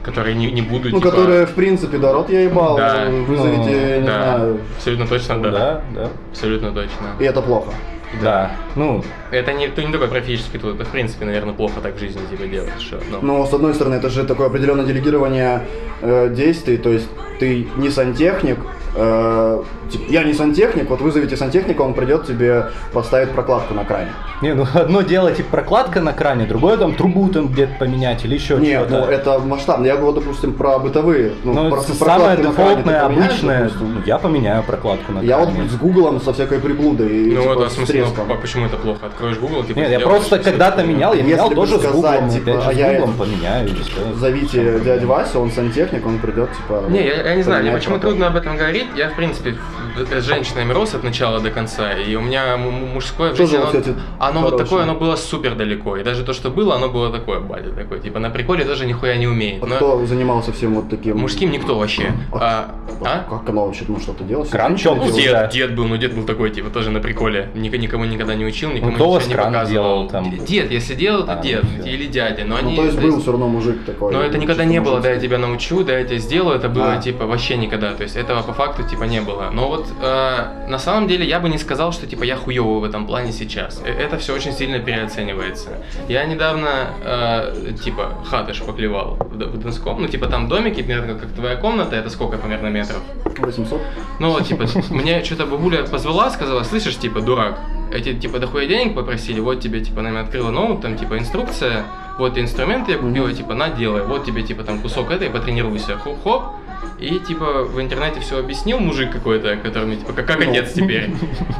которые 0.02 0.34
не, 0.36 0.50
не 0.50 0.62
будут, 0.62 0.92
Ну, 0.92 0.98
типа, 1.00 1.10
которые, 1.10 1.44
в 1.46 1.52
принципе, 1.52 1.98
да, 1.98 2.12
рот 2.12 2.30
я 2.30 2.40
ебал, 2.42 2.76
Да. 2.78 3.06
вызовите, 3.26 3.60
Ну, 3.96 4.00
не 4.00 4.06
да, 4.06 4.36
знаю. 4.38 4.60
абсолютно 4.76 5.06
точно, 5.06 5.42
да. 5.42 5.50
Да, 5.50 5.82
да. 5.94 6.08
Абсолютно 6.30 6.70
точно. 6.72 7.06
И 7.20 7.24
это 7.24 7.42
плохо. 7.42 7.72
Да. 8.22 8.52
Ну, 8.74 9.04
Это 9.30 9.52
не, 9.52 9.66
это 9.66 9.82
не 9.84 9.92
только 9.92 10.06
про 10.06 10.22
физический 10.22 10.56
труд, 10.56 10.76
это 10.76 10.84
в 10.86 10.88
принципе, 10.88 11.26
наверное, 11.26 11.52
плохо 11.52 11.80
так 11.82 11.96
в 11.96 11.98
жизни 11.98 12.20
типа 12.30 12.46
делать. 12.46 12.80
Что, 12.80 12.98
ну. 13.10 13.18
Но, 13.20 13.44
с 13.46 13.52
одной 13.52 13.74
стороны, 13.74 13.96
это 13.96 14.08
же 14.08 14.24
такое 14.24 14.46
определенное 14.46 14.86
делегирование 14.86 15.60
э, 16.00 16.30
действий, 16.34 16.78
то 16.78 16.88
есть 16.88 17.08
ты 17.38 17.68
не 17.76 17.90
сантехник, 17.90 18.56
э, 18.94 19.62
типа, 19.90 20.04
я 20.10 20.24
не 20.24 20.34
сантехник, 20.34 20.88
вот 20.90 21.00
вызовите 21.00 21.36
сантехника, 21.36 21.82
он 21.82 21.94
придет 21.94 22.26
тебе 22.26 22.66
поставит 22.92 23.30
прокладку 23.30 23.74
на 23.74 23.84
кране. 23.84 24.10
не, 24.42 24.54
ну 24.54 24.66
одно 24.74 25.02
дело 25.02 25.30
типа 25.32 25.48
прокладка 25.50 26.00
на 26.00 26.12
кране, 26.12 26.46
другое 26.46 26.76
там 26.76 26.94
трубу 26.94 27.28
там 27.28 27.48
где-то 27.48 27.72
поменять 27.78 28.24
или 28.24 28.34
еще 28.34 28.56
Нет, 28.56 28.86
что-то. 28.88 29.06
ну 29.06 29.12
это 29.12 29.38
масштабно. 29.40 29.86
Я 29.86 29.96
говорю, 29.96 30.12
допустим, 30.20 30.52
про 30.52 30.78
бытовые. 30.78 31.32
Ну, 31.44 31.52
Ну, 31.54 31.70
про- 31.70 31.80
это 31.80 32.04
кране 32.04 32.42
дефолтное, 32.42 33.04
поменяешь, 33.04 33.30
обычное. 33.32 33.62
допустим? 33.64 33.94
Ну, 33.94 34.00
я 34.06 34.18
поменяю 34.18 34.62
прокладку 34.62 35.12
на 35.12 35.20
Я 35.20 35.38
вот 35.38 35.50
кране. 35.50 35.68
с 35.68 35.74
Гуглом 35.76 36.20
со 36.20 36.32
всякой 36.32 36.58
приблудой, 36.58 37.08
и, 37.08 37.30
Ну 37.34 37.42
типа, 37.42 37.54
вот, 37.54 37.64
а 37.64 37.68
в 37.68 37.72
с 37.72 37.74
смысле, 37.74 38.00
ну, 38.00 38.06
треском. 38.06 38.32
а 38.32 38.34
почему 38.36 38.66
это 38.66 38.76
плохо? 38.76 39.06
Откроешь 39.06 39.38
Google, 39.38 39.64
типа, 39.64 39.78
Нет, 39.78 39.90
я 39.90 40.00
просто 40.00 40.38
когда-то 40.38 40.80
это 40.80 40.88
менял, 40.88 41.14
я 41.14 41.22
менял 41.22 41.50
тоже 41.50 41.78
с 41.78 41.86
гуглом, 41.86 42.30
типа, 42.30 42.50
опять 42.50 42.62
же, 42.64 42.68
а 42.70 42.72
с 42.72 42.76
я 42.76 42.88
гуглом 42.92 43.10
это- 43.10 43.18
поменяю. 43.18 43.68
Зовите 44.16 44.80
дядю 44.80 45.06
Васю, 45.08 45.40
он 45.40 45.50
сантехник, 45.50 46.06
он 46.06 46.18
придет, 46.18 46.50
типа... 46.56 46.84
Не, 46.88 47.04
я, 47.06 47.22
я 47.28 47.34
не 47.34 47.42
знаю, 47.42 47.62
мне 47.62 47.72
почему 47.72 47.98
трудно 47.98 48.28
об 48.28 48.36
этом 48.36 48.56
говорить. 48.56 48.77
Я, 48.94 49.10
в 49.10 49.16
принципе, 49.16 49.56
с 50.06 50.24
женщинами 50.24 50.72
рос 50.72 50.94
от 50.94 51.04
начала 51.04 51.40
до 51.40 51.50
конца, 51.50 51.92
и 51.92 52.14
у 52.14 52.20
меня 52.20 52.56
мужское 52.56 53.32
в 53.32 53.36
жизни, 53.36 53.56
оно, 53.56 53.70
эти 53.72 53.94
оно 54.18 54.40
вот 54.42 54.56
такое, 54.56 54.82
оно 54.84 54.94
было 54.94 55.16
супер 55.16 55.54
далеко. 55.54 55.96
И 55.96 56.02
даже 56.04 56.24
то, 56.24 56.32
что 56.32 56.50
было, 56.50 56.76
оно 56.76 56.88
было 56.88 57.10
такое, 57.10 57.40
батя 57.40 57.70
такой. 57.70 58.00
Типа 58.00 58.18
на 58.18 58.30
приколе 58.30 58.64
тоже 58.64 58.86
нихуя 58.86 59.16
не 59.16 59.26
умеет. 59.26 59.62
А 59.62 59.66
Но 59.66 59.76
кто 59.76 60.06
занимался 60.06 60.52
всем 60.52 60.74
вот 60.74 60.88
таким... 60.88 61.18
мужским 61.18 61.50
никто 61.50 61.78
вообще. 61.78 62.12
А, 62.32 62.74
а? 63.04 63.24
Как 63.28 63.48
оно 63.48 63.66
вообще, 63.66 63.84
ну, 63.88 63.98
что-то 63.98 64.24
делать? 64.24 64.50
Кран 64.50 64.76
тёплый. 64.76 65.08
Ну, 65.10 65.16
да. 65.16 65.46
дед, 65.46 65.50
дед 65.52 65.74
был, 65.76 65.84
ну 65.86 65.96
дед 65.96 66.14
был 66.14 66.24
такой, 66.24 66.50
типа, 66.50 66.70
тоже 66.70 66.90
на 66.90 67.00
приколе. 67.00 67.50
Ник- 67.54 67.78
никому 67.78 68.04
никогда 68.04 68.34
не 68.34 68.44
учил, 68.44 68.70
никому 68.70 68.90
Ну, 68.92 68.96
кто 68.96 69.16
ничего 69.16 69.28
не 69.28 69.34
показывал. 69.36 69.68
делал 69.68 70.08
там? 70.08 70.38
Дед, 70.44 70.70
если 70.70 70.94
делал, 70.94 71.24
то 71.26 71.32
А, 71.32 71.42
дед. 71.42 71.64
всё. 71.64 71.88
Или 71.90 72.06
дядя. 72.06 72.44
Но 72.44 72.54
Ну, 72.56 72.66
они. 72.68 72.76
то 72.76 72.84
есть 72.84 72.98
был 73.00 73.20
все 73.20 73.30
равно 73.32 73.48
мужик 73.48 73.84
такой. 73.84 74.12
Но 74.12 74.22
это 74.22 74.38
никогда 74.38 74.64
не 74.64 74.80
было, 74.80 75.00
да, 75.00 75.10
я 75.12 75.18
тебя 75.20 75.38
научу, 75.38 75.82
да, 75.84 75.98
я 75.98 76.04
тебя 76.04 76.18
сделаю, 76.18 76.56
это 76.56 76.68
было, 76.68 76.94
А. 76.94 77.00
типа, 77.02 77.26
вообще 77.26 77.56
никогда, 77.56 77.92
то 77.94 78.02
есть 78.02 78.16
этого 78.16 78.42
по 78.42 78.52
факту, 78.52 78.82
типа, 78.82 79.04
не 79.04 79.20
было. 79.20 79.50
Но 79.52 79.68
вот, 79.68 79.87
э, 80.00 80.66
на 80.68 80.78
самом 80.78 81.08
деле, 81.08 81.26
я 81.26 81.40
бы 81.40 81.48
не 81.48 81.58
сказал, 81.58 81.92
что, 81.92 82.06
типа, 82.06 82.24
я 82.24 82.36
хуёвый 82.36 82.80
в 82.80 82.84
этом 82.84 83.06
плане 83.06 83.32
сейчас. 83.32 83.82
Э, 83.84 83.90
Это 83.90 84.18
все 84.18 84.34
очень 84.34 84.52
сильно 84.52 84.78
переоценивается. 84.78 85.70
Я 86.08 86.24
недавно, 86.24 86.68
э, 87.02 87.72
типа, 87.84 88.12
хаты 88.24 88.54
шпаклевал 88.54 89.16
в, 89.20 89.36
в 89.36 89.58
Донском, 89.58 90.00
ну, 90.00 90.08
типа, 90.08 90.26
там 90.26 90.48
домики, 90.48 90.82
примерно 90.82 91.14
как 91.14 91.30
твоя 91.32 91.56
комната, 91.56 91.96
это 91.96 92.10
сколько 92.10 92.38
примерно 92.38 92.68
метров? 92.68 93.00
800? 93.38 93.80
Ну, 94.20 94.40
типа, 94.40 94.66
мне 94.90 95.24
что-то 95.24 95.46
бабуля 95.46 95.84
позвала, 95.84 96.30
сказала, 96.30 96.62
слышишь, 96.62 96.96
типа, 96.96 97.20
дурак, 97.20 97.58
эти, 97.92 98.14
типа, 98.14 98.38
дохуя 98.38 98.66
денег 98.66 98.94
попросили, 98.94 99.40
вот 99.40 99.60
тебе, 99.60 99.80
типа, 99.80 100.02
наверное, 100.02 100.24
открыла 100.24 100.50
ноут, 100.50 100.82
там, 100.82 100.96
типа, 100.96 101.18
инструкция, 101.18 101.84
вот 102.18 102.36
инструменты 102.36 102.92
я 102.92 102.98
купила, 102.98 103.32
типа, 103.32 103.54
на, 103.54 103.68
делай, 103.68 104.02
вот 104.02 104.24
тебе, 104.24 104.42
типа, 104.42 104.64
там, 104.64 104.80
кусок 104.80 105.10
этой, 105.10 105.30
потренируйся, 105.30 105.96
хоп-хоп, 105.96 106.42
и, 107.00 107.18
типа, 107.20 107.64
в 107.64 107.80
интернете 107.80 108.20
все 108.20 108.38
объяснил 108.38 108.78
мужик 108.80 109.12
какой-то, 109.12 109.56
который 109.56 109.84
мне, 109.86 109.96
типа, 109.96 110.12
как, 110.12 110.26
как 110.26 110.44
Ну. 110.44 110.50
отец 110.50 110.72
теперь. 110.72 111.10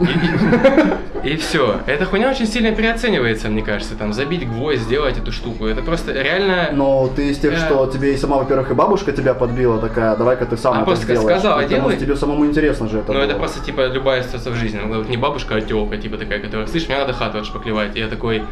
И, 1.25 1.37
все. 1.37 1.81
Эта 1.87 2.05
хуйня 2.05 2.31
очень 2.31 2.47
сильно 2.47 2.71
переоценивается, 2.73 3.49
мне 3.49 3.63
кажется, 3.63 3.97
там, 3.97 4.13
забить 4.13 4.49
гвоздь, 4.49 4.81
сделать 4.83 5.19
эту 5.19 5.33
штуку. 5.33 5.67
Это 5.67 5.83
просто 5.83 6.13
реально... 6.13 6.69
Но 6.73 7.09
ты 7.15 7.31
из 7.31 7.39
тех, 7.39 7.55
Э. 7.55 7.57
что 7.57 7.87
тебе 7.87 8.15
и 8.15 8.17
сама, 8.17 8.37
во-первых, 8.39 8.71
и 8.71 8.75
бабушка 8.75 9.11
тебя 9.13 9.35
подбила 9.35 9.79
такая, 9.79 10.17
давай-ка 10.17 10.47
ты 10.47 10.57
сам 10.57 10.79
А 10.79 10.83
это 10.83 10.95
сделаешь. 10.97 11.23
сказала, 11.41 11.61
Потому 11.63 11.81
делай. 11.83 11.97
что 11.97 12.05
тебе 12.05 12.17
самому 12.17 12.47
интересно 12.47 12.89
же 12.89 12.99
это 13.01 13.13
Ну, 13.13 13.19
это 13.19 13.35
просто, 13.35 13.65
типа, 13.65 13.89
любая 13.89 14.23
ситуация 14.23 14.53
в 14.53 14.57
жизни. 14.57 14.81
Ну, 14.85 14.99
вот 14.99 15.09
не 15.09 15.17
бабушка, 15.17 15.57
а 15.57 15.61
тёлка, 15.61 15.97
типа, 15.97 16.19
такая, 16.19 16.39
которая, 16.41 16.67
слышь, 16.69 16.87
мне 16.89 16.97
надо 16.99 17.13
хату 17.13 17.39
отшпаклевать. 17.39 17.97
И 17.97 17.99
я 18.01 18.07
такой 18.09 18.45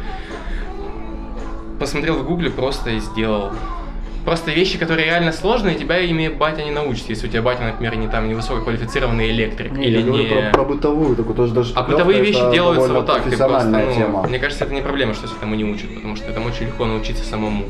посмотрел 1.79 2.15
в 2.15 2.25
гугле 2.25 2.49
просто 2.49 2.89
и 2.91 2.99
сделал. 2.99 3.51
Просто 4.27 4.51
вещи, 4.51 4.77
которые 4.77 5.05
реально 5.05 5.31
сложные, 5.31 5.75
тебя 5.75 5.99
ими 5.99 6.27
батя 6.27 6.61
не 6.61 6.71
научит. 6.71 7.07
Если 7.07 7.27
у 7.27 7.29
тебя 7.29 7.41
батя, 7.41 7.63
например, 7.63 7.95
не 7.95 8.09
там 8.09 8.27
не 8.27 8.33
высококвалифицированный 8.33 9.29
электрик 9.31 9.71
Не, 9.71 9.85
или 9.85 9.99
я 9.99 10.05
говорю 10.05 10.23
не... 10.25 10.29
про, 10.29 10.51
про 10.51 10.63
бытовую 10.65 11.15
такую, 11.15 11.33
тоже 11.33 11.53
даже 11.53 11.71
А 11.75 11.83
бытовые 11.83 12.19
вещи 12.19 12.41
делаются 12.51 12.91
вот 12.91 13.05
так. 13.05 13.23
Ты 13.23 13.37
просто, 13.37 13.69
ну, 13.69 13.95
тема. 13.95 14.23
мне 14.27 14.37
кажется, 14.39 14.65
это 14.65 14.73
не 14.73 14.81
проблема, 14.81 15.13
что 15.13 15.27
этому 15.27 15.55
не 15.55 15.63
учат, 15.63 15.95
потому 15.95 16.17
что 16.17 16.29
этому 16.29 16.47
очень 16.47 16.65
легко 16.65 16.85
научиться 16.85 17.23
самому. 17.23 17.63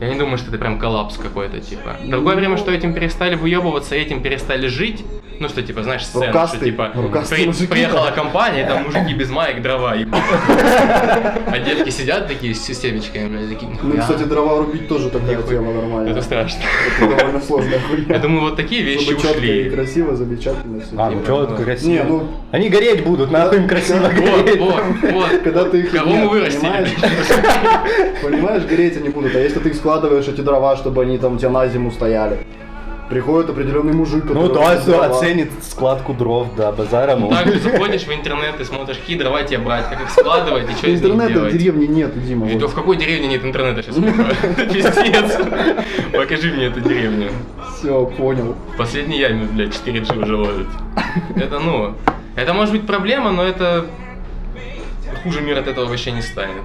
Я 0.00 0.08
не 0.08 0.18
думаю, 0.18 0.38
что 0.38 0.48
это 0.48 0.58
прям 0.58 0.80
коллапс 0.80 1.18
какой-то, 1.18 1.60
типа. 1.60 1.98
Другое 2.04 2.34
Ну. 2.34 2.40
время, 2.40 2.56
что 2.56 2.72
этим 2.72 2.92
перестали 2.92 3.36
выебываться, 3.36 3.94
этим 3.94 4.22
перестали 4.24 4.66
жить. 4.66 5.04
Ну, 5.38 5.48
что, 5.48 5.62
типа, 5.62 5.82
знаешь, 5.82 6.04
сцена, 6.06 6.24
что, 6.24 6.32
Рукастый, 6.32 6.60
типа, 6.70 6.92
рукастые 6.94 7.40
при- 7.42 7.46
мужики, 7.48 7.66
приехала 7.66 8.06
да. 8.06 8.12
компания, 8.12 8.62
и 8.62 8.66
там 8.66 8.84
мужики 8.84 9.12
без 9.14 9.28
маек 9.30 9.60
дрова 9.62 9.94
ебут. 9.94 10.18
А 11.46 11.58
девки 11.58 11.90
сидят 11.90 12.26
такие 12.26 12.54
с 12.54 12.62
системечками, 12.64 13.28
блядь, 13.28 13.48
такие, 13.50 13.70
Ну, 13.82 13.94
и, 13.94 13.98
кстати, 13.98 14.22
дрова 14.24 14.58
рубить 14.58 14.88
тоже 14.88 15.10
такая 15.10 15.42
тема 15.42 15.72
нормальная. 15.72 16.12
Это 16.12 16.22
страшно. 16.22 16.60
Это 17.00 17.16
довольно 17.16 17.40
сложная 17.40 17.80
хуйня. 17.80 18.04
Я 18.14 18.18
думаю, 18.18 18.40
вот 18.42 18.56
такие 18.56 18.82
вещи 18.82 19.10
и 19.10 19.14
ушли. 19.14 19.70
красиво, 19.70 20.16
замечательно 20.16 20.80
все. 20.80 20.90
А, 20.96 21.10
ну 21.10 21.22
что 21.22 21.44
это 21.44 21.54
красиво? 21.62 21.90
Не, 21.90 22.02
ну- 22.04 22.28
Они 22.52 22.68
гореть 22.70 23.04
будут, 23.04 23.30
нахуй 23.30 23.58
им 23.58 23.68
красиво 23.68 23.98
Вот, 24.00 24.14
гореть. 24.14 24.58
вот, 24.60 24.82
вот. 25.12 25.30
Когда 25.44 25.64
ты 25.64 25.80
их 25.80 25.90
Кого 25.92 26.10
мы 26.10 26.28
вырастили? 26.28 26.60
понимаешь? 26.60 26.88
Понимаешь, 28.22 28.62
гореть 28.64 28.96
они 28.96 29.08
будут. 29.10 29.34
А 29.34 29.38
если 29.38 29.58
ты 29.58 29.68
их 29.70 29.74
складываешь, 29.76 30.26
эти 30.28 30.40
дрова, 30.40 30.76
чтобы 30.76 31.02
они 31.02 31.18
там 31.18 31.34
у 31.34 31.38
тебя 31.38 31.50
на 31.50 31.66
зиму 31.68 31.90
стояли, 31.90 32.38
приходит 33.08 33.50
определенный 33.50 33.92
мужик, 33.92 34.24
Ну 34.24 34.48
который 34.48 34.54
да, 34.54 34.74
эти 34.74 34.86
дрова- 34.86 35.06
оценит 35.06 35.50
складку 35.62 36.12
дров, 36.14 36.48
да, 36.56 36.72
базара. 36.72 37.16
ну. 37.16 37.28
Также 37.30 37.60
заходишь 37.60 38.02
в 38.02 38.12
интернет 38.12 38.60
и 38.60 38.64
смотришь, 38.64 38.98
какие 38.98 39.16
дрова 39.18 39.42
тебе 39.44 39.58
брать, 39.58 39.88
как 39.88 40.00
их 40.02 40.10
складывать 40.10 40.68
и 40.70 40.72
что 40.74 40.88
из 40.88 41.00
них 41.02 41.12
Интернета 41.12 41.40
в 41.44 41.52
деревне 41.52 41.86
нет, 41.86 42.26
Дима. 42.26 42.46
Вот. 42.46 42.70
в 42.70 42.74
какой 42.74 42.96
деревне 42.96 43.28
нет 43.28 43.44
интернета 43.44 43.82
сейчас? 43.82 43.96
Пиздец. 44.72 45.38
Покажи 46.12 46.52
мне 46.52 46.66
эту 46.66 46.80
деревню. 46.80 47.30
Все, 47.76 48.06
понял. 48.06 48.54
В 48.74 48.76
последней 48.76 49.18
яме, 49.18 49.46
блядь, 49.52 49.70
4G 49.70 50.22
уже 50.22 50.36
ловит. 50.36 50.66
Это, 51.36 51.58
ну, 51.60 51.94
это 52.34 52.54
может 52.54 52.72
быть 52.72 52.86
проблема, 52.86 53.30
но 53.32 53.42
это 53.44 53.86
хуже 55.22 55.40
мир 55.40 55.58
от 55.58 55.66
этого 55.68 55.86
вообще 55.86 56.12
не 56.12 56.22
станет. 56.22 56.62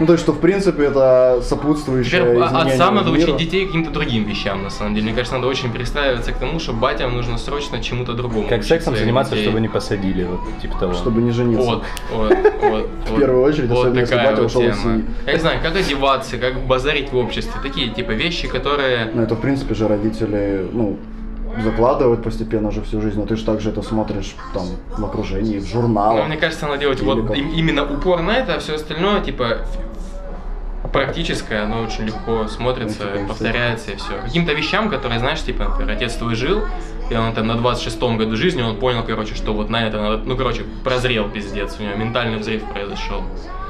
Ну, 0.00 0.06
то 0.06 0.12
есть, 0.12 0.24
что, 0.24 0.32
в 0.32 0.40
принципе, 0.40 0.84
это 0.84 1.40
сопутствующее 1.42 2.20
Теперь 2.20 2.42
а- 2.42 2.46
изменение 2.46 2.74
отцам 2.74 2.94
надо 2.94 3.10
мира. 3.10 3.22
учить 3.22 3.36
детей 3.36 3.66
каким-то 3.66 3.90
другим 3.90 4.24
вещам, 4.24 4.62
на 4.62 4.70
самом 4.70 4.94
деле. 4.94 5.06
Мне 5.06 5.14
кажется, 5.14 5.36
надо 5.36 5.48
очень 5.48 5.72
перестраиваться 5.72 6.32
к 6.32 6.38
тому, 6.38 6.58
что 6.58 6.72
батям 6.72 7.14
нужно 7.14 7.38
срочно 7.38 7.82
чему-то 7.82 8.12
другому. 8.12 8.48
Как 8.48 8.64
сексом 8.64 8.96
заниматься, 8.96 9.34
детей. 9.34 9.44
чтобы 9.44 9.60
не 9.60 9.68
посадили, 9.68 10.24
вот, 10.24 10.40
типа 10.60 10.78
того. 10.78 10.92
Чтобы 10.94 11.22
не 11.22 11.30
жениться. 11.30 11.62
Вот, 11.62 11.84
вот, 12.12 12.36
вот. 12.62 12.88
В 13.10 13.18
первую 13.18 13.42
очередь, 13.42 13.70
особенно 13.70 14.00
если 14.00 14.16
батя 14.16 14.42
ушел 14.42 14.62
из 14.62 14.80
семьи. 14.80 15.04
Я 15.26 15.32
не 15.32 15.38
знаю, 15.38 15.60
как 15.62 15.76
одеваться, 15.76 16.38
как 16.38 16.66
базарить 16.66 17.12
в 17.12 17.16
обществе. 17.16 17.52
Такие, 17.62 17.88
типа, 17.90 18.12
вещи, 18.12 18.48
которые... 18.48 19.10
Ну, 19.14 19.22
это, 19.22 19.34
в 19.34 19.40
принципе, 19.40 19.74
же 19.74 19.88
родители, 19.88 20.66
ну, 20.72 20.98
закладывают 21.62 22.22
постепенно 22.22 22.70
же 22.70 22.82
всю 22.82 23.00
жизнь, 23.00 23.18
но 23.18 23.26
ты 23.26 23.36
же 23.36 23.44
также 23.44 23.70
это 23.70 23.82
смотришь 23.82 24.34
там 24.52 24.64
в 24.96 25.04
окружении, 25.04 25.58
в 25.58 25.66
журналах. 25.66 26.22
Ну, 26.22 26.28
мне 26.28 26.36
кажется, 26.36 26.66
надо 26.66 26.78
делать 26.78 27.00
вот 27.02 27.28
как? 27.28 27.36
им- 27.36 27.50
именно 27.52 27.84
упор 27.84 28.20
на 28.22 28.32
это, 28.36 28.54
а 28.54 28.58
все 28.58 28.74
остальное, 28.74 29.20
типа, 29.20 29.58
практическое, 30.92 31.64
оно 31.64 31.82
очень 31.82 32.04
легко 32.04 32.46
смотрится, 32.48 33.04
Ну, 33.20 33.26
повторяется 33.28 33.92
и 33.92 33.96
все. 33.96 34.12
Каким-то 34.24 34.52
вещам, 34.52 34.88
которые, 34.88 35.18
знаешь, 35.18 35.42
типа, 35.42 35.64
например, 35.64 35.96
отец 35.96 36.14
твой 36.14 36.34
жил, 36.34 36.62
и 37.10 37.14
он 37.16 37.32
там 37.34 37.46
на 37.46 37.52
26-м 37.52 38.16
году 38.18 38.36
жизни, 38.36 38.62
он 38.62 38.76
понял, 38.76 39.02
короче, 39.04 39.34
что 39.34 39.52
вот 39.52 39.68
на 39.70 39.86
это 39.86 40.00
надо, 40.00 40.22
ну, 40.24 40.36
короче, 40.36 40.62
прозрел 40.84 41.28
пиздец, 41.28 41.76
у 41.78 41.82
него 41.82 41.94
ментальный 41.96 42.38
взрыв 42.38 42.62
произошел. 42.72 43.22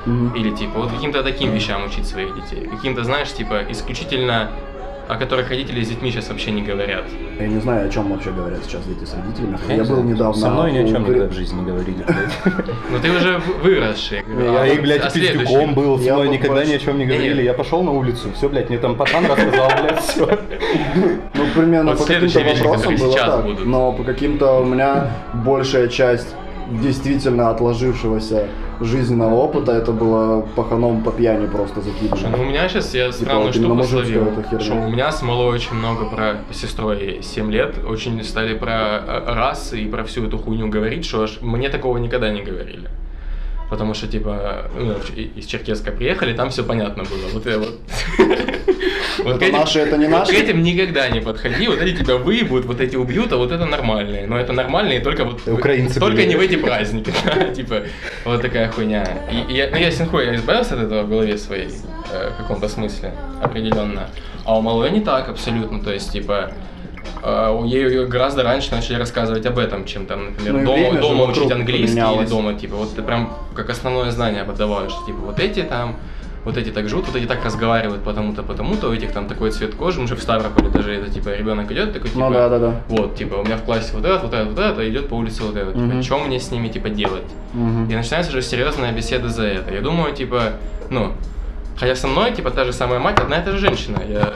Мгм. 0.04 0.34
Или 0.36 0.50
типа 0.54 0.78
вот 0.78 0.92
каким-то 0.92 1.22
таким 1.24 1.50
вещам 1.52 1.84
учить 1.84 2.06
своих 2.06 2.34
детей. 2.34 2.68
Каким-то, 2.68 3.02
знаешь, 3.02 3.32
типа 3.32 3.62
исключительно 3.70 4.50
о 5.08 5.16
которых 5.16 5.48
родители 5.50 5.82
с 5.84 5.88
детьми 5.88 6.10
сейчас 6.10 6.28
вообще 6.28 6.50
не 6.50 6.62
говорят. 6.62 7.04
Я 7.38 7.46
не 7.46 7.60
знаю, 7.60 7.86
о 7.88 7.90
чем 7.90 8.10
вообще 8.10 8.30
говорят 8.30 8.64
сейчас 8.64 8.82
дети 8.84 9.04
с 9.04 9.14
родителями. 9.14 9.56
Я 9.68 9.74
Я, 9.76 9.82
не 9.82 9.88
был 9.88 10.02
недавно... 10.02 10.34
Со 10.40 10.50
мной 10.50 10.72
ни 10.72 10.78
о 10.78 10.82
у 10.82 10.88
чем 10.88 11.04
Гри- 11.04 11.14
никогда 11.14 11.28
в 11.32 11.32
жизни 11.36 11.60
не 11.60 11.66
говорили. 11.66 12.04
Но 12.90 12.98
ты 12.98 13.10
уже 13.12 13.40
выросший. 13.62 14.18
Я 14.18 14.62
А 14.62 14.66
и, 14.66 14.70
вот- 14.72 14.80
блядь, 14.80 15.12
пиздюком 15.12 15.74
был, 15.74 15.98
со 16.00 16.12
мной 16.14 16.28
никогда 16.30 16.64
ни 16.64 16.72
о 16.72 16.78
чем 16.78 16.98
не 16.98 17.06
говорили. 17.06 17.42
Я 17.42 17.54
пошел 17.54 17.82
на 17.82 17.92
улицу, 17.92 18.28
все, 18.34 18.48
блядь, 18.48 18.68
мне 18.68 18.78
там 18.78 18.96
пацан 18.96 19.26
рассказал, 19.26 19.68
блядь, 19.82 20.00
все. 20.02 20.26
Ну, 21.34 21.44
примерно 21.54 21.94
по 21.94 22.04
каким-то 22.04 22.40
вопросам 22.40 22.96
было 22.96 23.12
сейчас 23.12 23.26
так. 23.26 23.44
будут. 23.44 23.66
Но 23.66 23.92
по 23.92 24.02
каким-то 24.04 24.60
у 24.60 24.64
меня 24.64 25.10
большая 25.34 25.88
часть 25.88 26.34
действительно 26.70 27.50
отложившегося 27.50 28.48
жизненного 28.80 29.34
опыта, 29.34 29.72
это 29.72 29.92
было 29.92 30.46
паханом 30.54 31.02
по 31.02 31.10
пьяни 31.10 31.46
просто 31.46 31.82
Слушай, 31.82 31.94
закидывано. 32.10 32.36
ну 32.36 32.42
у 32.42 32.46
меня 32.46 32.68
сейчас 32.68 32.94
я 32.94 33.12
странную 33.12 33.46
вот 33.46 33.56
именно 33.56 33.82
штуку 33.82 34.02
словил, 34.02 34.26
что 34.60 34.74
у 34.74 34.88
меня 34.88 35.12
с 35.12 35.22
малой 35.22 35.54
очень 35.54 35.74
много 35.74 36.06
про 36.06 36.38
сестрой 36.52 37.20
7 37.22 37.50
лет, 37.50 37.76
очень 37.86 38.22
стали 38.24 38.56
про 38.56 38.72
э, 38.72 39.34
расы 39.34 39.80
и 39.80 39.88
про 39.88 40.04
всю 40.04 40.26
эту 40.26 40.38
хуйню 40.38 40.68
говорить, 40.68 41.04
что 41.04 41.22
аж 41.22 41.38
мне 41.40 41.68
такого 41.68 41.98
никогда 41.98 42.30
не 42.30 42.42
говорили. 42.42 42.88
Потому 43.70 43.94
что, 43.94 44.06
типа, 44.06 44.70
ну, 44.76 44.94
из 45.16 45.46
Черкесска 45.46 45.90
приехали, 45.90 46.34
там 46.34 46.50
все 46.50 46.62
понятно 46.62 47.02
было. 47.04 47.28
Вот 47.32 47.46
это 47.46 47.58
вот. 47.58 47.80
Вот 49.24 49.36
Это 49.36 49.46
этим- 49.46 49.58
наши, 49.58 49.78
это 49.80 49.96
не 49.96 50.06
наши? 50.08 50.32
К 50.32 50.38
этим 50.38 50.62
никогда 50.62 51.08
не 51.08 51.20
подходи, 51.20 51.66
вот 51.66 51.80
эти 51.80 51.96
тебя 52.02 52.16
выебут, 52.16 52.64
вот 52.66 52.80
эти 52.80 52.96
убьют, 52.96 53.32
а 53.32 53.36
вот 53.38 53.50
это 53.50 53.64
нормальные. 53.64 54.26
Но 54.26 54.38
это 54.38 54.52
нормальные 54.52 55.00
только 55.00 55.24
вот... 55.24 55.40
Украинцы 55.48 55.98
Только 55.98 56.24
не 56.26 56.36
в 56.36 56.40
эти 56.40 56.56
праздники, 56.56 57.12
типа, 57.56 57.82
вот 58.24 58.42
такая 58.42 58.70
хуйня. 58.70 59.04
И, 59.32 59.54
я, 59.54 59.70
ну, 59.70 59.78
я 59.78 59.90
синхуй, 59.90 60.26
я 60.26 60.34
избавился 60.36 60.74
от 60.74 60.82
этого 60.82 61.02
в 61.02 61.08
голове 61.08 61.38
своей, 61.38 61.70
э, 62.12 62.30
в 62.30 62.36
каком-то 62.36 62.68
смысле, 62.68 63.14
определенно. 63.42 64.10
А 64.44 64.58
у 64.58 64.62
малой 64.62 64.90
не 64.90 65.00
так 65.00 65.28
абсолютно, 65.28 65.82
то 65.82 65.92
есть, 65.92 66.12
типа, 66.12 66.52
ей 67.66 68.06
гораздо 68.06 68.42
раньше 68.42 68.70
начали 68.72 68.96
рассказывать 68.98 69.46
об 69.46 69.58
этом, 69.58 69.84
чем 69.84 70.06
там, 70.06 70.26
например, 70.26 70.52
Ну 70.54 70.64
дома, 70.64 71.00
дома 71.00 71.24
учить 71.24 71.50
английский 71.50 71.96
или 71.98 72.04
поменялось. 72.04 72.30
дома, 72.30 72.54
типа, 72.54 72.76
вот 72.76 72.94
ты 72.94 73.02
прям 73.02 73.32
как 73.54 73.70
основное 73.70 74.10
знание 74.10 74.44
подаваешь, 74.44 74.92
типа, 75.06 75.18
вот 75.18 75.38
эти 75.40 75.62
там, 75.62 75.96
вот 76.44 76.56
эти 76.56 76.70
так 76.70 76.88
живут, 76.88 77.06
вот 77.06 77.16
эти 77.16 77.26
так 77.26 77.44
разговаривают 77.44 78.02
потому-то, 78.04 78.42
потому-то, 78.44 78.88
у 78.88 78.92
этих 78.92 79.10
там 79.12 79.26
такой 79.26 79.50
цвет 79.50 79.74
кожи, 79.74 80.00
мы 80.00 80.06
же 80.06 80.14
в 80.14 80.22
Ставрополе 80.22 80.68
даже 80.68 80.92
это, 80.94 81.10
типа, 81.10 81.30
ребенок 81.30 81.70
идет, 81.72 81.92
такой, 81.92 82.08
типа, 82.10 82.20
Ну 82.28 82.30
да, 82.32 82.48
да, 82.48 82.58
да. 82.60 82.80
вот, 82.88 83.16
типа, 83.16 83.34
у 83.36 83.44
меня 83.44 83.56
в 83.56 83.62
классе 83.64 83.90
вот 83.94 84.04
это, 84.04 84.18
вот 84.24 84.32
это, 84.32 84.44
вот 84.44 84.58
это, 84.58 84.88
идет 84.88 85.08
по 85.08 85.14
улице 85.14 85.42
вот 85.42 85.56
это, 85.56 85.72
типа, 85.72 85.84
Мгм. 85.84 86.02
что 86.04 86.18
мне 86.20 86.38
с 86.38 86.50
ними, 86.52 86.68
типа, 86.68 86.88
делать? 86.90 87.26
Мгм. 87.52 87.88
И 87.90 87.94
начинается 87.96 88.30
уже 88.30 88.42
серьезная 88.42 88.92
беседа 88.92 89.28
за 89.28 89.44
это. 89.44 89.74
Я 89.74 89.80
думаю, 89.80 90.14
типа, 90.14 90.52
ну, 90.90 91.12
хотя 91.76 91.96
со 91.96 92.06
мной, 92.06 92.30
типа, 92.32 92.50
та 92.52 92.64
же 92.64 92.72
самая 92.72 93.00
мать, 93.00 93.18
одна 93.18 93.38
и 93.40 93.44
та 93.44 93.50
же 93.50 93.58
женщина. 93.58 94.00
Я 94.08 94.32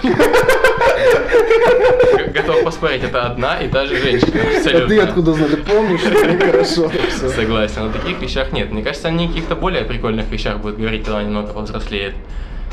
готов 2.33 2.65
поспорить, 2.65 3.05
это 3.05 3.27
одна 3.27 3.59
и 3.59 3.69
та 3.69 3.87
же 3.87 3.97
женщина. 3.97 4.33
А 4.43 4.57
Абсолютно. 4.59 4.89
ты 4.89 5.01
откуда 5.01 5.33
знал? 5.33 5.49
Ты 5.49 5.57
помнишь? 5.57 6.01
Хорошо 6.41 6.89
так 6.89 7.09
всё. 7.09 7.29
Согласен, 7.29 7.83
о 7.83 7.91
таких 7.91 8.21
вещах 8.21 8.53
нет. 8.53 8.73
Мне 8.73 8.83
кажется, 8.83 9.09
они 9.09 9.27
о 9.27 9.29
каких-то 9.29 9.57
более 9.57 9.85
прикольных 9.85 10.31
вещах 10.31 10.59
будут 10.59 10.79
говорить, 10.79 11.05
когда 11.05 11.19
они 11.19 11.29
немного 11.29 11.53
повзрослеют. 11.53 12.15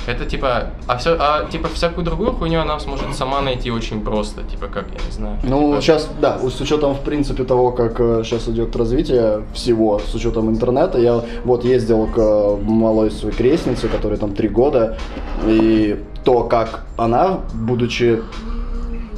Это 0.08 0.26
типа, 0.26 0.70
а 0.88 0.98
все, 0.98 1.18
а 1.20 1.46
типа 1.52 1.68
всякую 1.68 2.06
другую 2.06 2.32
хуйню 2.32 2.62
она 2.62 2.80
сможет 2.80 3.14
сама 3.14 3.42
найти 3.42 3.72
очень 3.72 4.02
просто, 4.02 4.44
типа 4.44 4.68
как, 4.68 4.86
я 4.88 5.06
не 5.06 5.12
знаю. 5.12 5.38
Ну, 5.44 5.72
типа, 5.72 5.82
сейчас, 5.82 6.10
да, 6.22 6.40
с 6.40 6.62
учетом, 6.62 6.94
в 6.94 7.02
принципе, 7.02 7.44
того, 7.44 7.72
как 7.72 7.98
сейчас 8.24 8.48
идет 8.48 8.74
развитие 8.78 9.42
всего, 9.54 10.00
с 10.00 10.16
учетом 10.16 10.50
интернета, 10.50 10.98
я 10.98 11.22
вот 11.44 11.66
ездил 11.66 12.08
к 12.08 12.18
э, 12.18 12.58
малой 12.64 13.12
своей 13.12 13.36
крестнице, 13.36 13.90
которой 13.90 14.18
там 14.18 14.34
три 14.34 14.48
года, 14.48 14.98
и 15.46 15.98
то, 16.28 16.44
как 16.44 16.82
она, 16.98 17.40
будучи 17.54 18.20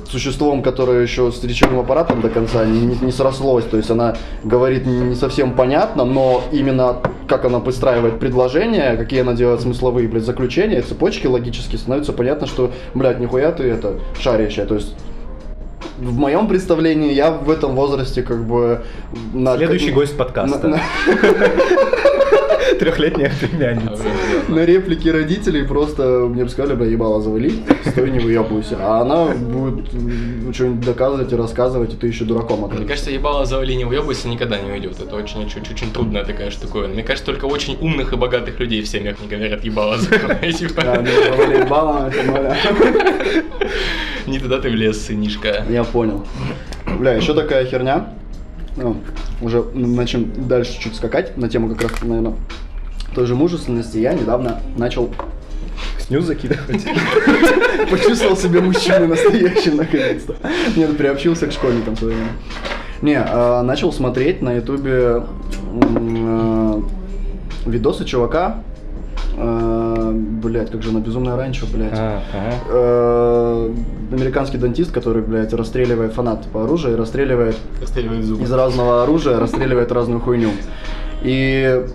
существом, 0.07 0.61
которое 0.61 1.01
еще 1.01 1.31
с 1.31 1.43
речевым 1.43 1.79
аппаратом 1.79 2.21
до 2.21 2.29
конца 2.29 2.63
не, 2.65 2.81
не- 3.01 3.11
срослось, 3.11 3.63
то 3.65 3.77
есть 3.77 3.89
она 3.89 4.15
говорит 4.43 4.85
не 4.85 5.15
совсем 5.15 5.53
понятно, 5.53 6.05
но 6.05 6.43
именно 6.51 6.97
как 7.27 7.45
она 7.45 7.57
выстраивает 7.57 8.19
предложения, 8.19 8.95
какие 8.95 9.21
она 9.21 9.33
делает 9.33 9.61
смысловые, 9.61 10.07
блядь, 10.07 10.23
заключения, 10.23 10.83
цепочки 10.83 11.25
логически, 11.25 11.77
становится 11.77 12.13
понятно, 12.13 12.45
что, 12.45 12.69
блядь, 12.93 13.19
нихуя 13.19 13.51
ты 13.53 13.63
это 13.63 13.95
шарящая, 14.19 14.67
то 14.67 14.75
есть 14.75 14.93
в 15.97 16.15
моем 16.15 16.47
представлении 16.47 17.11
я 17.11 17.31
в 17.31 17.49
этом 17.49 17.73
возрасте 17.75 18.21
как 18.21 18.45
бы... 18.45 18.83
на- 19.33 19.57
Следующий 19.57 19.91
гость 19.91 20.15
подкаста. 20.15 20.79
Трехлетняя 22.79 23.31
племянница. 23.39 24.03
На 24.47 24.65
реплики 24.65 25.09
родителей 25.09 25.63
просто 25.63 26.25
мне 26.29 26.43
бы 26.45 26.49
сказали, 26.49 26.75
бля, 26.75 26.87
ебало 26.87 27.21
завали, 27.21 27.51
стой 27.85 28.09
не 28.09 28.19
выебывайся. 28.19 28.77
А 28.79 29.01
она 29.01 29.25
будет 29.35 29.89
что-нибудь 30.55 30.85
доказывать 30.85 31.31
и 31.31 31.35
рассказывать, 31.35 31.93
и 31.93 31.97
ты 31.97 32.07
еще 32.07 32.23
дураком 32.23 32.59
Мне 32.59 32.65
окажешься. 32.67 32.87
кажется, 32.87 33.11
ебало 33.11 33.45
завали 33.45 33.73
не 33.73 33.85
уебайся 33.85 34.29
никогда 34.29 34.59
не 34.59 34.71
уйдет. 34.71 34.99
Это 34.99 35.15
очень, 35.15 35.45
очень, 35.45 35.61
очень 35.61 35.91
трудная 35.91 36.23
такая 36.23 36.49
штуковина. 36.51 36.93
Мне 36.93 37.03
кажется, 37.03 37.25
только 37.25 37.45
очень 37.45 37.77
умных 37.81 38.13
и 38.13 38.15
богатых 38.15 38.59
людей 38.59 38.81
в 38.81 38.87
семьях 38.87 39.17
не 39.21 39.27
говорят 39.27 39.63
ебало 39.63 39.97
завали. 39.97 40.51
Типа, 40.59 40.81
Да, 40.81 40.95
ебало. 40.95 42.11
Не 44.25 44.39
туда 44.39 44.59
ты 44.59 44.69
влез, 44.69 45.05
сынишка. 45.05 45.65
Я 45.69 45.83
понял. 45.83 46.25
Бля, 46.97 47.13
еще 47.13 47.33
такая 47.33 47.65
херня. 47.65 48.13
Ну, 48.75 48.95
уже 49.41 49.63
начнем 49.73 50.31
дальше 50.47 50.79
чуть 50.79 50.95
скакать 50.95 51.35
на 51.37 51.49
тему 51.49 51.69
как 51.69 51.81
раз, 51.83 52.01
наверное, 52.01 52.35
той 53.13 53.25
же 53.25 53.35
мужественности. 53.35 53.97
Я 53.97 54.13
недавно 54.13 54.59
начал 54.77 55.09
Снюс 55.99 56.25
закидывать. 56.25 56.85
почувствовал 57.91 58.35
себя 58.35 58.61
мужчиной 58.61 59.07
настоящим 59.07 59.77
наконец-то. 59.77 60.35
Нет, 60.75 60.97
приобщился 60.97 61.47
к 61.47 61.51
школьникам 61.51 61.95
своим. 61.95 62.17
Не, 63.01 63.19
а, 63.19 63.61
начал 63.61 63.93
смотреть 63.93 64.41
на 64.41 64.53
ютубе 64.53 65.23
э, 65.81 66.81
видосы 67.65 68.05
чувака. 68.05 68.63
Блять, 69.37 70.71
как 70.71 70.81
же 70.81 70.89
она 70.89 70.99
безумная 70.99 71.37
раньше, 71.37 71.65
блядь. 71.71 71.93
А, 71.93 72.21
ага. 72.33 73.73
Американский 74.11 74.57
дантист, 74.57 74.91
который, 74.91 75.21
блядь, 75.21 75.53
расстреливает 75.53 76.13
фанат 76.13 76.45
по 76.51 76.63
оружию 76.63 76.95
и 76.95 76.97
расстреливает 76.97 77.55
Расстреливает 77.79 78.25
зубы. 78.25 78.43
из 78.43 78.51
разного 78.51 79.03
оружия 79.03 79.39
расстреливает 79.39 79.91
разную 79.91 80.19
хуйню. 80.19 80.49
И 81.21 81.85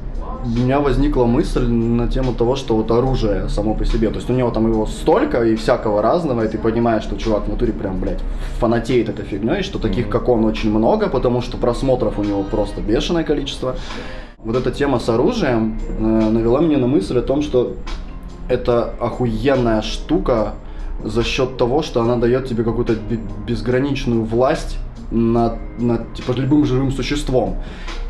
у 0.45 0.49
меня 0.49 0.81
возникла 0.81 1.25
мысль 1.25 1.67
на 1.67 2.07
тему 2.09 2.35
того, 2.35 2.57
что 2.57 2.77
вот 2.77 2.91
оружие 2.91 3.49
само 3.49 3.75
по 3.75 3.85
себе, 3.85 4.11
то 4.11 4.17
есть 4.17 4.29
у 4.29 4.35
него 4.35 4.51
там 4.51 4.71
его 4.71 4.87
столько 4.87 5.43
и 5.43 5.57
всякого 5.57 6.03
разного, 6.03 6.45
и 6.45 6.49
ты 6.49 6.59
понимаешь, 6.59 7.03
что 7.03 7.17
чувак 7.17 7.47
в 7.47 7.49
натуре 7.49 7.73
прям, 7.73 7.99
блядь, 7.99 8.21
фанатеет 8.59 9.09
этой 9.09 9.25
фигней, 9.25 9.63
что 9.63 9.79
таких, 9.79 10.09
как 10.09 10.29
он, 10.29 10.45
очень 10.45 10.71
много, 10.71 11.09
потому 11.09 11.41
что 11.41 11.57
просмотров 11.57 12.19
у 12.19 12.23
него 12.23 12.43
просто 12.43 12.81
бешеное 12.81 13.25
количество. 13.25 13.77
Вот 14.39 14.57
эта 14.57 14.71
тема 14.71 14.99
с 14.99 15.09
оружием 15.09 15.81
э, 15.99 16.03
навела 16.03 16.61
меня 16.61 16.79
на 16.79 16.87
мысль 16.87 17.19
о 17.19 17.23
том, 17.23 17.41
что 17.41 17.77
это 18.49 18.93
охуенная 19.01 19.81
штука 19.81 20.53
за 21.03 21.25
счет 21.25 21.57
того, 21.57 21.83
что 21.83 22.03
она 22.03 22.17
дает 22.17 22.47
тебе 22.47 22.63
какую-то 22.65 22.95
бе- 22.95 23.21
безграничную 23.47 24.23
власть 24.23 24.79
над, 25.11 25.59
над 25.79 26.15
типа 26.15 26.33
любым 26.33 26.65
живым 26.65 26.91
существом. 26.93 27.57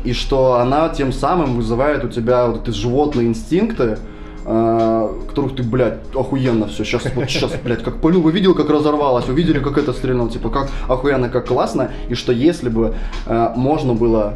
И 0.03 0.13
что 0.13 0.55
она 0.55 0.89
тем 0.89 1.11
самым 1.11 1.55
вызывает 1.55 2.03
у 2.03 2.09
тебя 2.09 2.47
вот 2.47 2.67
эти 2.67 2.75
животные 2.75 3.27
инстинкты, 3.27 3.97
э, 4.45 5.09
которых 5.29 5.55
ты, 5.55 5.63
блядь, 5.63 5.99
охуенно 6.13 6.67
все, 6.67 6.83
сейчас, 6.83 7.03
вот 7.15 7.29
сейчас, 7.29 7.53
блядь, 7.63 7.83
как 7.83 7.97
понял, 8.01 8.21
вы 8.21 8.31
видел, 8.31 8.53
как 8.53 8.69
разорвалось, 8.69 9.25
вы 9.25 9.33
видели, 9.33 9.59
как 9.59 9.77
это 9.77 9.93
стрельнул, 9.93 10.29
типа, 10.29 10.49
как 10.49 10.69
охуенно, 10.87 11.29
как 11.29 11.47
классно, 11.47 11.91
и 12.09 12.13
что 12.13 12.31
если 12.31 12.69
бы 12.69 12.93
э, 13.25 13.49
можно 13.55 13.93
было 13.93 14.35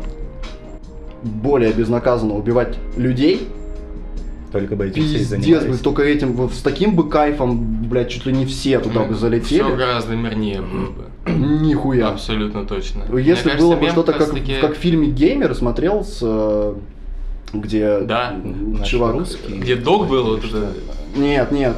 более 1.21 1.73
безнаказанно 1.73 2.33
убивать 2.35 2.77
людей, 2.97 3.47
Только 4.51 4.75
бы 4.75 4.87
этим 4.87 5.03
все 5.03 5.15
и 5.15 5.19
Пиздец, 5.19 5.37
бы, 5.37 5.43
занимались. 5.43 5.79
только 5.81 6.01
этим, 6.01 6.33
бы, 6.33 6.49
с 6.49 6.61
таким 6.61 6.95
бы 6.95 7.07
кайфом, 7.09 7.87
блядь, 7.87 8.09
чуть 8.09 8.25
ли 8.25 8.33
не 8.33 8.45
все 8.45 8.79
туда 8.79 9.01
бы 9.01 9.13
Все 9.13 9.21
залетели. 9.21 9.75
гораздо 9.75 10.15
мирнее 10.15 10.61
было 10.61 10.89
бы. 10.89 11.05
Нихуя. 11.61 12.09
Абсолютно 12.09 12.65
точно. 12.65 13.03
Если 13.17 13.49
Мне 13.49 13.59
было 13.59 13.75
кажется, 13.75 13.75
бы 13.77 13.89
что-то 13.89 14.11
как 14.13 14.21
как, 14.21 14.27
раз-таки- 14.33 14.59
как 14.61 14.75
в 14.75 14.79
фильме 14.79 15.07
Геймер 15.07 15.55
смотрел 15.55 16.03
с 16.03 16.19
э, 16.21 16.73
где 17.53 17.99
Да. 17.99 18.35
Чувак. 18.85 19.13
русский. 19.13 19.53
Где 19.59 19.75
дог 19.75 20.07
был, 20.07 20.23
вот 20.35 20.45
это... 20.45 20.73
Нет, 21.15 21.51
нет. 21.51 21.75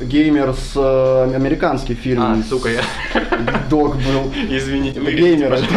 Геймер 0.00 0.54
с 0.54 0.72
э, 0.74 1.34
американский 1.34 1.94
фильм. 1.94 2.22
А, 2.22 2.36
сука, 2.48 2.68
я... 2.68 2.80
Дог 3.70 3.94
был. 3.96 4.32
Извините, 4.50 5.00
Геймер. 5.00 5.58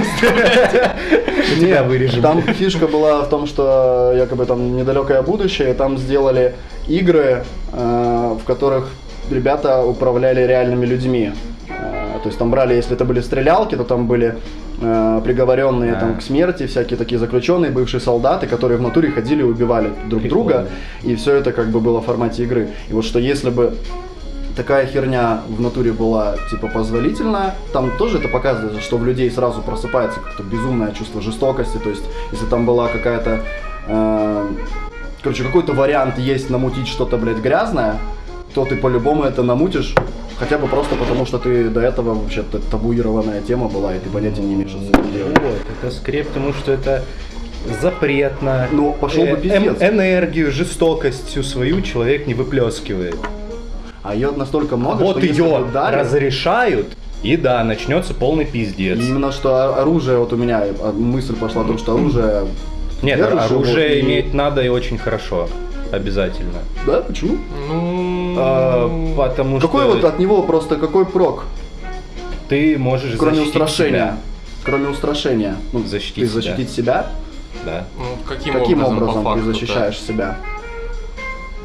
тебя 1.60 1.84
вырежем. 1.84 2.22
Там 2.22 2.42
фишка 2.42 2.88
была 2.88 3.22
в 3.22 3.30
том, 3.30 3.46
что 3.48 4.14
якобы 4.16 4.46
там 4.46 4.76
недалекое 4.76 5.22
будущее, 5.22 5.74
там 5.74 5.98
сделали 5.98 6.56
игры, 6.88 7.44
э, 7.74 8.38
в 8.42 8.44
которых 8.46 8.90
ребята 9.30 9.84
управляли 9.84 10.42
реальными 10.46 10.86
людьми. 10.86 11.32
То 12.20 12.28
есть 12.28 12.40
там 12.40 12.52
брали, 12.52 12.74
если 12.74 12.94
это 12.94 13.06
были 13.06 13.22
стрелялки, 13.22 13.76
то 13.76 13.84
там 13.84 14.08
были 14.08 14.38
э, 14.82 15.22
приговоренные 15.24 15.94
А. 15.94 16.00
там 16.00 16.18
к 16.18 16.22
смерти, 16.22 16.68
всякие 16.68 16.98
такие 16.98 17.20
заключенные, 17.20 17.72
бывшие 17.72 18.02
солдаты, 18.02 18.48
которые 18.48 18.78
в 18.78 18.82
натуре 18.82 19.12
ходили 19.12 19.42
и 19.42 19.46
убивали 19.46 19.90
друг 20.10 20.22
Прикольно. 20.24 20.30
друга, 20.30 20.68
и 21.04 21.16
все 21.16 21.36
это 21.36 21.52
как 21.52 21.70
бы 21.70 21.80
было 21.80 22.02
в 22.02 22.06
формате 22.06 22.44
игры. 22.44 22.70
И 22.90 22.94
вот 22.94 23.06
что 23.06 23.20
если 23.20 23.50
бы 23.50 23.76
такая 24.56 24.88
херня 24.88 25.42
в 25.48 25.62
натуре 25.62 25.92
была 25.92 26.36
типа 26.50 26.68
позволительна, 26.68 27.54
там 27.74 27.92
тоже 27.98 28.18
это 28.18 28.28
показывается, 28.28 28.82
что 28.82 28.98
в 28.98 29.06
людей 29.06 29.30
сразу 29.30 29.62
просыпается 29.62 30.20
как-то 30.20 30.44
безумное 30.44 30.92
чувство 30.92 31.22
жестокости, 31.22 31.78
то 31.78 31.90
есть 31.90 32.04
если 32.32 32.46
там 32.48 32.66
была 32.66 32.88
какая-то, 32.88 33.40
э, 33.88 34.48
короче, 35.22 35.44
какой-то 35.44 35.74
вариант 35.74 36.18
есть 36.18 36.50
намутить 36.50 36.88
что-то, 36.88 37.18
блядь, 37.18 37.38
грязное, 37.38 37.98
то 38.54 38.66
ты 38.66 38.76
по-любому 38.76 39.24
это 39.24 39.44
намутишь, 39.44 39.94
хотя 40.40 40.58
бы 40.58 40.68
просто 40.68 40.96
потому, 40.96 41.26
что 41.26 41.38
ты 41.38 41.70
до 41.70 41.82
этого 41.82 42.14
вообще-то 42.14 42.60
табуированная 42.60 43.42
тема 43.42 43.68
была, 43.68 43.96
и 43.96 44.00
ты 44.00 44.10
понятия 44.10 44.42
не 44.42 44.54
имеешь, 44.56 44.70
что 44.72 44.80
с 44.80 44.90
этим 44.90 45.12
делать. 45.14 45.38
Вот, 45.40 45.58
это 45.84 45.92
скорее 45.96 46.24
потому, 46.24 46.54
что 46.54 46.72
это 46.72 47.04
запретно. 47.82 48.68
Ну, 48.72 48.94
пошел 49.00 49.24
бы 49.26 49.32
Э, 49.32 49.36
пиздец. 49.38 49.82
энергию, 49.82 50.52
жестокость 50.52 51.28
всю 51.28 51.44
свою 51.44 51.82
человек 51.82 52.28
не 52.28 52.34
выплескивает. 52.34 53.16
А 54.04 54.16
ее 54.16 54.32
настолько 54.32 54.78
много, 54.78 55.02
вот 55.04 55.18
что 55.18 55.26
ее 55.26 55.66
дали- 55.74 55.96
разрешают, 55.98 56.88
и 57.24 57.36
да, 57.36 57.64
начнется 57.64 58.14
полный 58.14 58.46
пиздец. 58.46 58.98
Именно 59.00 59.32
что 59.32 59.76
оружие, 59.82 60.18
вот 60.18 60.32
у 60.34 60.38
меня 60.38 60.64
э, 60.66 60.92
мысль 60.94 61.36
пошла 61.36 61.64
о 61.64 61.66
том, 61.66 61.78
что 61.78 61.96
оружие... 61.96 62.46
Нет, 63.02 63.20
оружие 63.22 64.00
и- 64.00 64.02
иметь 64.02 64.34
надо 64.34 64.62
и 64.64 64.70
очень 64.70 64.98
хорошо. 64.98 65.50
Обязательно. 65.92 66.60
Да, 66.86 67.02
почему? 67.02 67.38
Ну... 67.70 67.97
А, 68.40 69.16
потому 69.18 69.60
Какой 69.60 69.84
что 69.84 69.96
вот 69.96 70.04
от 70.04 70.20
него 70.20 70.44
просто 70.44 70.76
какой 70.76 71.06
прок, 71.06 71.46
ты 72.50 72.78
можешь 72.78 73.16
кроме 73.18 73.38
защитить 73.38 73.56
устрашения? 73.62 73.90
себя. 73.90 74.18
Кроме 74.64 74.90
устрашения. 74.90 75.56
Ну, 75.74 75.84
Защитить 75.86 76.16
ты 76.16 76.28
себя. 76.28 76.34
защитить 76.42 76.70
себя? 76.72 77.08
Да. 77.66 77.88
Ну, 77.98 78.06
каким, 78.28 78.54
Каким 78.54 78.84
образом, 78.84 79.26
образом, 79.26 79.40
ты 79.40 79.46
защищаешь 79.54 80.00
себя? 80.00 80.38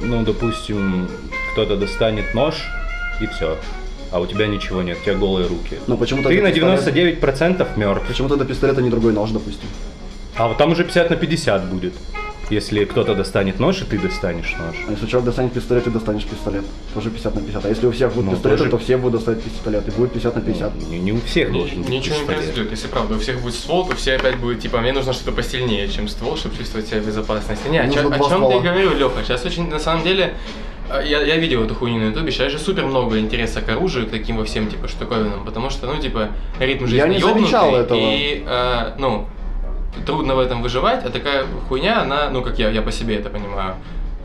Ну, 0.00 0.22
допустим, 0.22 1.08
кто-то 1.52 1.76
достанет 1.76 2.34
нож, 2.34 2.54
и 3.20 3.26
все. 3.26 3.56
А 4.10 4.20
у 4.20 4.26
тебя 4.26 4.46
ничего 4.46 4.82
нет, 4.82 4.98
у 5.00 5.04
тебя 5.04 5.14
голые 5.14 5.46
руки. 5.46 5.78
Ну 5.86 5.96
почему-то 5.96 6.28
Ты 6.28 6.42
на 6.42 6.50
пистолет- 6.52 6.84
99% 6.94 7.76
мертв. 7.78 8.06
Почему-то 8.06 8.36
до 8.36 8.44
пистолета 8.44 8.82
не 8.82 8.90
другой 8.90 9.12
нож, 9.12 9.30
допустим. 9.30 9.68
А 10.36 10.48
вот 10.48 10.58
там 10.58 10.72
уже 10.72 10.84
50 10.84 11.10
на 11.10 11.16
50 11.16 11.64
будет. 11.64 11.94
Если 12.52 12.84
кто-то 12.84 13.14
достанет 13.14 13.58
нож, 13.60 13.80
и 13.80 13.84
ты 13.86 13.98
достанешь 13.98 14.54
нож. 14.58 14.76
А 14.86 14.90
если 14.90 15.06
человек 15.06 15.24
достанет 15.26 15.52
пистолет, 15.54 15.84
ты 15.84 15.90
достанешь 15.90 16.24
пистолет. 16.24 16.64
Тоже 16.92 17.08
50 17.08 17.34
на 17.34 17.40
50. 17.40 17.64
А 17.64 17.68
если 17.70 17.86
у 17.86 17.92
всех 17.92 18.12
будет 18.12 18.26
Ну, 18.26 18.32
пистолеты, 18.32 18.58
тоже- 18.58 18.70
то 18.70 18.78
все 18.78 18.96
будут 18.98 19.14
доставать 19.14 19.42
пистолет. 19.42 19.88
И 19.88 19.90
будет 19.92 20.12
50 20.12 20.34
на 20.36 20.42
50. 20.42 20.72
Не, 20.90 20.98
не 20.98 21.12
у 21.12 21.20
всех 21.22 21.48
Ни- 21.48 21.52
должен 21.54 21.78
быть 21.82 21.88
Ничего 21.88 22.14
не 22.16 22.20
пистолет. 22.20 22.44
произойдет. 22.44 22.70
Если 22.70 22.88
правда 22.88 23.14
у 23.14 23.18
всех 23.18 23.40
будет 23.40 23.54
ствол, 23.54 23.86
то 23.88 23.96
все 23.96 24.16
опять 24.16 24.36
будут 24.36 24.60
типа, 24.60 24.78
мне 24.80 24.92
нужно 24.92 25.14
что-то 25.14 25.32
посильнее, 25.32 25.88
чем 25.88 26.08
ствол, 26.08 26.36
чтобы 26.36 26.54
чувствовать 26.56 26.86
себя 26.88 27.00
в 27.00 27.06
безопасности. 27.06 27.68
Не, 27.68 27.78
о, 27.80 27.88
чё- 27.90 28.00
о 28.10 28.12
чем 28.18 28.22
ствола. 28.24 28.50
ты 28.52 28.58
и 28.58 28.60
говорил, 28.60 28.94
Леха? 28.94 29.24
Сейчас 29.24 29.44
очень, 29.46 29.70
на 29.70 29.78
самом 29.78 30.04
деле, 30.04 30.34
а, 30.90 31.00
я, 31.02 31.22
я 31.22 31.36
видел 31.36 31.64
эту 31.64 31.74
хуйню 31.74 32.00
на 32.00 32.08
ютубе, 32.10 32.30
сейчас 32.32 32.52
же 32.52 32.58
супер 32.58 32.84
много 32.84 33.18
интереса 33.18 33.62
к 33.62 33.68
оружию, 33.70 34.06
к 34.06 34.10
таким 34.10 34.36
во 34.36 34.44
всем 34.44 34.66
типа 34.68 34.88
штуковинам, 34.88 35.46
потому 35.46 35.70
что, 35.70 35.86
ну, 35.86 35.96
типа, 35.98 36.28
ритм 36.60 36.84
жизни 36.84 36.98
Я 36.98 37.06
не 37.08 37.14
ёбнутый, 37.18 37.40
замечал 37.44 37.74
этого. 37.76 37.98
и, 37.98 38.42
а, 38.46 38.94
ну, 38.98 39.26
трудно 40.06 40.34
в 40.34 40.40
этом 40.40 40.62
выживать, 40.62 41.04
а 41.04 41.10
такая 41.10 41.44
хуйня, 41.68 42.02
она, 42.02 42.30
ну, 42.30 42.42
как 42.42 42.58
я, 42.58 42.70
я 42.70 42.82
по 42.82 42.92
себе 42.92 43.16
это 43.16 43.30
понимаю, 43.30 43.76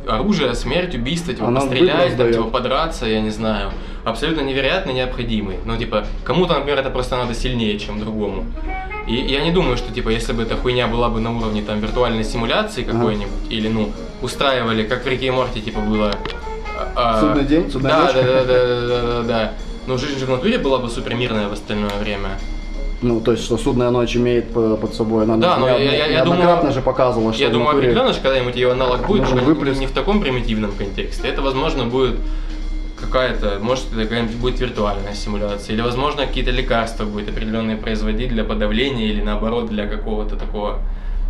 оружие, 0.08 0.54
смерть, 0.56 0.96
убийство, 0.96 1.34
типа, 1.34 1.48
Она 1.48 1.60
пострелять, 1.60 2.18
там, 2.18 2.32
типа, 2.32 2.46
подраться, 2.46 3.06
я 3.06 3.22
не 3.22 3.30
знаю, 3.30 3.72
абсолютно 4.06 4.42
невероятно 4.42 4.92
необходимый. 4.92 5.58
Ну, 5.66 5.78
типа, 5.78 6.06
кому-то, 6.24 6.54
например, 6.54 6.80
это 6.80 6.90
просто 6.90 7.18
надо 7.18 7.34
сильнее, 7.34 7.78
чем 7.78 8.00
другому. 8.00 8.46
И 9.08 9.16
я 9.16 9.42
не 9.42 9.52
думаю, 9.52 9.78
что, 9.78 9.94
типа, 9.94 10.10
если 10.10 10.34
бы 10.34 10.44
эта 10.44 10.56
хуйня 10.56 10.88
была 10.88 11.10
бы 11.10 11.20
на 11.20 11.36
уровне, 11.38 11.62
там, 11.62 11.80
виртуальной 11.80 12.24
симуляции 12.24 12.84
Ага. 12.84 12.94
какой-нибудь, 12.94 13.52
или, 13.52 13.68
ну, 13.68 13.92
устраивали, 14.22 14.84
как 14.84 15.04
в 15.04 15.08
Рике 15.08 15.28
и 15.28 15.32
Морти, 15.32 15.62
типа, 15.62 15.80
было... 15.80 16.14
а, 16.96 17.20
Судный 17.20 17.46
день, 17.46 17.70
судная 17.72 17.92
да, 17.92 18.04
ночь. 18.04 18.14
да, 18.14 18.24
да, 18.24 18.44
да, 18.44 18.46
да, 18.46 18.88
да, 18.88 19.02
да, 19.02 19.24
да. 19.24 19.54
Но 19.88 19.98
жизнь 19.98 20.20
же 20.20 20.26
в 20.26 20.30
натуре 20.30 20.58
была 20.58 20.80
бы 20.80 20.90
супер 20.90 21.16
мирная 21.16 21.48
в 21.48 21.54
остальное 21.54 21.98
время. 22.02 22.32
Ну, 23.02 23.20
то 23.22 23.32
есть, 23.34 23.44
что 23.44 23.58
судная 23.58 23.92
ночь 23.92 24.16
имеет 24.16 24.52
по- 24.52 24.76
под 24.76 24.94
собой. 24.96 25.24
Она 25.24 25.38
Да, 25.38 25.58
но 25.58 25.68
я- 25.70 25.78
я- 25.78 26.06
я 26.08 26.26
думаю- 26.26 26.72
же 26.72 26.82
показывала, 26.82 27.32
что 27.32 27.44
Я 27.44 27.50
думаю, 27.50 27.68
натуре- 27.76 27.88
определенно 27.90 28.14
же 28.14 28.20
когда-нибудь 28.22 28.56
ее 28.56 28.72
аналог 28.72 29.06
будет, 29.06 29.30
только 29.30 29.44
выплеск. 29.44 29.80
не 29.80 29.86
в 29.86 29.92
таком 29.92 30.20
примитивном 30.20 30.72
контексте. 30.72 31.28
Это, 31.28 31.42
возможно, 31.44 31.86
будет 31.86 32.16
какая-то, 33.00 33.60
может, 33.62 33.86
это 33.94 34.04
какая-нибудь 34.04 34.36
будет 34.38 34.60
виртуальная 34.60 35.14
симуляция, 35.14 35.76
или, 35.76 35.82
возможно, 35.82 36.26
какие-то 36.26 36.50
лекарства 36.50 37.06
будет 37.06 37.30
определенные 37.30 37.78
производить 37.78 38.30
для 38.30 38.44
подавления, 38.44 39.06
или 39.06 39.22
наоборот, 39.22 39.68
для 39.70 39.86
какого-то 39.86 40.36
такого 40.36 40.80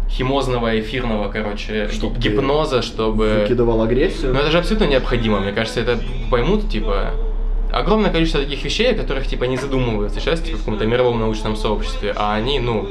химозного, 0.09 0.79
эфирного, 0.79 1.29
короче, 1.29 1.89
Чтоб 1.91 2.13
ты 2.15 2.19
гипноза, 2.29 2.81
чтобы... 2.81 3.41
Выкидывал 3.41 3.81
агрессию. 3.81 4.33
Ну 4.33 4.39
это 4.39 4.51
же 4.51 4.59
абсолютно 4.59 4.85
необходимо, 4.85 5.41
мне 5.41 5.51
кажется, 5.51 5.81
это 5.81 5.99
поймут, 6.31 6.69
типа, 6.69 7.11
огромное 7.71 8.11
количество 8.11 8.41
таких 8.41 8.63
вещей, 8.63 8.91
о 8.93 8.95
которых, 8.95 9.27
типа, 9.27 9.45
не 9.45 9.57
задумываются 9.57 10.19
сейчас, 10.19 10.39
типа, 10.41 10.57
в 10.57 10.59
каком-то 10.61 10.85
мировом 10.85 11.19
научном 11.19 11.55
сообществе, 11.55 12.13
а 12.15 12.33
они, 12.35 12.59
ну, 12.59 12.87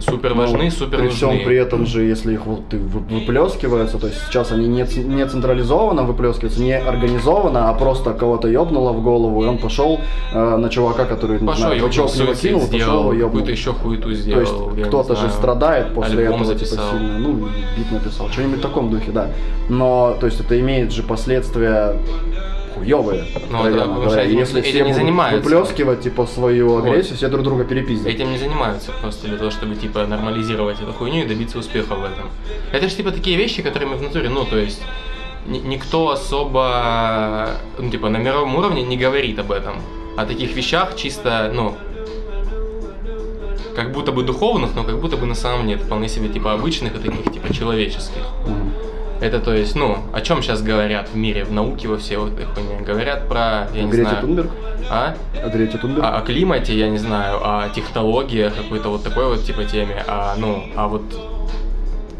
супер 0.00 0.34
важны, 0.34 0.64
Ну, 0.64 0.70
супер 0.70 0.98
При 0.98 1.04
нужны. 1.06 1.16
всем 1.16 1.44
при 1.46 1.56
этом 1.56 1.86
же, 1.86 2.02
если 2.02 2.34
их 2.34 2.44
вот 2.46 2.62
выплескиваются, 2.72 3.98
то 3.98 4.08
есть 4.08 4.18
сейчас 4.26 4.52
они 4.52 4.66
не, 4.66 4.82
не 5.04 5.24
централизованно 5.26 6.02
выплескиваются, 6.02 6.60
не 6.60 6.76
организованно, 6.76 7.70
а 7.70 7.74
просто 7.74 8.12
кого-то 8.12 8.48
ёбнуло 8.48 8.92
в 8.92 9.02
голову, 9.02 9.44
и 9.44 9.46
он 9.46 9.56
пошел 9.58 10.00
э, 10.32 10.56
на 10.56 10.68
чувака, 10.68 11.04
который, 11.06 11.40
не 11.40 11.46
Пошел, 11.46 11.66
знаю, 11.68 11.76
него 11.78 12.08
суицид 12.08 12.40
кинул, 12.42 12.60
пошел 12.62 12.76
сделал, 12.78 13.12
и 13.12 13.16
ёбнул. 13.16 13.28
какую-то 13.30 13.50
еще 13.52 13.72
хуету 13.72 14.08
То 14.08 14.14
сделал. 14.14 14.40
есть 14.40 14.52
я 14.76 14.82
не 14.82 14.82
кто-то 14.88 15.16
же 15.16 15.30
страдает 15.30 15.94
после 15.94 16.18
альбом 16.26 16.42
этого, 16.42 16.54
типа, 16.58 16.66
записал. 16.70 16.90
сильно, 16.98 17.18
ну, 17.18 17.32
бит 17.76 17.92
написал, 17.92 18.28
что-нибудь 18.30 18.58
в 18.58 18.62
таком 18.62 18.90
духе, 18.90 19.10
да. 19.12 19.28
Но, 19.70 20.16
то 20.20 20.26
есть 20.26 20.40
это 20.40 20.58
имеет 20.60 20.92
же 20.92 21.02
последствия 21.04 21.96
хуёвые, 22.74 23.24
Ну, 23.50 23.62
да, 23.64 23.70
потому 23.84 24.10
что 24.10 24.20
этим- 24.20 24.38
если 24.38 24.60
этим 24.60 24.70
все 24.70 24.84
не 24.84 24.92
занимаются. 24.92 25.48
выплескивать, 25.50 26.02
типа, 26.02 26.26
свою 26.26 26.68
Вот. 26.68 26.84
агрессию, 26.84 27.16
все 27.16 27.28
друг 27.28 27.42
друга 27.44 27.64
перепиздят. 27.64 28.06
Этим 28.08 28.30
не 28.32 28.38
занимаются 28.38 28.90
просто 29.00 29.28
для 29.28 29.36
того, 29.38 29.50
чтобы, 29.50 29.74
типа, 29.76 30.06
нормализировать 30.06 30.80
эту 30.80 30.92
хуйню 30.92 31.24
и 31.24 31.26
добиться 31.26 31.58
успеха 31.58 31.94
в 31.94 32.04
этом. 32.04 32.28
Это 32.72 32.88
же, 32.88 32.96
типа, 32.96 33.10
такие 33.10 33.36
вещи, 33.36 33.62
которые 33.62 33.88
мы 33.90 33.96
в 33.96 34.02
натуре, 34.02 34.28
ну, 34.28 34.44
то 34.44 34.56
есть, 34.58 34.82
ни- 35.46 35.58
никто 35.58 36.10
особо, 36.10 37.50
ну, 37.78 37.90
типа, 37.90 38.08
на 38.08 38.18
мировом 38.18 38.56
уровне 38.56 38.82
не 38.82 38.96
говорит 38.96 39.38
об 39.38 39.50
этом. 39.52 39.74
О 40.16 40.24
таких 40.26 40.54
вещах 40.56 40.96
чисто, 40.96 41.50
ну, 41.54 41.74
как 43.76 43.92
будто 43.92 44.12
бы 44.12 44.22
духовных, 44.22 44.70
но 44.76 44.84
как 44.84 45.00
будто 45.00 45.16
бы 45.16 45.26
на 45.26 45.34
самом 45.34 45.66
нет. 45.66 45.80
Вполне 45.82 46.08
себе, 46.08 46.28
типа, 46.28 46.52
обычных 46.52 46.94
и 46.94 46.98
таких, 46.98 47.32
типа, 47.32 47.52
человеческих. 47.52 48.22
Мгм. 48.46 48.72
Это, 49.24 49.40
то 49.40 49.54
есть, 49.54 49.74
ну, 49.74 49.96
о 50.12 50.20
чем 50.20 50.42
сейчас 50.42 50.60
говорят 50.60 51.08
в 51.08 51.16
мире, 51.16 51.44
в 51.44 51.52
науке, 51.52 51.88
во 51.88 51.96
всей 51.96 52.18
вот 52.18 52.34
этой 52.34 52.44
хуйне? 52.44 52.80
Говорят 52.80 53.26
про, 53.26 53.68
я 53.72 53.84
не 53.84 53.90
Грета 53.90 54.10
знаю... 54.10 54.20
Тунберг? 54.20 54.50
А? 54.90 55.16
А 55.42 55.48
Грета 55.48 55.78
Тунберг? 55.78 56.04
о, 56.04 56.18
о 56.18 56.20
климате, 56.20 56.78
я 56.78 56.90
не 56.90 56.98
знаю, 56.98 57.38
о 57.42 57.70
технологиях, 57.70 58.54
какой-то 58.54 58.90
вот 58.90 59.02
такой 59.02 59.24
вот 59.24 59.42
типа 59.42 59.64
теме, 59.64 60.04
а 60.06 60.34
ну, 60.36 60.64
а 60.76 60.88
вот 60.88 61.02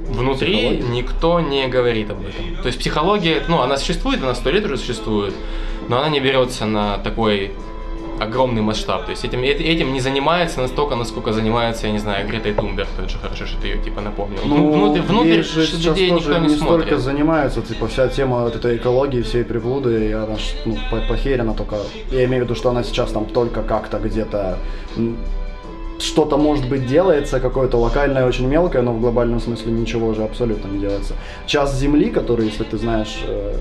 внутри 0.08 0.54
Психология? 0.54 0.88
никто 0.88 1.40
не 1.40 1.68
говорит 1.68 2.10
об 2.10 2.20
этом. 2.20 2.62
То 2.62 2.68
есть 2.68 2.78
психология, 2.78 3.42
ну, 3.48 3.60
она 3.60 3.76
существует, 3.76 4.22
она 4.22 4.34
сто 4.34 4.48
лет 4.50 4.64
уже 4.64 4.78
существует, 4.78 5.34
но 5.90 5.98
она 5.98 6.08
не 6.08 6.20
берется 6.20 6.64
на 6.64 6.96
такой 6.96 7.52
огромный 8.20 8.62
масштаб. 8.62 9.04
То 9.04 9.10
есть 9.10 9.24
этим, 9.24 9.40
эт- 9.40 9.60
этим 9.62 9.92
не 9.92 10.00
занимается 10.00 10.60
настолько, 10.60 10.96
насколько 10.96 11.32
занимается, 11.32 11.86
я 11.86 11.92
не 11.92 11.98
знаю, 11.98 12.26
Грета 12.28 12.52
Тунберг, 12.54 12.88
тот 12.96 13.10
же 13.10 13.18
хорошо, 13.18 13.46
что 13.46 13.60
ты 13.60 13.68
ее 13.68 13.78
типа 13.82 14.00
напомнил. 14.00 14.40
Ну, 14.44 14.70
внутрь, 14.72 15.00
внутрь 15.00 15.42
же 15.42 15.66
сейчас 15.66 15.84
людей 15.84 16.10
тоже 16.10 16.28
никто 16.30 16.38
не, 16.42 16.48
не 16.48 16.56
смотрит. 16.56 16.86
столько 16.86 16.98
занимаются, 17.02 17.62
типа, 17.62 17.86
вся 17.88 18.08
тема 18.08 18.40
вот 18.42 18.56
этой 18.56 18.76
экологии, 18.76 19.22
всей 19.22 19.44
приблуды, 19.44 20.08
и 20.08 20.12
она 20.12 20.36
ну, 20.64 20.76
по- 20.90 21.00
похерена 21.08 21.54
только, 21.54 21.76
я 22.10 22.24
имею 22.24 22.42
в 22.42 22.46
виду, 22.46 22.54
что 22.54 22.70
она 22.70 22.82
сейчас 22.82 23.12
там 23.12 23.26
только 23.26 23.62
как-то 23.62 23.98
где-то 23.98 24.58
что-то, 25.98 26.36
может 26.36 26.68
быть, 26.68 26.86
делается, 26.86 27.40
какое-то 27.40 27.76
локальное, 27.78 28.26
очень 28.26 28.46
мелкое, 28.46 28.82
но 28.82 28.92
в 28.92 29.00
глобальном 29.00 29.40
смысле 29.40 29.72
ничего 29.72 30.08
уже 30.08 30.24
абсолютно 30.24 30.68
не 30.68 30.80
делается. 30.80 31.14
Час 31.46 31.78
Земли, 31.78 32.10
который, 32.10 32.46
если 32.46 32.64
ты 32.64 32.78
знаешь, 32.78 33.22
э, 33.26 33.54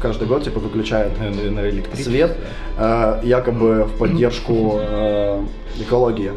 каждый 0.00 0.28
год, 0.28 0.44
типа, 0.44 0.60
выключает 0.60 1.12
Э, 1.20 1.96
свет, 1.96 2.36
э, 2.78 3.20
якобы 3.24 3.84
в 3.84 3.98
поддержку 3.98 4.80
экологии 5.78 6.32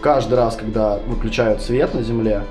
каждый 0.00 0.34
раз, 0.34 0.56
когда 0.56 0.98
выключают 1.06 1.62
свет 1.62 1.94
на 1.94 2.02
Земле, 2.02 2.42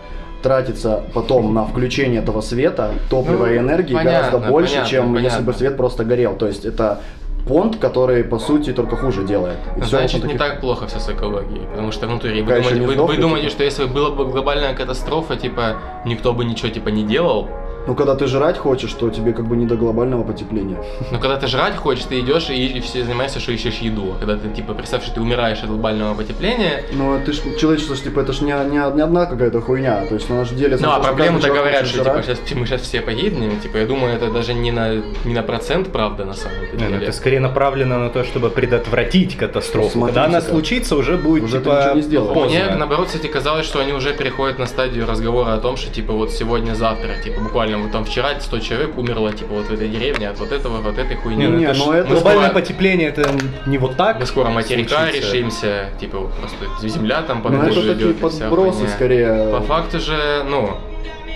тратится 0.41 1.03
потом 1.13 1.53
на 1.53 1.65
включение 1.65 2.21
этого 2.21 2.41
света 2.41 2.91
топлива 3.09 3.45
Ну, 3.47 3.53
и 3.53 3.57
энергии 3.57 3.93
понятно, 3.93 4.29
гораздо 4.29 4.51
больше, 4.51 4.73
понятно, 4.73 4.89
чем 4.89 5.13
если 5.15 5.27
понятно. 5.29 5.45
бы 5.45 5.53
свет 5.53 5.77
просто 5.77 6.03
горел. 6.03 6.36
То 6.36 6.47
есть 6.47 6.65
это 6.65 7.01
понт, 7.47 7.77
который 7.77 8.23
по 8.23 8.39
сути 8.39 8.73
только 8.73 8.95
хуже 8.95 9.23
делает. 9.23 9.57
И 9.77 9.81
Значит, 9.81 10.21
вот 10.21 10.27
не 10.31 10.37
таких- 10.37 10.39
так 10.53 10.61
плохо 10.61 10.87
все 10.87 10.99
с 10.99 11.09
экологией, 11.09 11.67
потому 11.67 11.91
что 11.91 12.07
внутри 12.07 12.41
вы 12.41 12.47
Пока 12.47 12.57
еще 12.57 12.75
думаете, 12.75 13.01
вы, 13.01 13.07
вы 13.07 13.17
думаете, 13.17 13.49
что 13.49 13.63
если 13.63 13.85
была 13.85 14.09
бы 14.09 14.25
глобальная 14.25 14.73
катастрофа, 14.73 15.35
типа 15.35 15.75
никто 16.05 16.33
бы 16.33 16.43
ничего 16.45 16.69
типа 16.69 16.89
не 16.89 17.03
делал, 17.03 17.47
Ну, 17.88 17.95
когда 17.95 18.15
ты 18.15 18.27
жрать 18.27 18.57
хочешь, 18.57 18.91
то 18.93 19.09
тебе 19.09 19.33
как 19.33 19.45
бы 19.47 19.55
не 19.55 19.65
до 19.65 19.75
глобального 19.75 20.23
потепления. 20.23 20.77
но 21.11 21.19
когда 21.19 21.38
ты 21.38 21.47
жрать 21.47 21.75
хочешь, 21.75 22.05
ты 22.05 22.19
идешь 22.19 22.49
и, 22.49 22.65
и 22.67 22.79
все 22.81 23.03
занимаешься, 23.03 23.39
что 23.39 23.51
ищешь 23.51 23.77
еду. 23.79 24.13
А 24.15 24.19
когда 24.19 24.36
ты 24.38 24.49
типа 24.49 24.73
представь, 24.73 25.03
что 25.03 25.15
ты 25.15 25.21
умираешь 25.21 25.59
от 25.63 25.69
глобального 25.69 26.15
потепления, 26.15 26.83
Но 26.93 27.19
ты 27.25 27.33
ж, 27.33 27.41
человечество, 27.59 27.95
ж, 27.95 28.01
типа, 28.01 28.19
это 28.21 28.33
ж 28.33 28.41
не, 28.41 28.51
не, 28.51 28.95
не 28.95 29.01
одна 29.01 29.25
какая-то 29.25 29.61
хуйня. 29.61 30.05
То 30.07 30.15
есть 30.15 30.29
она 30.29 30.45
же 30.45 30.55
делится 30.55 30.86
ну 30.86 30.91
на 30.91 30.97
а 30.97 30.99
проблему-то 30.99 31.47
говорят, 31.49 31.86
что 31.88 32.03
типа 32.03 32.21
сейчас 32.23 32.39
мы 32.55 32.65
сейчас 32.65 32.81
все 32.81 33.01
погибнем, 33.01 33.59
типа 33.59 33.77
я 33.77 33.86
думаю, 33.86 34.15
это 34.15 34.31
даже 34.31 34.53
не 34.53 34.71
на 34.71 34.95
не 35.25 35.33
на 35.33 35.43
процент 35.43 35.91
правда 35.91 36.25
на 36.25 36.33
самом 36.33 36.61
Не, 36.61 36.83
ну, 36.83 36.89
деле. 36.89 37.03
это 37.07 37.11
скорее 37.11 37.39
направлено 37.39 37.99
на 37.99 38.09
то, 38.09 38.23
чтобы 38.23 38.49
предотвратить 38.49 39.38
катастрофу. 39.38 39.89
Смотрите, 39.91 40.19
Когда 40.19 40.29
она 40.29 40.41
как. 40.41 40.49
случится, 40.49 40.95
уже 40.95 41.17
будет 41.17 41.43
Уже 41.43 41.57
ты 41.59 41.63
типа 41.63 41.93
ничего 41.95 42.27
не 42.27 42.33
поздно. 42.33 42.45
Мне, 42.45 42.75
наоборот, 42.75 43.07
кстати, 43.07 43.27
казалось, 43.27 43.65
что 43.65 43.79
они 43.79 43.93
уже 43.93 44.13
переходят 44.13 44.59
на 44.59 44.65
стадию 44.65 45.05
разговора 45.07 45.53
о 45.53 45.57
том, 45.57 45.77
что, 45.77 45.91
типа, 45.91 46.13
вот 46.13 46.31
сегодня-завтра, 46.31 47.21
типа, 47.23 47.41
буквально 47.41 47.74
вот 47.84 47.91
там 47.91 48.05
вчера 48.05 48.39
100 48.39 48.59
человек 48.59 48.97
умерло, 48.97 49.32
типа, 49.34 49.53
вот 49.53 49.65
в 49.67 49.73
этой 49.73 49.88
деревне 49.89 50.30
от 50.30 50.39
вот 50.39 50.51
этого, 50.51 50.82
вот 50.82 50.97
этой 50.97 51.15
хуйни. 51.17 51.43
Не, 51.43 51.47
ну 51.47 51.57
Не, 51.57 51.65
это 51.65 51.78
ну 51.80 51.91
это- 51.93 52.09
глобальное 52.09 52.49
скоро- 52.49 52.61
потепление 52.61 53.09
это 53.09 53.30
не 53.65 53.78
вот 53.78 53.97
так. 53.97 54.19
Мы 54.19 54.26
скоро 54.26 54.49
материка 54.49 55.01
случится. 55.07 55.34
решимся, 55.34 55.89
типа, 55.99 56.19
вот 56.19 56.34
просто 56.34 56.88
земля 56.88 57.21
там 57.21 57.41
по 57.41 57.49
Ну, 57.49 57.61
это 57.61 57.76
такие 57.76 57.93
идет. 58.11 58.19
подбросы 58.19 58.88
скорее. 58.88 59.51
По 59.51 59.61
факту 59.61 59.99
же, 59.99 60.43
ну, 60.49 60.78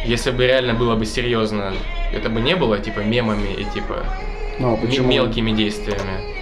если 0.06 0.32
бы 0.32 0.46
реально 0.48 0.74
было 0.74 0.96
бы 0.96 1.06
серьезно, 1.06 1.74
это 2.14 2.30
бы 2.30 2.42
не 2.42 2.56
было, 2.56 2.78
типа, 2.80 3.00
мемами 3.00 3.50
и, 3.58 3.64
типа, 3.66 4.06
Ну, 4.60 4.74
а 4.74 4.78
почему? 4.78 5.08
мелкими 5.08 5.52
действиями. 5.52 6.39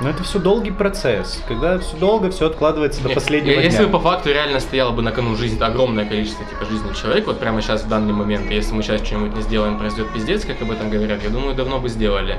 Но 0.00 0.08
это 0.08 0.22
все 0.22 0.38
долгий 0.38 0.70
процесс. 0.70 1.42
Когда 1.46 1.78
все 1.78 1.96
долго, 1.96 2.30
все 2.30 2.46
откладывается 2.46 3.02
до 3.02 3.08
Не, 3.08 3.14
последнего 3.14 3.60
Если 3.60 3.78
дня. 3.78 3.86
бы 3.86 3.92
по 3.92 4.00
факту 4.00 4.30
реально 4.30 4.58
стояло 4.60 4.92
бы 4.92 5.02
на 5.02 5.12
кону 5.12 5.36
жизнь, 5.36 5.62
огромное 5.62 6.06
количество 6.06 6.44
типа 6.46 6.64
жизней 6.64 6.94
человек, 6.94 7.26
вот 7.26 7.38
прямо 7.38 7.60
сейчас 7.60 7.82
в 7.82 7.88
данный 7.88 8.14
момент, 8.14 8.50
и 8.50 8.54
если 8.54 8.72
мы 8.72 8.82
сейчас 8.82 9.02
что-нибудь 9.04 9.36
не 9.36 9.42
сделаем, 9.42 9.78
произойдет 9.78 10.12
пиздец, 10.12 10.44
как 10.44 10.62
об 10.62 10.70
этом 10.70 10.88
говорят, 10.88 11.22
я 11.22 11.28
думаю, 11.28 11.54
давно 11.54 11.78
бы 11.80 11.88
сделали. 11.90 12.38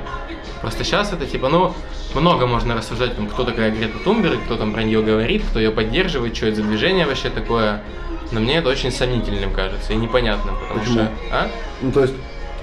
Просто 0.60 0.82
сейчас 0.82 1.12
это 1.12 1.24
типа, 1.24 1.48
ну, 1.48 1.72
много 2.14 2.46
можно 2.46 2.74
рассуждать, 2.74 3.16
там, 3.16 3.28
кто 3.28 3.44
такая 3.44 3.70
Грета 3.70 3.98
Тунберг, 4.02 4.42
кто 4.44 4.56
там 4.56 4.72
про 4.72 4.82
нее 4.82 5.02
говорит, 5.02 5.44
кто 5.48 5.60
ее 5.60 5.70
поддерживает, 5.70 6.36
что 6.36 6.46
это 6.46 6.56
за 6.56 6.62
движение 6.64 7.06
вообще 7.06 7.30
такое. 7.30 7.82
Но 8.32 8.40
мне 8.40 8.56
это 8.56 8.70
очень 8.70 8.90
сомнительным 8.90 9.52
кажется 9.52 9.92
и 9.92 9.96
непонятным, 9.96 10.56
потому 10.58 10.80
Почему? 10.80 10.94
что... 10.94 11.10
А? 11.30 11.50
Ну, 11.80 11.92
то 11.92 12.00
есть 12.00 12.14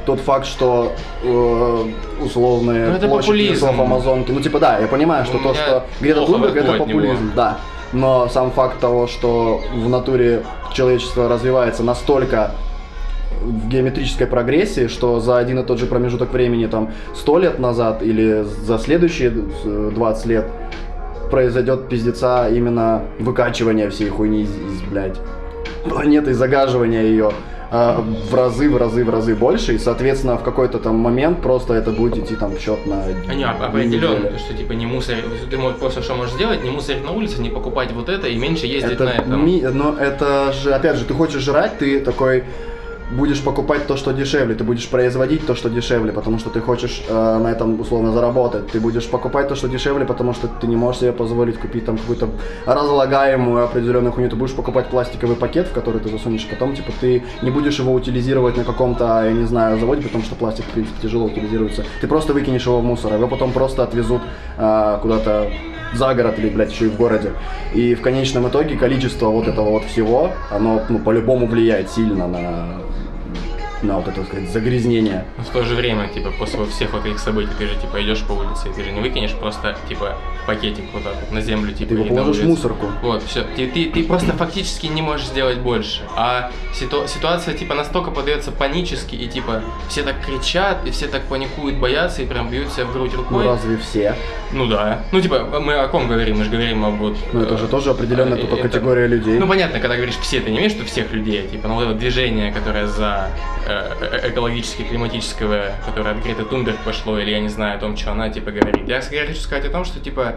тот 0.10 0.22
факт, 0.22 0.48
что 0.48 0.94
э, 1.24 1.84
условные 2.20 2.88
Ну, 2.88 2.96
это 2.96 3.08
площадь 3.08 3.36
лесов 3.36 3.80
Амазонки, 3.80 4.32
ну 4.32 4.42
типа 4.42 4.60
да, 4.60 4.80
я 4.80 4.88
понимаю, 4.88 5.24
что 5.24 5.38
У 5.38 5.42
то, 5.42 5.54
что 5.54 5.86
Грета 6.02 6.26
Тунберг 6.26 6.56
это 6.56 6.74
популизм, 6.74 7.32
да. 7.36 7.60
Но 7.94 8.28
сам 8.28 8.50
факт 8.50 8.80
того, 8.80 9.06
что 9.06 9.62
в 9.72 9.88
натуре 9.88 10.44
человечество 10.74 11.30
развивается 11.30 11.84
настолько 11.84 12.52
в 13.42 13.68
геометрической 13.68 14.26
прогрессии, 14.26 14.88
что 14.88 15.20
за 15.20 15.38
один 15.38 15.60
и 15.60 15.64
тот 15.64 15.78
же 15.78 15.86
промежуток 15.86 16.34
времени, 16.34 16.66
там, 16.66 16.90
100 17.16 17.38
лет 17.38 17.60
назад 17.60 18.02
или 18.02 18.44
за 18.66 18.80
следующие 18.80 19.32
э, 19.64 19.92
20 19.94 20.26
лет 20.26 20.48
произойдет 21.30 21.88
пиздеца 21.88 22.50
именно 22.50 23.04
выкачивание 23.20 23.92
всей 23.92 24.10
хуйни 24.10 24.42
из, 24.42 24.50
из, 24.50 24.82
блядь, 24.90 25.18
планеты, 25.88 26.34
загаживание 26.34 27.04
ее 27.04 27.32
а, 27.72 28.02
в 28.02 28.34
разы, 28.34 28.70
в 28.70 28.78
разы, 28.78 29.04
в 29.06 29.10
разы 29.10 29.36
больше, 29.36 29.76
и, 29.76 29.78
соответственно, 29.78 30.38
в 30.38 30.44
какой-то 30.44 30.80
там 30.80 30.96
момент 30.96 31.42
просто 31.42 31.74
это 31.76 31.92
будет 31.92 32.18
идти 32.18 32.36
там 32.36 32.56
в 32.56 32.60
счет 32.60 32.86
на 32.88 33.04
А 33.04 33.34
не, 33.34 33.46
две 33.46 33.66
определенно, 33.66 34.30
то, 34.30 34.40
что 34.40 34.54
типа 34.56 34.74
не 34.74 34.86
мусорить, 34.88 35.24
ты 35.50 35.58
можешь 35.58 35.78
просто 35.80 36.02
что 36.02 36.16
можешь 36.16 36.34
сделать, 36.34 36.64
не 36.64 36.72
мусорить 36.72 37.04
на 37.06 37.12
улице, 37.12 37.42
не 37.42 37.50
покупать 37.50 37.92
вот 37.92 38.10
это 38.10 38.28
и 38.28 38.38
меньше 38.38 38.66
ездить 38.66 38.94
Это, 38.94 39.04
на 39.06 39.10
этом. 39.10 39.46
ми- 39.46 39.62
но 39.62 39.96
это 40.00 40.52
же, 40.54 40.74
опять 40.74 40.98
же, 40.98 41.06
ты 41.06 41.14
хочешь 41.14 41.42
жрать, 41.44 41.78
ты 41.78 42.00
такой 42.00 42.44
будешь 43.12 43.42
покупать 43.44 43.88
то, 43.88 43.98
что 43.98 44.12
дешевле, 44.12 44.56
ты 44.56 44.64
будешь 44.64 44.88
производить 44.88 45.46
то, 45.46 45.56
что 45.56 45.70
дешевле, 45.70 46.12
потому 46.12 46.40
что 46.40 46.50
ты 46.50 46.62
хочешь 46.62 47.04
э, 47.08 47.38
на 47.38 47.48
этом 47.48 47.80
условно 47.80 48.12
заработать. 48.12 48.68
Ты 48.68 48.80
будешь 48.80 49.08
покупать 49.08 49.48
то, 49.48 49.56
что 49.56 49.68
дешевле, 49.68 50.06
потому 50.06 50.34
что 50.34 50.48
ты 50.48 50.68
не 50.68 50.76
можешь 50.76 51.02
себе 51.02 51.12
позволить 51.12 51.58
купить 51.58 51.86
там 51.86 51.98
какую-то 51.98 52.30
разлагаемую 52.66 53.64
определенную 53.64 54.12
хуйню. 54.12 54.30
Ты 54.30 54.36
будешь 54.36 54.54
покупать 54.54 54.88
пластиковый 54.88 55.36
пакет, 55.36 55.68
в 55.68 55.74
который 55.74 56.02
ты 56.02 56.10
засунешь, 56.10 56.48
потом 56.48 56.76
типа 56.76 56.92
ты 57.00 57.24
не 57.42 57.52
будешь 57.52 57.80
его 57.80 57.94
утилизировать 57.94 58.58
на 58.58 58.64
каком-то, 58.64 59.24
я 59.26 59.32
не 59.32 59.46
знаю, 59.46 59.80
заводе, 59.80 60.04
потому 60.04 60.24
что 60.24 60.36
пластик 60.36 60.66
в 60.66 60.70
принципе 60.70 61.02
тяжело 61.02 61.26
утилизируется. 61.26 61.86
Ты 62.02 62.08
просто 62.08 62.34
выкинешь 62.34 62.66
его 62.66 62.80
в 62.80 62.84
мусор, 62.84 63.14
его 63.14 63.28
потом 63.28 63.52
просто 63.52 63.84
отвезут 63.84 64.22
э, 64.58 65.00
куда-то 65.02 65.52
за 65.94 66.14
город 66.14 66.38
или, 66.38 66.50
блядь, 66.50 66.72
еще 66.72 66.86
и 66.86 66.90
в 66.90 66.98
городе. 66.98 67.34
И 67.74 67.96
в 67.96 68.02
конечном 68.02 68.48
итоге 68.48 68.78
количество 68.78 69.30
вот 69.30 69.48
этого 69.48 69.72
вот 69.72 69.86
всего, 69.86 70.32
оно, 70.52 70.82
ну, 70.90 71.00
по-любому 71.00 71.48
влияет 71.48 71.90
сильно 71.90 72.28
на 72.28 72.80
на 73.82 73.98
вот 73.98 74.08
это, 74.08 74.18
так 74.18 74.28
сказать, 74.28 74.50
загрязнение. 74.50 75.26
Но 75.38 75.44
в 75.44 75.50
то 75.50 75.64
же 75.64 75.76
время, 75.76 76.08
типа, 76.08 76.32
после 76.38 76.66
всех 76.66 76.94
вот 76.94 77.06
этих 77.06 77.20
событий, 77.20 77.52
ты 77.58 77.68
же, 77.68 77.76
типа, 77.76 78.02
идешь 78.02 78.24
по 78.24 78.34
улице, 78.34 78.70
и 78.70 78.74
ты 78.74 78.84
же 78.84 78.92
не 78.92 79.02
выкинешь 79.02 79.34
просто, 79.34 79.78
типа, 79.88 80.18
пакетик 80.46 80.86
вот 80.94 81.04
так 81.04 81.16
вот 81.22 81.32
на 81.32 81.42
землю, 81.42 81.72
типа, 81.74 81.90
Ты 81.90 82.02
его 82.02 82.16
положишь 82.16 82.44
в 82.44 82.48
мусорку. 82.48 82.88
Вот, 83.02 83.24
все. 83.24 83.44
Ты, 83.56 83.68
ты, 83.68 83.90
ты 83.90 84.04
просто 84.04 84.34
фактически 84.34 84.88
не 84.88 85.02
можешь 85.02 85.28
сделать 85.28 85.60
больше. 85.60 86.02
А 86.16 86.52
ситу- 86.74 87.08
ситуация, 87.08 87.54
типа, 87.54 87.76
настолько 87.76 88.12
подается 88.12 88.52
панически, 88.52 89.16
и, 89.16 89.28
типа, 89.28 89.64
все 89.88 90.04
так 90.04 90.24
кричат, 90.26 90.86
и 90.86 90.92
все 90.92 91.08
так 91.08 91.24
паникуют, 91.24 91.78
боятся, 91.78 92.22
и 92.22 92.26
прям 92.26 92.50
бьют 92.50 92.72
себя 92.72 92.86
в 92.86 92.94
грудь 92.94 93.12
Ну 93.14 93.20
рукой. 93.20 93.46
разве 93.46 93.78
все? 93.78 94.16
Ну 94.52 94.68
да. 94.68 95.04
Ну, 95.12 95.22
типа, 95.22 95.60
мы 95.62 95.76
о 95.76 95.88
ком 95.88 96.08
говорим? 96.08 96.40
Мы 96.40 96.44
же 96.44 96.50
говорим 96.50 96.84
об 96.84 96.96
вот... 96.96 97.18
Ну 97.34 97.42
это 97.42 97.56
э, 97.56 97.58
же 97.58 97.68
тоже 97.68 97.92
определенная 97.92 98.38
э, 98.38 98.42
только 98.42 98.64
категория 98.64 99.08
людей. 99.08 99.38
Ну, 99.40 99.48
понятно, 99.48 99.80
когда 99.80 99.96
говоришь 99.96 100.18
все, 100.18 100.40
ты 100.40 100.52
не 100.52 100.58
имеешь 100.58 100.74
виду 100.74 100.86
всех 100.86 101.12
людей, 101.12 101.48
типа, 101.48 101.68
ну, 101.68 101.76
вот 101.76 101.86
это 101.86 101.94
движение, 101.94 102.52
которое 102.52 102.88
за 102.88 103.30
э, 103.70 103.94
э, 104.02 104.30
экологически 104.30 104.84
климатического, 104.84 105.72
которое 105.86 106.16
от 106.16 106.24
Греты 106.24 106.44
Тунберг 106.44 106.78
пошло, 106.84 107.20
или 107.20 107.32
я 107.32 107.40
не 107.40 107.50
знаю 107.50 107.78
о 107.78 107.80
том, 107.80 107.96
что 107.96 108.12
она, 108.12 108.30
типа, 108.30 108.52
говорит. 108.52 108.88
Я 108.88 109.02
скорее 109.02 109.28
хочу 109.28 109.40
сказать 109.40 109.66
о 109.66 109.70
том, 109.70 109.86
что, 109.86 110.00
типа, 110.00 110.36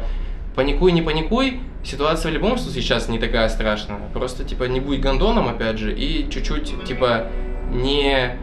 паникуй, 0.54 0.92
не 0.92 1.02
паникуй, 1.02 1.60
ситуация 1.84 2.30
в 2.30 2.34
любом 2.34 2.58
случае 2.58 2.82
сейчас 2.82 3.08
не 3.08 3.18
такая 3.18 3.48
страшная. 3.48 3.98
Просто, 4.12 4.44
типа, 4.44 4.64
не 4.64 4.80
будь 4.80 5.00
гондоном, 5.00 5.48
опять 5.48 5.78
же, 5.78 5.94
и 5.94 6.28
чуть-чуть, 6.30 6.84
типа, 6.84 7.28
не 7.70 8.36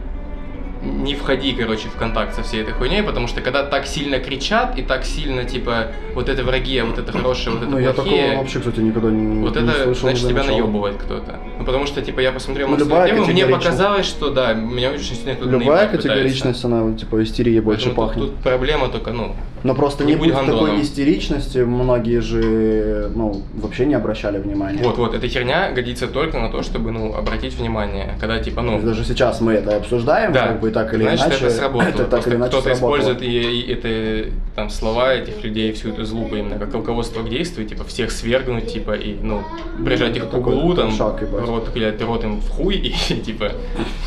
не 0.82 1.14
входи, 1.16 1.54
короче, 1.54 1.90
в 1.90 1.96
контакт 1.96 2.36
со 2.36 2.44
всей 2.44 2.62
этой 2.62 2.74
хуйней, 2.74 3.04
потому 3.04 3.28
что 3.28 3.42
когда 3.42 3.64
так 3.64 3.86
сильно 3.86 4.18
кричат 4.20 4.78
и 4.78 4.82
так 4.82 5.04
сильно, 5.06 5.44
типа, 5.44 5.88
вот 6.16 6.30
это 6.30 6.44
враги, 6.44 6.78
а 6.78 6.86
вот 6.86 6.98
это 6.98 7.12
хорошие, 7.12 7.52
вот 7.54 7.64
это 7.64 7.72
Ну 7.72 7.80
я 7.80 7.92
плохие, 7.92 8.22
такого 8.24 8.38
вообще, 8.42 8.60
кстати, 8.60 8.80
никогда 8.80 9.10
не, 9.12 9.42
вот 9.42 9.56
не 9.56 9.62
это, 9.64 9.84
слышал. 9.84 10.02
значит, 10.10 10.28
тебя 10.28 10.44
начала. 10.44 10.58
наебывает 10.58 10.96
кто-то. 10.98 11.36
Ну, 11.60 11.66
потому 11.66 11.86
что, 11.86 12.02
типа, 12.02 12.22
я 12.22 12.32
посмотрел 12.32 12.70
Ну, 12.70 12.78
на 12.78 12.86
свою 12.86 13.08
тему, 13.08 13.26
мне 13.26 13.46
показалось, 13.46 14.06
что, 14.06 14.30
да, 14.30 14.54
меня 14.54 14.92
очень 14.92 15.16
сильно 15.16 15.36
кто-то 15.36 15.50
Любая 15.52 15.88
категоричность, 15.90 16.64
она 16.64 16.84
вот, 16.84 16.98
типа 16.98 17.22
истерия 17.24 17.62
больше 17.62 17.88
Поэтому 17.90 17.96
тут- 18.08 18.16
пахнет. 18.16 18.34
Тут, 18.36 18.44
проблема 18.44 18.88
только, 18.88 19.12
ну, 19.12 19.36
Но 19.64 19.76
просто 19.76 20.06
не 20.06 20.14
не, 20.14 20.18
будет 20.18 20.36
такой 20.36 20.48
гондоном. 20.48 20.82
истеричности, 20.82 21.58
многие 21.58 22.22
же, 22.22 23.12
ну, 23.14 23.42
вообще 23.56 23.86
не 23.86 23.96
обращали 23.96 24.38
внимания. 24.38 24.82
вот, 24.82 24.98
вот, 24.98 25.14
эта 25.14 25.28
херня 25.28 25.72
годится 25.72 26.08
только 26.08 26.40
на 26.40 26.50
то, 26.50 26.64
чтобы, 26.64 26.92
ну, 26.92 27.14
обратить 27.14 27.56
внимание. 27.56 28.16
Когда, 28.22 28.40
типа, 28.40 28.62
ну, 28.62 28.80
даже 28.82 29.04
сейчас 29.04 29.42
мы 29.42 29.54
это 29.54 29.76
обсуждаем, 29.76 30.32
да, 30.32 30.48
как 30.48 30.62
бы 30.62 30.69
так 30.70 30.94
или 30.94 31.04
значит, 31.04 31.28
иначе. 31.28 31.46
это 31.46 31.56
сработало. 31.56 31.90
Это 31.90 32.06
так 32.06 32.28
или 32.28 32.36
иначе 32.36 32.50
кто-то 32.50 32.76
сработало. 32.76 33.00
использует 33.00 33.22
и, 33.22 33.62
и 33.62 33.74
это, 33.74 34.32
там, 34.56 34.70
слова 34.70 35.14
этих 35.14 35.44
людей, 35.44 35.72
всю 35.74 35.90
эту 35.90 36.06
злубу 36.06 36.36
именно 36.36 36.58
как 36.58 36.74
руководство 36.74 37.22
к 37.22 37.30
действию, 37.30 37.68
типа, 37.68 37.84
всех 37.84 38.12
свергнуть, 38.12 38.72
типа, 38.72 38.94
и, 38.94 39.16
ну, 39.22 39.44
прижать 39.84 40.18
их 40.18 40.30
к 40.30 40.34
углу, 40.34 40.74
там, 40.76 40.92
шаг, 40.92 41.22
рот, 41.32 41.70
блядь, 41.74 42.02
рот 42.02 42.24
им 42.24 42.40
в 42.40 42.50
хуй, 42.50 42.76
и, 42.76 42.92
типа, 43.26 43.52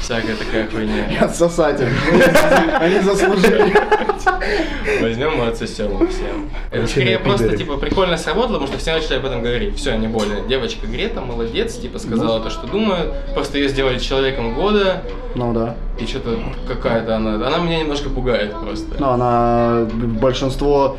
всякая 0.01 0.37
такая 0.37 0.69
хуйня. 0.69 1.21
Отсосать 1.21 1.81
их. 1.81 1.89
Они 2.81 3.01
заслужили. 3.01 3.75
Возьмем 5.01 5.43
и 5.43 5.47
отсосем 5.49 6.07
всем. 6.09 6.51
Это 6.71 6.87
скорее 6.87 7.19
просто, 7.19 7.57
типа, 7.57 7.77
прикольно 7.77 8.17
сработало, 8.17 8.55
потому 8.55 8.69
что 8.69 8.79
все 8.79 8.93
начали 8.93 9.15
об 9.17 9.25
этом 9.27 9.43
говорить. 9.43 9.77
Все, 9.77 9.97
не 9.97 10.09
более. 10.09 10.43
Девочка 10.49 10.87
Грета, 10.87 11.21
молодец, 11.21 11.77
типа, 11.77 11.99
сказала 11.99 12.41
то, 12.41 12.51
что 12.51 12.67
думаю. 12.67 13.15
Просто 13.35 13.59
ее 13.59 13.69
сделали 13.69 13.99
человеком 13.99 14.55
года, 14.55 15.03
Ну 15.35 15.53
да. 15.53 15.77
и 15.99 16.07
что-то 16.07 16.39
какая-то 16.67 17.17
она... 17.17 17.35
Она 17.47 17.59
меня 17.59 17.81
немножко 17.81 18.09
пугает 18.09 18.53
просто. 18.61 18.97
Ну, 18.99 19.09
она 19.11 19.87
большинство 19.93 20.99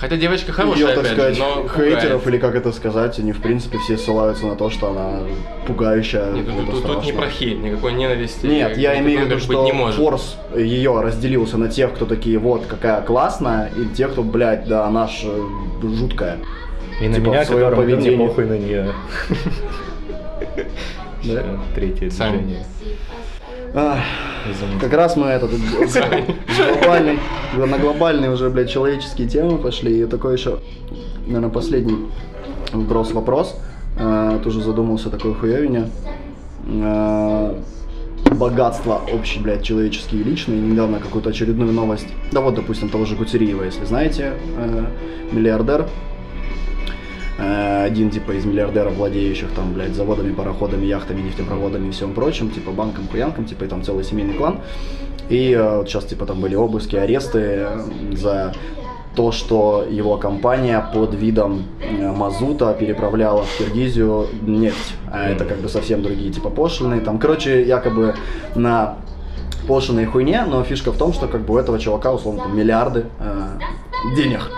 Хотя 0.00 0.16
девочка 0.16 0.46
ее, 0.52 0.54
хорошая, 0.54 0.86
так 0.94 0.98
опять 0.98 1.12
сказать, 1.12 1.36
же, 1.36 1.42
но 1.42 1.68
хейтеров, 1.68 2.22
пугает. 2.22 2.26
или 2.28 2.38
как 2.38 2.54
это 2.54 2.72
сказать, 2.72 3.18
они 3.18 3.32
в 3.32 3.40
принципе 3.42 3.78
все 3.78 3.96
ссылаются 3.96 4.46
на 4.46 4.54
то, 4.54 4.70
что 4.70 4.90
она 4.90 5.20
пугающая. 5.66 6.30
Нет, 6.32 6.46
тут, 6.46 6.54
это 6.62 6.70
тут- 6.72 6.86
тут 6.86 7.04
не 7.04 7.12
про 7.12 7.28
хейт, 7.28 7.58
никакой 7.58 7.92
ненависти. 7.94 8.46
Нет, 8.46 8.76
я 8.78 8.98
имею 9.00 9.22
в 9.22 9.24
виду, 9.24 9.38
что 9.40 9.64
не 9.64 9.72
может. 9.72 9.96
форс 9.96 10.36
ее 10.56 11.00
разделился 11.00 11.58
на 11.58 11.68
тех, 11.68 11.94
кто 11.94 12.06
такие, 12.06 12.38
вот, 12.38 12.66
какая 12.66 13.02
классная, 13.02 13.70
и 13.76 13.86
тех, 13.94 14.12
кто, 14.12 14.22
блядь, 14.22 14.68
да, 14.68 14.86
она 14.86 15.08
ж 15.08 15.22
э, 15.24 15.42
жуткая. 15.82 16.38
И 17.00 17.08
на 17.08 17.16
Типа, 17.16 17.26
меня, 17.28 17.42
в 17.42 17.46
своем 17.46 17.70
которому 17.70 17.82
да 17.82 17.86
мне 17.88 17.96
поведении. 17.96 18.26
похуй 18.26 18.44
на 18.46 18.58
нее. 18.58 18.92
Да? 21.24 21.42
Третье 21.74 22.08
движение. 22.10 22.64
Извините. 24.50 24.80
Как 24.80 24.92
раз 24.94 25.16
мы 25.16 25.26
этот 25.26 25.50
глобальный, 26.80 27.18
на 27.54 27.78
глобальные 27.78 28.30
уже, 28.30 28.48
блядь, 28.50 28.70
человеческие 28.70 29.28
темы 29.28 29.58
пошли. 29.58 30.02
И 30.02 30.06
такой 30.06 30.34
еще, 30.34 30.60
наверное, 31.26 31.50
последний 31.50 32.08
вброс 32.72 33.12
вопрос. 33.12 33.58
Э, 33.98 34.38
Тоже 34.42 34.62
задумался 34.62 35.10
такой 35.10 35.34
хуевине. 35.34 35.90
Э, 36.66 37.54
Богатство 38.30 39.00
общие, 39.12 39.42
блядь, 39.42 39.62
человеческие 39.62 40.20
и 40.20 40.24
личные. 40.24 40.60
Недавно 40.60 40.98
какую-то 40.98 41.30
очередную 41.30 41.72
новость. 41.72 42.08
Да 42.32 42.40
вот, 42.40 42.54
допустим, 42.54 42.88
того 42.88 43.04
же 43.04 43.16
Гутериева, 43.16 43.64
если 43.64 43.84
знаете, 43.84 44.34
э, 44.56 44.84
миллиардер. 45.32 45.86
Э, 47.38 47.84
один 47.84 48.10
типа 48.10 48.32
из 48.32 48.44
миллиардеров, 48.44 48.94
владеющих 48.94 49.50
там, 49.52 49.72
блядь, 49.72 49.94
заводами, 49.94 50.32
пароходами, 50.32 50.84
яхтами, 50.86 51.22
нефтепроводами 51.22 51.88
и 51.88 51.90
всем 51.92 52.12
прочим, 52.12 52.50
типа 52.50 52.72
банком, 52.72 53.06
хуянком, 53.08 53.44
типа 53.44 53.64
и 53.64 53.68
там 53.68 53.84
целый 53.84 54.04
семейный 54.04 54.34
клан. 54.34 54.58
И 55.28 55.52
э, 55.52 55.78
вот 55.78 55.88
сейчас 55.88 56.04
типа 56.04 56.26
там 56.26 56.40
были 56.40 56.56
обыски, 56.56 56.96
аресты 56.96 57.68
за 58.12 58.54
то, 59.14 59.32
что 59.32 59.84
его 59.88 60.16
компания 60.16 60.84
под 60.92 61.14
видом 61.14 61.64
э, 61.80 62.12
мазута 62.12 62.72
переправляла 62.74 63.44
в 63.44 63.58
Киргизию 63.58 64.26
нефть. 64.42 64.94
А 65.10 65.28
это 65.28 65.44
как 65.44 65.58
бы 65.58 65.68
совсем 65.68 66.02
другие 66.02 66.32
типа 66.32 66.50
пошлины. 66.50 67.00
Там, 67.00 67.18
короче, 67.18 67.62
якобы 67.62 68.14
на 68.54 68.96
пошлиной 69.68 70.06
хуйне, 70.06 70.44
но 70.44 70.62
фишка 70.64 70.92
в 70.92 70.96
том, 70.96 71.12
что 71.12 71.28
как 71.28 71.42
бы 71.42 71.54
у 71.54 71.58
этого 71.58 71.78
чувака 71.78 72.12
условно 72.12 72.42
там 72.42 72.56
миллиарды 72.56 73.06
э, 73.20 73.58
денег. 74.16 74.50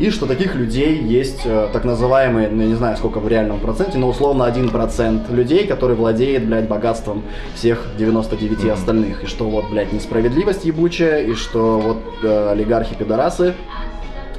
И 0.00 0.08
что 0.08 0.24
таких 0.24 0.54
людей 0.54 0.98
есть 0.98 1.42
э, 1.44 1.68
так 1.74 1.84
называемые, 1.84 2.48
ну, 2.48 2.62
я 2.62 2.68
не 2.68 2.74
знаю 2.74 2.96
сколько 2.96 3.20
в 3.20 3.28
реальном 3.28 3.60
проценте, 3.60 3.98
но 3.98 4.08
условно 4.08 4.44
1% 4.44 5.30
людей, 5.34 5.66
который 5.66 5.94
владеет, 5.94 6.46
блядь, 6.46 6.66
богатством 6.68 7.22
всех 7.54 7.86
99 7.98 8.64
остальных. 8.70 9.24
И 9.24 9.26
что 9.26 9.50
вот, 9.50 9.68
блядь, 9.70 9.92
несправедливость 9.92 10.64
ебучая, 10.64 11.24
и 11.24 11.34
что 11.34 11.78
вот 11.78 11.98
э, 12.22 12.50
олигархи-пидорасы 12.50 13.52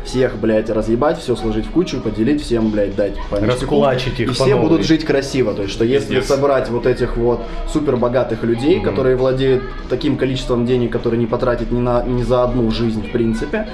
всех, 0.06 0.38
блядь, 0.38 0.70
разъебать, 0.70 1.20
все 1.20 1.36
сложить 1.36 1.66
в 1.66 1.72
кучу, 1.72 2.02
поделить, 2.02 2.42
всем, 2.42 2.70
блядь, 2.72 2.96
дать 2.96 3.14
по. 3.30 3.40
Раскулачить 3.40 4.20
их 4.20 4.30
И 4.30 4.34
все 4.34 4.56
новой. 4.56 4.70
будут 4.70 4.86
жить 4.86 5.06
красиво. 5.06 5.54
То 5.54 5.62
есть, 5.64 5.74
что 5.74 5.86
если 5.86 6.16
Пиздец. 6.16 6.28
собрать 6.28 6.70
вот 6.70 6.86
этих 6.88 7.18
вот 7.18 7.42
супер 7.72 7.98
богатых 7.98 8.44
людей, 8.44 8.78
Мгм. 8.78 8.86
которые 8.86 9.16
владеют 9.16 9.64
таким 9.90 10.18
количеством 10.18 10.66
денег, 10.66 10.92
которые 10.92 11.20
не 11.20 11.28
потратить 11.28 11.72
ни, 11.72 11.80
на, 11.80 12.04
ни 12.04 12.24
за 12.24 12.44
одну 12.44 12.70
жизнь, 12.72 13.08
в 13.08 13.12
принципе, 13.12 13.68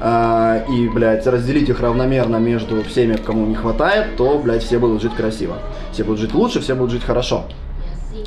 а, 0.00 0.64
и, 0.70 0.88
блядь, 0.88 1.26
разделить 1.26 1.68
их 1.68 1.80
равномерно 1.80 2.36
между 2.36 2.82
всеми, 2.84 3.16
кому 3.16 3.46
не 3.46 3.54
хватает, 3.54 4.16
то, 4.16 4.38
блядь, 4.38 4.62
все 4.62 4.78
будут 4.78 5.02
жить 5.02 5.14
красиво. 5.14 5.58
Все 5.92 6.04
будут 6.04 6.20
жить 6.20 6.34
лучше, 6.34 6.60
все 6.60 6.74
будут 6.74 6.92
жить 6.92 7.04
хорошо. 7.04 7.44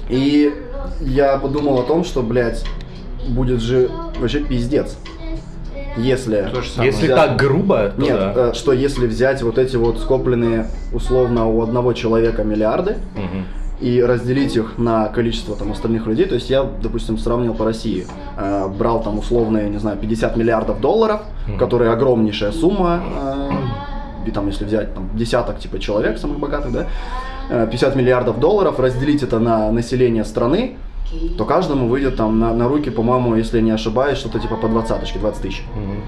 И 0.10 0.54
я 1.02 1.38
подумал 1.38 1.80
о 1.80 1.84
том, 1.84 2.04
что, 2.04 2.22
блядь, 2.22 2.64
будет 3.28 3.62
же 3.62 3.90
вообще 4.20 4.40
пиздец. 4.40 4.98
Если... 5.98 6.48
То 6.54 6.62
же 6.62 6.70
самое. 6.70 6.92
Если 6.92 7.06
взять- 7.06 7.18
так 7.18 7.36
грубо, 7.38 7.92
то 7.96 8.02
Нет, 8.02 8.18
да. 8.18 8.34
э, 8.36 8.54
что 8.54 8.72
если 8.74 9.08
взять 9.08 9.42
вот 9.42 9.58
эти 9.58 9.76
вот 9.76 10.00
скопленные 10.00 10.68
условно 10.94 11.48
у 11.48 11.62
одного 11.62 11.94
человека 11.94 12.44
миллиарды 12.44 12.98
Мгм. 13.16 13.46
и 13.82 14.02
разделить 14.02 14.56
их 14.56 14.78
на 14.78 15.08
количество 15.08 15.56
там 15.56 15.72
остальных 15.72 16.06
людей, 16.08 16.26
то 16.26 16.36
есть 16.36 16.50
я, 16.50 16.64
допустим, 16.64 17.18
сравнил 17.18 17.54
по 17.54 17.66
России, 17.66 18.06
Э, 18.40 18.68
брал 18.68 19.02
там 19.02 19.18
условные, 19.18 19.68
не 19.70 19.80
знаю, 19.80 19.98
50 19.98 20.38
миллиардов 20.38 20.80
долларов, 20.80 21.22
Мгм. 21.48 21.58
которые 21.58 21.92
огромнейшая 21.92 22.52
сумма, 22.52 23.02
э, 23.20 24.28
и 24.28 24.32
там 24.32 24.48
если 24.48 24.66
взять 24.66 24.94
там 24.94 25.10
десяток 25.16 25.58
типа 25.60 25.80
человек 25.80 26.18
самых 26.20 26.38
богатых, 26.40 26.72
да, 26.72 26.86
э, 27.50 27.68
50 27.72 27.96
миллиардов 27.96 28.40
долларов, 28.40 28.80
разделить 28.80 29.24
это 29.24 29.40
на 29.40 29.72
население 29.72 30.24
страны, 30.26 30.76
то 31.38 31.46
каждому 31.46 31.88
выйдет 31.88 32.18
там 32.18 32.40
на, 32.40 32.54
на 32.54 32.68
руки, 32.68 32.90
по-моему, 32.90 33.36
если 33.36 33.58
я 33.58 33.64
не 33.64 33.72
ошибаюсь, 33.72 34.18
что-то 34.18 34.40
типа 34.40 34.56
по 34.58 34.68
двадцаточке, 34.68 35.20
20 35.20 35.42
тысяч. 35.42 35.64
Мгм. 35.76 36.02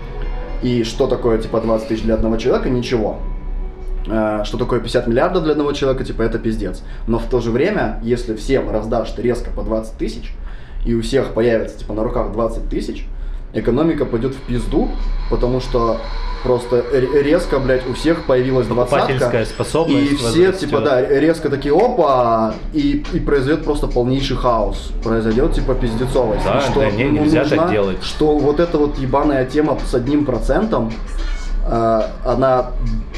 И 0.62 0.84
что 0.84 1.08
такое, 1.08 1.38
типа, 1.38 1.62
20 1.62 1.88
тысяч 1.88 2.04
для 2.04 2.16
одного 2.16 2.36
человека? 2.38 2.70
Ничего. 2.70 3.18
Э, 4.08 4.44
Что 4.44 4.58
такое 4.58 4.80
50 4.80 5.08
миллиардов 5.08 5.44
для 5.44 5.54
одного 5.54 5.72
человека? 5.72 6.04
Типа, 6.04 6.24
это 6.24 6.38
пиздец. 6.38 6.84
Но 7.08 7.18
в 7.18 7.26
то 7.26 7.40
же 7.40 7.52
время, 7.52 8.00
если 8.04 8.36
всем 8.36 8.70
раздашь 8.70 9.12
ты 9.12 9.22
резко 9.22 9.52
по 9.52 9.62
20 9.62 9.98
тысяч, 9.98 10.34
и 10.86 10.94
у 10.94 11.02
всех 11.02 11.34
появится, 11.34 11.78
типа, 11.78 11.94
на 11.94 12.04
руках 12.04 12.34
20 12.34 12.70
тысяч, 12.70 13.06
экономика 13.54 14.06
пойдет 14.06 14.34
в 14.36 14.42
пизду, 14.42 14.90
потому 15.30 15.62
что 15.62 15.98
просто 16.44 16.84
резко, 16.92 17.60
блядь, 17.60 17.88
у 17.88 17.94
всех 17.94 18.24
появилась 18.26 18.68
двадцатка, 18.68 19.46
способность 19.46 20.12
и 20.12 20.16
все, 20.16 20.52
типа, 20.52 20.80
да, 20.82 21.02
резко 21.02 21.50
такие, 21.50 21.76
опа, 21.76 22.54
и, 22.74 23.04
и 23.14 23.20
произойдет 23.20 23.64
просто 23.64 23.88
полнейший 23.88 24.38
хаос. 24.38 24.92
Произойдет, 25.04 25.54
типа, 25.54 25.76
пиздецовость. 25.76 26.44
Да, 26.46 26.62
что, 26.62 26.82
да, 26.82 26.92
не, 26.92 27.06
ну, 27.06 27.22
нельзя 27.22 27.44
так 27.44 27.52
нужна- 27.52 27.72
делать. 27.72 28.04
Что 28.04 28.38
вот 28.38 28.60
эта 28.60 28.78
вот 28.78 28.98
ебаная 28.98 29.46
тема 29.46 29.78
с 29.86 29.94
одним 29.94 30.26
процентом, 30.26 30.92
э, 31.68 32.02
она, 32.26 32.72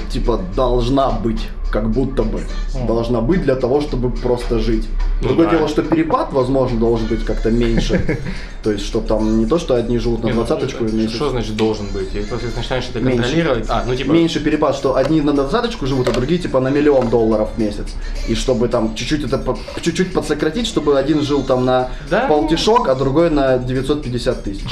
типа, 0.09 0.39
должна 0.55 1.11
быть 1.11 1.49
как 1.72 1.89
будто 1.89 2.24
бы, 2.24 2.41
должна 2.88 3.22
быть 3.22 3.43
для 3.43 3.55
того, 3.55 3.82
чтобы 3.82 4.11
просто 4.11 4.59
жить. 4.59 4.88
Ну 5.22 5.30
Другое 5.30 5.47
да. 5.47 5.55
дело, 5.55 5.67
что 5.67 5.84
перепад, 5.84 6.34
возможно, 6.34 6.80
должен 6.80 7.07
быть 7.07 7.24
как-то 7.24 7.49
меньше. 7.49 8.19
То 8.63 8.72
есть, 8.72 8.86
что 8.86 9.01
там 9.01 9.39
не 9.39 9.45
то, 9.45 9.57
что 9.57 9.76
одни 9.76 9.97
живут 9.97 10.22
на 10.24 10.30
ну, 10.30 10.36
двадцаточку 10.36 10.84
в 10.84 10.93
месяц. 10.93 11.15
Что 11.15 11.30
значит 11.30 11.55
должен 11.55 11.88
быть? 11.88 12.13
Если 12.13 12.32
начинаешь 12.55 12.88
это 12.89 12.99
Меньше. 12.99 13.24
контролировать, 13.24 13.65
а, 13.69 13.84
ну 13.88 13.95
типа, 13.95 14.11
Меньше 14.11 14.39
перепад, 14.39 14.76
что 14.76 14.95
одни 14.95 15.22
на 15.22 15.34
двадцаточку 15.34 15.88
живут, 15.88 16.09
а 16.09 16.11
другие 16.11 16.39
типа 16.39 16.59
на 16.59 16.67
миллион 16.67 17.09
долларов 17.09 17.49
в 17.55 17.59
месяц. 17.59 17.88
И 18.28 18.36
чтобы 18.36 18.67
там 18.67 18.93
чуть-чуть 18.93 19.24
это 19.24 19.41
чуть-чуть 19.82 20.13
подсократить, 20.13 20.67
чтобы 20.67 20.99
один 20.99 21.22
жил 21.22 21.43
там 21.43 21.65
на 21.65 21.89
полтишок, 22.28 22.88
а 22.88 22.95
другой 22.95 23.30
на 23.30 23.57
950 23.57 24.43
тысяч. 24.43 24.65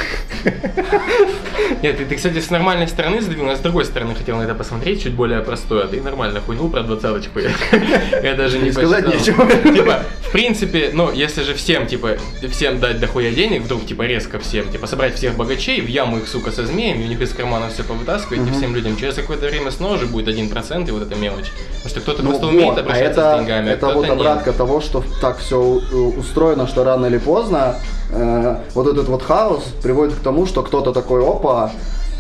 Нет, 1.82 1.98
ты, 1.98 2.16
кстати, 2.16 2.40
с 2.40 2.50
нормальной 2.50 2.88
стороны 2.88 3.22
задвинул, 3.22 3.50
а 3.52 3.56
с 3.56 3.60
другой 3.60 3.86
стороны 3.86 4.16
хотел 4.16 4.38
на 4.38 4.44
это 4.44 4.54
посмотреть, 4.56 5.04
чуть 5.04 5.14
более 5.14 5.40
простое. 5.42 5.88
Ты 5.88 6.02
нормально 6.02 6.42
хуйнул 6.42 6.70
про 6.70 6.84
двадцаточку. 6.90 7.40
Я 8.24 8.36
даже 8.36 8.60
не 8.60 8.72
сказать 8.72 9.08
нечего. 9.08 9.46
Типа, 9.46 10.04
в 10.28 10.32
принципе, 10.32 10.92
ну, 10.94 11.12
если 11.12 11.44
же 11.44 11.54
всем, 11.54 11.88
типа, 11.88 12.18
всем 12.52 12.80
дать 12.80 13.00
дохуя 13.00 13.32
денег, 13.32 13.64
вдруг, 13.64 13.86
типа, 13.86 14.04
резко 14.04 14.40
всем, 14.40 14.70
типа, 14.70 14.88
собрать 14.88 15.16
всех 15.16 15.36
богачей, 15.36 15.82
в 15.82 15.88
яму 15.88 16.18
их, 16.18 16.28
сука, 16.28 16.52
со 16.52 16.66
змеями, 16.66 17.06
у 17.06 17.08
них 17.08 17.22
из 17.22 17.34
кармана 17.34 17.70
все 17.70 17.84
повытаскивать, 17.84 18.48
и 18.48 18.52
всем 18.52 18.76
людям 18.76 18.96
через 18.98 19.16
какое-то 19.16 19.48
время 19.48 19.72
снова 19.72 19.98
же 19.98 20.06
будет 20.06 20.28
1% 20.28 20.88
и 20.88 20.92
вот 20.92 21.04
эта 21.04 21.16
мелочь. 21.16 21.52
Потому 21.84 21.90
что 21.90 22.00
кто-то 22.02 22.24
Ну 22.24 22.30
просто 22.30 22.48
умеет 22.48 22.78
а 22.78 22.82
обращаться 22.82 23.36
с 23.36 23.40
деньгами, 23.40 23.70
а 23.70 23.74
это 23.74 23.90
вот 23.90 24.10
обратка 24.10 24.54
того, 24.54 24.82
что 24.82 25.04
так 25.22 25.40
все 25.40 25.58
устроено, 25.60 26.68
что 26.68 26.84
рано 26.84 27.06
или 27.08 27.18
поздно 27.18 27.76
э, 28.12 28.56
вот 28.74 28.88
этот 28.88 29.08
вот 29.08 29.24
хаос 29.24 29.64
приводит 29.82 30.16
к 30.16 30.20
тому, 30.20 30.46
что 30.46 30.64
кто-то 30.64 30.92
такой, 30.92 31.26
опа, 31.26 31.72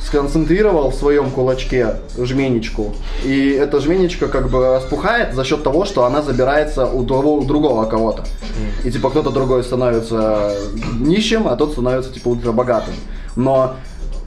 сконцентрировал 0.05 0.91
в 0.91 0.95
своем 0.95 1.29
кулачке 1.29 1.95
жменечку, 2.17 2.95
и 3.25 3.49
эта 3.51 3.79
жменечка 3.79 4.27
как 4.27 4.49
бы 4.49 4.75
распухает 4.75 5.33
за 5.33 5.43
счет 5.43 5.63
того, 5.63 5.85
что 5.85 6.05
она 6.05 6.21
забирается 6.21 6.85
у, 6.85 7.05
того, 7.05 7.35
у 7.35 7.43
другого 7.45 7.85
кого-то. 7.85 8.23
И 8.83 8.91
типа 8.91 9.09
кто-то 9.09 9.29
другой 9.31 9.63
становится 9.63 10.55
нищим, 10.99 11.47
а 11.47 11.55
тот 11.55 11.73
становится 11.73 12.11
типа 12.13 12.29
ультрабогатым. 12.29 12.93
Но 13.35 13.75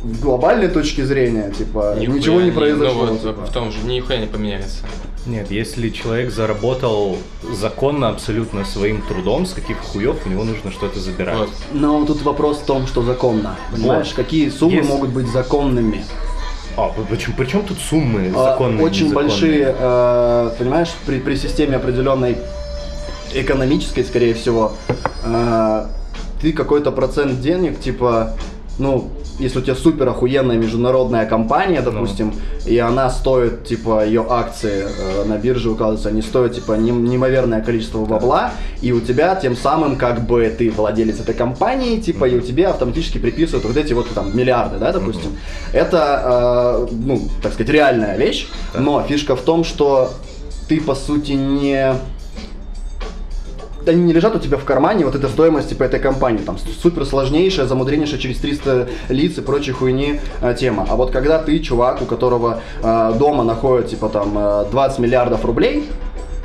в 0.02 0.20
глобальной 0.20 0.68
точке 0.68 1.04
зрения, 1.06 1.50
типа, 1.56 1.94
Нихуя 1.98 2.18
ничего 2.18 2.40
не 2.40 2.46
не- 2.46 2.52
произошло. 2.52 3.06
ну 3.06 3.12
вот 3.12 3.20
типа. 3.20 3.46
в 3.46 3.50
том 3.52 3.70
же, 3.70 3.78
нихуя 3.84 4.18
не 4.18 4.26
поменяется. 4.26 4.78
Нет, 5.26 5.50
если 5.52 5.90
человек 5.90 6.32
заработал 6.32 7.16
законно 7.52 8.08
абсолютно 8.08 8.64
своим 8.64 9.02
трудом, 9.02 9.46
с 9.46 9.52
каких 9.52 9.78
хуев 9.78 10.16
у 10.26 10.28
него 10.28 10.42
нужно 10.42 10.72
что-то 10.72 10.98
забирать. 10.98 11.38
Вот. 11.38 11.48
Но 11.72 12.04
тут 12.04 12.22
вопрос 12.22 12.58
в 12.58 12.64
том, 12.64 12.86
что 12.88 13.02
законно. 13.02 13.56
Понимаешь, 13.70 14.08
Вот. 14.08 14.16
какие 14.16 14.48
суммы 14.50 14.76
Если- 14.78 14.90
могут 14.90 15.10
быть 15.10 15.28
законными? 15.28 16.04
А, 16.76 16.88
почему, 17.08 17.36
при 17.36 17.46
чем 17.46 17.62
тут 17.64 17.78
суммы 17.78 18.32
А, 18.34 18.52
законные? 18.52 18.82
Очень 18.84 19.04
незаконные? 19.06 19.30
большие, 19.30 19.76
э, 19.78 20.50
понимаешь, 20.58 20.88
при, 21.06 21.20
при 21.20 21.36
системе 21.36 21.76
определенной 21.76 22.38
экономической, 23.34 24.04
скорее 24.04 24.34
всего, 24.34 24.72
э, 25.24 25.86
ты 26.40 26.52
какой-то 26.52 26.90
процент 26.90 27.40
денег, 27.40 27.78
типа, 27.78 28.34
ну, 28.78 29.10
если 29.38 29.58
у 29.58 29.62
тебя 29.62 29.74
супер 29.74 30.08
охуенная 30.08 30.56
международная 30.56 31.26
компания, 31.26 31.82
допустим, 31.82 32.34
и 32.66 32.78
она 32.78 33.10
стоит, 33.10 33.64
типа, 33.64 34.04
ее 34.06 34.24
акции 34.28 34.84
э, 34.86 35.24
на 35.24 35.36
бирже 35.36 35.70
указываются, 35.70 36.08
они 36.08 36.22
стоят, 36.22 36.54
типа, 36.54 36.72
нем- 36.72 37.04
неимоверное 37.04 37.60
количество 37.60 38.04
бабла, 38.04 38.52
и 38.80 38.92
у 38.92 39.00
тебя 39.00 39.34
тем 39.34 39.56
самым, 39.56 39.96
как 39.96 40.26
бы, 40.26 40.52
ты 40.56 40.70
владелец 40.70 41.20
этой 41.20 41.34
компании, 41.34 42.00
типа, 42.00 42.26
и 42.26 42.36
у 42.36 42.40
тебя 42.40 42.70
автоматически 42.70 43.18
приписывают 43.18 43.64
вот 43.64 43.76
эти 43.76 43.92
вот, 43.92 44.08
там, 44.10 44.36
миллиарды, 44.36 44.78
да, 44.78 44.92
допустим. 44.92 45.32
Это, 45.72 46.88
э, 46.90 46.94
ну, 46.94 47.22
так 47.42 47.52
сказать, 47.52 47.72
реальная 47.72 48.16
вещь, 48.16 48.48
но 48.74 49.02
фишка 49.02 49.36
в 49.36 49.42
том, 49.42 49.64
что 49.64 50.12
ты, 50.68 50.80
по 50.80 50.94
сути, 50.94 51.32
не 51.32 51.94
они 53.88 54.02
не 54.02 54.12
лежат 54.12 54.34
у 54.34 54.38
тебя 54.38 54.56
в 54.56 54.64
кармане, 54.64 55.04
вот 55.04 55.14
эта 55.14 55.28
стоимость 55.28 55.68
типа 55.70 55.84
этой 55.84 56.00
компании, 56.00 56.42
там 56.44 56.56
супер 56.82 57.04
сложнейшая, 57.04 57.66
замудреннейшая 57.66 58.18
через 58.18 58.38
300 58.38 58.88
лиц 59.08 59.38
и 59.38 59.40
прочей 59.40 59.72
хуйни 59.72 60.20
э, 60.40 60.54
тема. 60.58 60.86
А 60.88 60.96
вот 60.96 61.10
когда 61.10 61.38
ты 61.38 61.58
чувак, 61.58 62.02
у 62.02 62.04
которого 62.04 62.60
э, 62.82 63.12
дома 63.18 63.44
находят 63.44 63.88
типа 63.88 64.08
там 64.08 64.36
э, 64.36 64.64
20 64.70 64.98
миллиардов 64.98 65.44
рублей, 65.44 65.84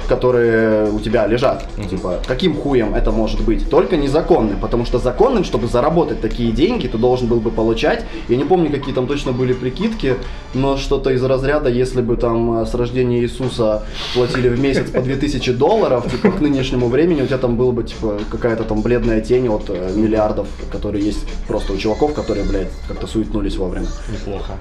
которые 0.07 0.89
у 0.89 0.99
тебя 0.99 1.27
лежат, 1.27 1.65
типа, 1.89 2.19
каким 2.25 2.55
хуем 2.55 2.95
это 2.95 3.11
может 3.11 3.41
быть? 3.41 3.69
Только 3.69 3.97
незаконным, 3.97 4.59
потому 4.59 4.85
что 4.85 4.99
законным, 4.99 5.43
чтобы 5.43 5.67
заработать 5.67 6.21
такие 6.21 6.51
деньги, 6.51 6.87
ты 6.87 6.97
должен 6.97 7.27
был 7.27 7.39
бы 7.39 7.51
получать, 7.51 8.05
я 8.29 8.37
не 8.37 8.43
помню, 8.43 8.71
какие 8.71 8.93
там 8.93 9.07
точно 9.07 9.31
были 9.31 9.53
прикидки, 9.53 10.15
но 10.53 10.77
что-то 10.77 11.11
из 11.11 11.23
разряда, 11.23 11.69
если 11.69 12.01
бы 12.01 12.17
там 12.17 12.61
э, 12.61 12.65
с 12.65 12.73
рождения 12.73 13.19
Иисуса 13.19 13.83
платили 14.13 14.49
в 14.49 14.59
месяц 14.59 14.89
по 14.89 15.01
2000 15.01 15.53
долларов, 15.53 16.09
типа, 16.09 16.31
к 16.31 16.41
нынешнему 16.41 16.87
времени 16.87 17.21
у 17.21 17.25
тебя 17.25 17.37
там 17.37 17.57
было 17.57 17.71
бы, 17.71 17.83
типа, 17.83 18.19
какая-то 18.31 18.63
там 18.63 18.81
бледная 18.81 19.21
тень 19.21 19.47
от 19.49 19.69
э, 19.69 19.91
миллиардов, 19.95 20.47
которые 20.71 21.05
есть 21.05 21.25
просто 21.47 21.73
у 21.73 21.77
чуваков, 21.77 22.13
которые, 22.13 22.45
блядь, 22.45 22.71
как-то 22.87 23.07
суетнулись 23.07 23.57
вовремя. 23.57 23.87
Неплохо. 24.11 24.53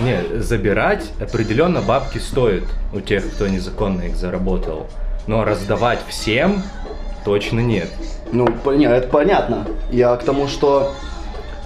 Не, 0.00 0.40
забирать 0.40 1.10
определенно 1.20 1.80
бабки 1.82 2.18
стоит 2.18 2.64
у 2.92 3.00
тех, 3.00 3.30
кто 3.34 3.46
незаконно 3.46 4.02
их 4.02 4.16
заработал. 4.16 4.86
Но 5.26 5.44
раздавать 5.44 6.00
всем 6.08 6.62
точно 7.24 7.60
нет. 7.60 7.88
Ну, 8.32 8.46
по- 8.46 8.70
не, 8.70 8.86
это 8.86 9.08
понятно. 9.08 9.66
Я 9.90 10.16
к 10.16 10.24
тому, 10.24 10.48
что 10.48 10.92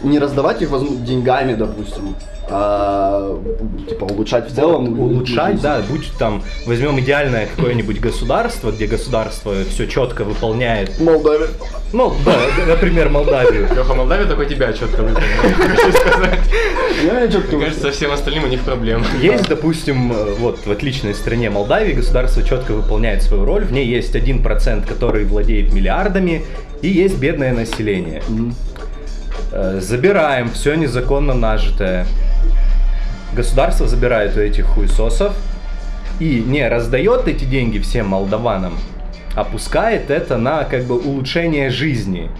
не 0.02 0.18
раздавать 0.18 0.62
их 0.62 0.70
возможно, 0.70 1.04
деньгами, 1.04 1.54
допустим, 1.54 2.14
а 2.48 3.36
типа 3.88 4.04
улучшать 4.04 4.50
в 4.50 4.54
целом. 4.54 4.98
Улучшать, 4.98 5.54
жизнь. 5.54 5.62
да, 5.62 5.82
будь 5.88 6.12
там, 6.18 6.42
возьмем 6.64 7.00
идеальное 7.00 7.48
какое-нибудь 7.54 8.00
государство, 8.00 8.70
где 8.70 8.86
государство 8.86 9.54
все 9.68 9.86
четко 9.86 10.24
выполняет. 10.24 11.00
Молдавия. 11.00 11.48
Ну, 11.92 12.14
да, 12.24 12.36
например, 12.68 13.08
Молдавию. 13.08 13.68
Леха, 13.74 13.94
Молдавия 13.94 14.26
только 14.26 14.44
тебя 14.44 14.72
четко 14.72 15.02
выполнила, 15.02 15.54
хочу 15.54 15.92
сказать. 15.92 16.38
Я 17.04 17.30
что-то 17.30 17.56
Мне 17.56 17.64
кажется, 17.64 17.82
со 17.82 17.90
всем 17.90 18.12
остальным 18.12 18.44
у 18.44 18.48
них 18.48 18.60
проблем. 18.60 19.04
Есть, 19.20 19.48
допустим, 19.48 20.12
вот 20.38 20.64
в 20.64 20.70
отличной 20.70 21.14
стране 21.14 21.50
Молдавии 21.50 21.94
государство 21.94 22.42
четко 22.42 22.72
выполняет 22.72 23.22
свою 23.22 23.44
роль. 23.44 23.64
В 23.64 23.72
ней 23.72 23.86
есть 23.86 24.14
1%, 24.14 24.86
который 24.86 25.24
владеет 25.24 25.72
миллиардами, 25.72 26.44
и 26.82 26.88
есть 26.88 27.18
бедное 27.18 27.52
население. 27.52 28.22
Забираем 29.50 30.50
все 30.50 30.74
незаконно 30.74 31.34
нажитое. 31.34 32.06
Государство 33.32 33.86
забирает 33.86 34.36
у 34.36 34.40
этих 34.40 34.66
хуесосов 34.66 35.34
и 36.20 36.42
не 36.46 36.66
раздает 36.68 37.28
эти 37.28 37.44
деньги 37.44 37.78
всем 37.78 38.06
молдаванам, 38.08 38.78
а 39.34 39.44
пускает 39.44 40.10
это 40.10 40.38
на 40.38 40.64
как 40.64 40.84
бы 40.84 40.98
улучшение 40.98 41.70
жизни. 41.70 42.30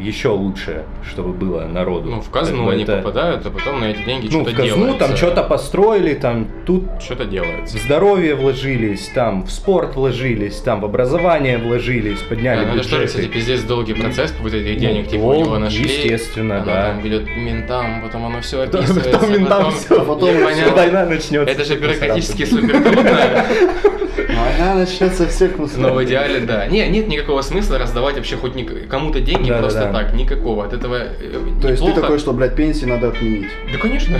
Еще 0.00 0.28
лучше, 0.28 0.84
чтобы 1.08 1.32
было 1.32 1.66
народу. 1.66 2.08
Ну, 2.10 2.20
в 2.20 2.30
Как 2.30 2.42
казну 2.44 2.68
они 2.70 2.84
это- 2.84 2.96
попадают, 2.98 3.44
а 3.44 3.50
потом 3.50 3.80
на 3.80 3.84
эти 3.84 4.02
деньги 4.02 4.26
Ну, 4.26 4.30
что-то 4.42 4.50
в 4.50 4.54
казну 4.56 4.76
делается. 4.76 4.98
там 5.08 5.16
что-то 5.16 5.42
построили, 5.42 6.14
там 6.14 6.46
тут 6.66 6.84
Что-то 7.02 7.26
делается. 7.26 7.76
в 7.76 7.80
здоровье 7.82 8.34
вложились, 8.34 9.10
там 9.14 9.42
в 9.44 9.50
спорт 9.50 9.96
вложились, 9.96 10.56
там 10.56 10.80
в 10.80 10.84
образование 10.86 11.58
вложились, 11.58 12.18
подняли 12.20 12.64
А, 12.64 12.68
ну 12.68 12.74
это 12.76 12.82
что, 12.82 12.92
бюджеты. 12.96 13.06
кстати, 13.08 13.26
пиздец 13.26 13.60
долгий 13.62 13.92
процесс 13.94 14.34
вот 14.40 14.54
этих 14.54 14.78
денег, 14.78 15.04
Ну, 15.04 15.10
типа 15.10 15.22
у 15.22 15.34
него 15.34 15.58
нашли. 15.58 15.82
естественно, 15.84 16.56
оно 16.56 16.64
да. 16.64 16.86
там 16.94 17.06
идет 17.06 17.26
ментам, 17.36 18.00
потом 18.02 18.24
оно 18.26 18.40
все 18.40 18.62
описывается. 18.62 19.10
потом 19.10 19.32
ментам 19.32 19.70
всё, 19.72 20.04
потом. 20.04 20.30
Война 20.74 21.04
начнется. 21.04 21.52
Это 21.52 21.64
же 21.64 21.76
бюрократически 21.76 22.44
супер 22.44 22.82
трудно, 22.82 23.44
Война 24.28 24.74
начнется 24.74 25.26
всех 25.28 25.58
но 25.58 25.92
в 25.94 26.04
идеале, 26.04 26.40
да. 26.40 26.66
Не, 26.66 26.88
нет 26.88 27.08
никакого 27.08 27.42
смысла 27.42 27.78
раздавать 27.78 28.16
вообще 28.16 28.36
хоть 28.36 28.52
кому-то 28.88 29.20
деньги 29.20 29.48
Да, 29.48 29.56
да, 29.56 29.60
просто 29.60 29.89
да. 29.92 30.00
так, 30.00 30.14
никакого. 30.14 30.64
От 30.64 30.72
этого 30.72 30.96
э, 30.96 31.40
То 31.60 31.68
есть 31.68 31.84
ты 31.84 31.92
такой, 31.92 32.18
что, 32.18 32.32
блядь, 32.32 32.56
пенсии 32.56 32.86
надо 32.86 33.08
отменить. 33.08 33.48
Да, 33.72 33.78
конечно. 33.78 34.18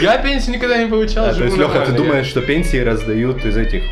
Я 0.00 0.18
пенсию 0.22 0.56
никогда 0.56 0.82
не 0.82 0.88
получал. 0.88 1.34
То 1.34 1.44
есть, 1.44 1.56
Леха, 1.56 1.84
ты 1.86 1.92
думаешь, 1.92 2.26
что 2.26 2.40
пенсии 2.40 2.78
раздают 2.78 3.44
из 3.44 3.56
этих 3.56 3.90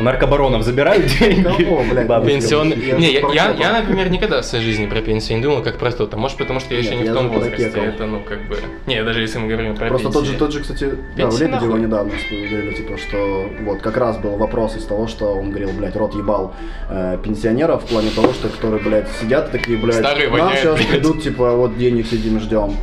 у 0.00 0.02
наркобаронов 0.02 0.62
забирают 0.62 1.06
деньги? 1.20 1.42
Кого, 1.42 1.82
блядь. 1.90 2.08
Я 2.08 2.64
Не, 2.64 3.12
я, 3.12 3.20
я, 3.32 3.50
я, 3.52 3.72
например, 3.80 4.10
никогда 4.10 4.42
в 4.42 4.44
своей 4.44 4.64
жизни 4.64 4.86
про 4.86 5.00
пенсию 5.00 5.38
не 5.38 5.42
думал, 5.44 5.62
как 5.62 5.78
про 5.78 5.90
то-то. 5.92 6.16
Может, 6.16 6.38
потому 6.38 6.60
что 6.60 6.74
я 6.74 6.80
еще 6.80 6.90
Нет, 6.90 7.00
не 7.00 7.04
я 7.06 7.12
в 7.12 7.16
том 7.16 7.28
возрасте. 7.28 7.68
кекал. 7.68 7.84
Это, 7.84 8.06
ну, 8.06 8.20
как 8.20 8.48
бы... 8.48 8.58
Не, 8.86 9.02
даже 9.04 9.20
если 9.20 9.38
мы 9.38 9.48
говорим 9.48 9.76
про 9.76 9.88
Просто 9.88 10.10
тот 10.10 10.24
же, 10.24 10.32
пенсии. 10.32 10.38
тот 10.38 10.52
же, 10.52 10.60
кстати, 10.60 10.84
да, 10.84 10.96
Пенсии 11.16 11.44
Лебедева 11.44 11.76
недавно 11.76 12.12
говорили, 12.30 12.74
типа, 12.74 12.96
что 12.98 13.48
вот 13.62 13.80
как 13.80 13.96
раз 13.96 14.18
был 14.18 14.36
вопрос 14.36 14.76
из 14.76 14.84
того, 14.84 15.06
что 15.06 15.34
он 15.34 15.50
говорил, 15.50 15.70
блядь, 15.72 15.96
рот 15.96 16.14
ебал 16.14 16.54
э, 16.90 17.18
пенсионеров 17.22 17.84
в 17.84 17.86
плане 17.86 18.10
того, 18.10 18.32
что 18.32 18.48
которые, 18.48 18.82
блядь, 18.82 19.08
сидят 19.20 19.50
такие, 19.50 19.78
блядь, 19.78 19.96
Старые 19.96 20.28
нам 20.28 20.38
воняют, 20.38 20.60
сейчас 20.60 20.76
блядь». 20.76 20.88
придут, 20.88 21.22
типа, 21.22 21.52
вот 21.52 21.76
денег 21.78 22.06
сидим, 22.06 22.40
ждем. 22.40 22.74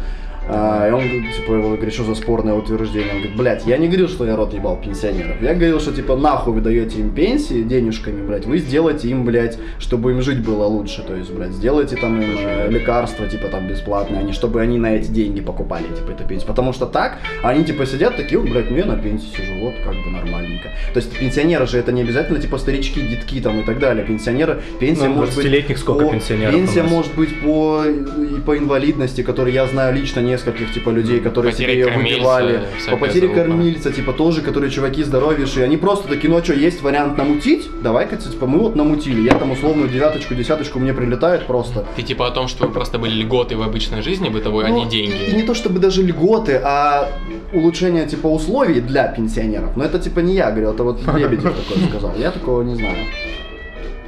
А, 0.53 0.87
и 0.89 0.91
он, 0.91 1.03
типа, 1.33 1.53
его 1.53 1.69
говорит, 1.75 1.93
что 1.93 2.03
за 2.03 2.15
спорное 2.15 2.53
утверждение? 2.53 3.11
Он 3.13 3.17
говорит, 3.19 3.37
блядь, 3.37 3.65
я 3.65 3.77
не 3.77 3.87
говорил, 3.87 4.09
что 4.09 4.25
я 4.25 4.35
рот 4.35 4.53
ебал 4.53 4.77
пенсионеров. 4.81 5.41
Я 5.41 5.53
говорил, 5.53 5.79
что, 5.79 5.93
типа, 5.93 6.15
нахуй 6.15 6.53
вы 6.53 6.61
даете 6.61 6.99
им 6.99 7.11
пенсии 7.13 7.63
денежками, 7.63 8.25
блядь, 8.25 8.45
вы 8.45 8.57
сделайте 8.57 9.07
им, 9.09 9.23
блядь, 9.23 9.57
чтобы 9.79 10.11
им 10.11 10.21
жить 10.21 10.43
было 10.43 10.65
лучше. 10.65 11.03
То 11.03 11.15
есть, 11.15 11.31
блядь, 11.31 11.51
сделайте 11.53 11.95
там 11.95 12.21
им 12.21 12.35
э, 12.37 12.69
лекарства, 12.69 13.27
типа, 13.27 13.47
там, 13.47 13.67
бесплатные, 13.67 14.19
а 14.19 14.23
не 14.23 14.33
чтобы 14.33 14.61
они 14.61 14.77
на 14.77 14.95
эти 14.95 15.09
деньги 15.09 15.41
покупали, 15.41 15.85
типа, 15.87 16.11
эту 16.11 16.25
пенсию. 16.25 16.47
Потому 16.47 16.73
что 16.73 16.85
так, 16.85 17.19
они, 17.43 17.63
типа, 17.63 17.85
сидят 17.85 18.17
такие, 18.17 18.39
«О, 18.39 18.43
блядь, 18.43 18.69
ну 18.69 18.77
я 18.77 18.85
на 18.85 18.97
пенсии 18.97 19.27
сижу, 19.35 19.53
вот, 19.59 19.75
как 19.85 19.93
бы 19.93 20.09
нормальненько. 20.09 20.69
То 20.93 20.97
есть, 20.99 21.17
пенсионеры 21.17 21.65
же 21.67 21.77
это 21.77 21.91
не 21.91 22.01
обязательно, 22.01 22.39
типа, 22.39 22.57
старички, 22.57 23.01
детки 23.01 23.39
там 23.39 23.59
и 23.61 23.63
так 23.63 23.79
далее. 23.79 24.05
Пенсионеры, 24.05 24.61
пенсия 24.79 25.07
Ну, 25.07 25.15
может 25.15 25.35
быть... 25.35 25.45
20-летних 25.45 25.77
сколько 25.77 26.05
по- 26.05 26.11
пенсионеров 26.11 26.53
Пенсия 26.55 26.83
может 26.83 27.13
быть 27.15 27.39
по, 27.41 27.83
и 27.85 28.39
по 28.41 28.57
инвалидности, 28.57 29.21
которые 29.23 29.55
я 29.55 29.67
знаю 29.67 29.95
лично 29.95 30.19
нескольких, 30.45 30.73
типа, 30.73 30.89
людей, 30.89 31.19
которые 31.19 31.51
Потеря 31.51 31.69
себе 31.69 31.79
ее 31.79 31.97
выбивали. 31.97 32.61
По 32.89 32.97
потере 32.97 33.27
залупа. 33.27 33.41
кормильца, 33.41 33.91
типа, 33.91 34.13
тоже, 34.13 34.41
которые 34.41 34.71
чуваки 34.71 35.03
здоровейшие. 35.03 35.65
Они 35.65 35.77
просто 35.77 36.07
такие, 36.07 36.29
ну 36.29 36.37
а 36.37 36.43
что, 36.43 36.53
есть 36.53 36.81
вариант 36.81 37.17
намутить? 37.17 37.69
Давай-ка, 37.81 38.17
типа, 38.17 38.47
мы 38.47 38.59
вот 38.59 38.75
намутили. 38.75 39.21
Я 39.21 39.35
там 39.35 39.51
условную 39.51 39.89
девяточку, 39.89 40.35
десяточку 40.35 40.79
мне 40.79 40.93
прилетает 40.93 41.47
просто. 41.47 41.85
Ты 41.95 42.01
типа 42.03 42.27
о 42.27 42.31
том, 42.31 42.47
что 42.47 42.65
вы 42.65 42.73
просто 42.73 42.97
были 42.99 43.21
льготы 43.21 43.55
в 43.55 43.61
обычной 43.61 44.01
жизни 44.01 44.29
бытовой, 44.29 44.65
а 44.65 44.69
Ну, 44.69 44.77
не 44.77 44.85
И 44.85 44.89
деньги. 44.89 45.35
не 45.35 45.43
то 45.43 45.53
чтобы 45.53 45.79
даже 45.79 46.01
льготы, 46.03 46.59
а 46.63 47.09
улучшение 47.53 48.05
типа 48.07 48.27
условий 48.27 48.81
для 48.81 49.07
пенсионеров. 49.07 49.75
Но 49.75 49.83
это 49.83 49.99
типа 49.99 50.19
не 50.19 50.35
я 50.35 50.49
говорил, 50.51 50.73
это 50.73 50.83
вот 50.83 50.99
Лебедев 51.15 51.53
такое 51.55 51.87
сказал. 51.89 52.13
Я 52.17 52.31
такого 52.31 52.63
не 52.63 52.75
знаю. 52.75 52.95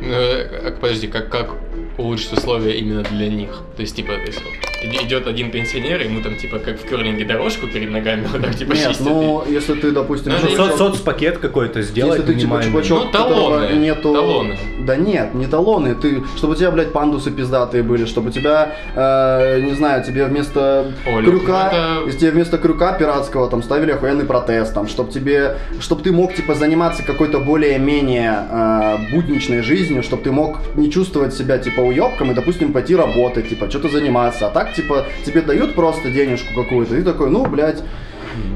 Ну, 0.01 0.07
э, 0.11 0.71
подожди, 0.81 1.07
как, 1.07 1.29
как 1.29 1.55
улучшить 1.97 2.33
условия 2.33 2.77
именно 2.79 3.03
для 3.03 3.27
них? 3.29 3.61
То 3.75 3.81
есть, 3.81 3.95
типа, 3.95 4.13
то 4.13 4.25
есть, 4.25 4.41
вот, 4.43 4.53
иди- 4.83 5.03
идет 5.05 5.27
один 5.27 5.51
пенсионер, 5.51 6.01
ему 6.01 6.21
там, 6.21 6.35
типа, 6.35 6.59
как 6.59 6.79
в 6.79 6.87
керлинге 6.89 7.25
дорожку 7.25 7.67
перед 7.67 7.91
ногами 7.91 8.25
вот 8.31 8.41
так, 8.41 8.55
типа, 8.55 8.73
Нет, 8.73 8.87
чистят. 8.89 9.05
ну 9.07 9.43
если 9.49 9.73
ты, 9.75 9.91
допустим, 9.91 10.31
Ну, 10.33 10.39
Со- 10.55 10.71
не 10.71 10.77
соцпакет 10.77 11.37
какой-то 11.37 11.81
сделать 11.81 12.19
Если 12.19 12.33
ты 12.33 12.39
типа 12.39 12.61
чувачок, 12.63 13.05
Ну, 13.05 13.11
талоны, 13.11 13.73
нету... 13.73 14.13
талоны. 14.13 14.57
Да 14.85 14.95
нет, 14.95 15.33
не 15.33 15.47
талоны. 15.47 15.95
Ты, 15.95 16.23
чтобы 16.37 16.53
у 16.53 16.55
тебя, 16.55 16.71
блядь, 16.71 16.91
пандусы 16.91 17.31
пиздатые 17.31 17.83
были, 17.83 18.05
чтобы 18.05 18.29
у 18.29 18.31
тебя, 18.31 18.75
э, 18.95 19.61
не 19.61 19.73
знаю, 19.73 20.03
тебе 20.03 20.25
вместо 20.25 20.91
О, 21.05 21.19
Лёх, 21.19 21.29
крюка, 21.31 21.69
ну 21.71 21.77
это- 22.01 22.05
если 22.07 22.19
тебе 22.19 22.31
вместо 22.31 22.57
крюка 22.57 22.93
пиратского 22.93 23.49
там 23.49 23.63
ставили 23.63 23.91
охуенный 23.91 24.25
протез, 24.25 24.69
там, 24.71 24.87
чтобы 24.87 25.11
тебе, 25.11 25.57
чтобы 25.79 26.01
ты 26.03 26.11
мог 26.11 26.33
типа 26.33 26.55
заниматься 26.55 27.03
какой-то 27.03 27.39
более-менее 27.39 28.45
э, 28.49 28.97
будничной 29.11 29.61
жизнью, 29.61 30.03
чтобы 30.03 30.23
ты 30.23 30.31
мог 30.31 30.57
не 30.75 30.91
чувствовать 30.91 31.33
себя 31.33 31.57
типа 31.57 31.81
уебком 31.84 32.31
и, 32.31 32.34
допустим, 32.34 32.73
пойти 32.73 32.95
работать, 32.95 33.49
типа 33.49 33.69
что-то 33.69 33.89
заниматься. 33.89 34.47
А 34.47 34.49
так 34.49 34.73
типа 34.73 35.05
тебе 35.25 35.41
дают 35.41 35.75
просто 35.75 36.09
денежку 36.09 36.53
какую-то, 36.53 36.95
и 36.95 37.03
такой, 37.03 37.29
ну, 37.29 37.45
блядь, 37.45 37.84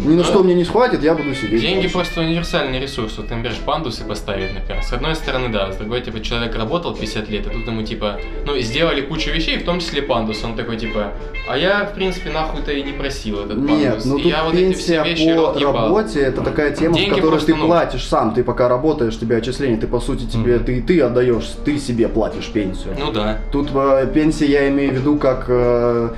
ни 0.04 0.16
на 0.16 0.24
что 0.24 0.44
мне 0.44 0.54
не 0.54 0.64
схватит, 0.64 1.04
я 1.04 1.14
буду 1.14 1.34
сидеть. 1.36 1.62
Деньги 1.62 1.82
дальше». 1.82 1.94
просто 1.94 2.22
универсальный 2.22 2.80
ресурс. 2.80 3.18
Вот 3.18 3.28
ты 3.28 3.36
берешь 3.36 3.60
пандусы 3.66 4.04
поставить, 4.04 4.54
например. 4.54 4.84
С 4.84 4.94
одной 4.94 5.16
стороны, 5.16 5.50
да, 5.50 5.72
с 5.72 5.78
другой, 5.78 6.02
типа, 6.02 6.22
человек 6.22 6.56
работал 6.56 6.96
50 6.96 7.30
лет, 7.30 7.48
и 7.48 7.50
тут 7.50 7.68
ему, 7.68 7.84
типа, 7.84 8.20
ну, 8.46 8.58
сделали 8.60 9.02
кучу 9.02 9.32
вещей, 9.32 9.58
в 9.58 9.66
том 9.66 9.80
числе 9.80 10.02
пандус. 10.02 10.44
Он 10.44 10.56
такой, 10.56 10.78
типа, 10.78 11.14
а 11.50 11.58
я, 11.58 11.86
в 11.86 11.94
принципе, 11.94 12.30
нахуй-то 12.30 12.72
и 12.72 12.84
не 12.84 12.92
просил 12.92 13.40
этот 13.40 13.58
пандус. 13.58 13.78
Нет, 13.80 14.02
ну 14.06 14.18
И 14.18 14.24
тут 14.24 14.32
я 14.32 14.44
вот 14.44 14.54
эти 14.54 14.74
все 14.74 15.04
пенсия 15.04 15.34
вещи 15.34 15.64
по 15.64 15.74
работе 15.74 16.20
это 16.22 16.42
такая 16.42 16.72
тема, 16.76 16.96
Деньги 16.96 17.12
в 17.12 17.16
которой 17.16 17.40
ты 17.40 17.56
ну- 17.56 17.66
платишь 17.66 18.06
сам. 18.06 18.34
Ты 18.34 18.44
пока 18.44 18.68
работаешь, 18.68 19.18
тебе 19.18 19.38
отчисления, 19.38 19.80
ты 19.80 19.88
по 19.88 20.00
сути 20.00 20.26
тебе 20.26 20.60
ты 20.60 20.82
ты 20.82 21.02
отдаешь, 21.02 21.46
ты 21.66 21.78
себе 21.80 22.08
платишь 22.08 22.48
пенсию. 22.48 22.96
Ну 23.00 23.12
да. 23.12 23.40
Тут 23.52 23.70
э, 23.74 24.10
пенсия 24.14 24.46
я 24.46 24.70
имею 24.70 24.92
в 24.92 24.96
виду 24.96 25.18
как 25.18 25.46
э, 25.48 26.10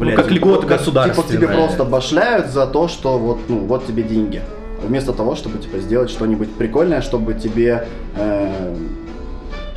Ну, 0.00 0.16
как 0.16 0.30
льгота 0.30 0.62
Типа 0.62 0.66
тебе 0.66 0.76
государственная. 0.76 1.48
просто 1.56 1.84
башляют 1.84 2.46
за 2.48 2.66
то, 2.66 2.88
что 2.88 3.18
вот, 3.18 3.38
ну, 3.48 3.58
вот 3.60 3.86
тебе 3.86 4.02
деньги. 4.02 4.42
Вместо 4.82 5.12
того, 5.12 5.34
чтобы 5.34 5.58
типа 5.58 5.78
сделать 5.78 6.10
что-нибудь 6.10 6.54
прикольное, 6.56 7.00
чтобы 7.00 7.34
тебе 7.34 7.86
э, 8.16 8.76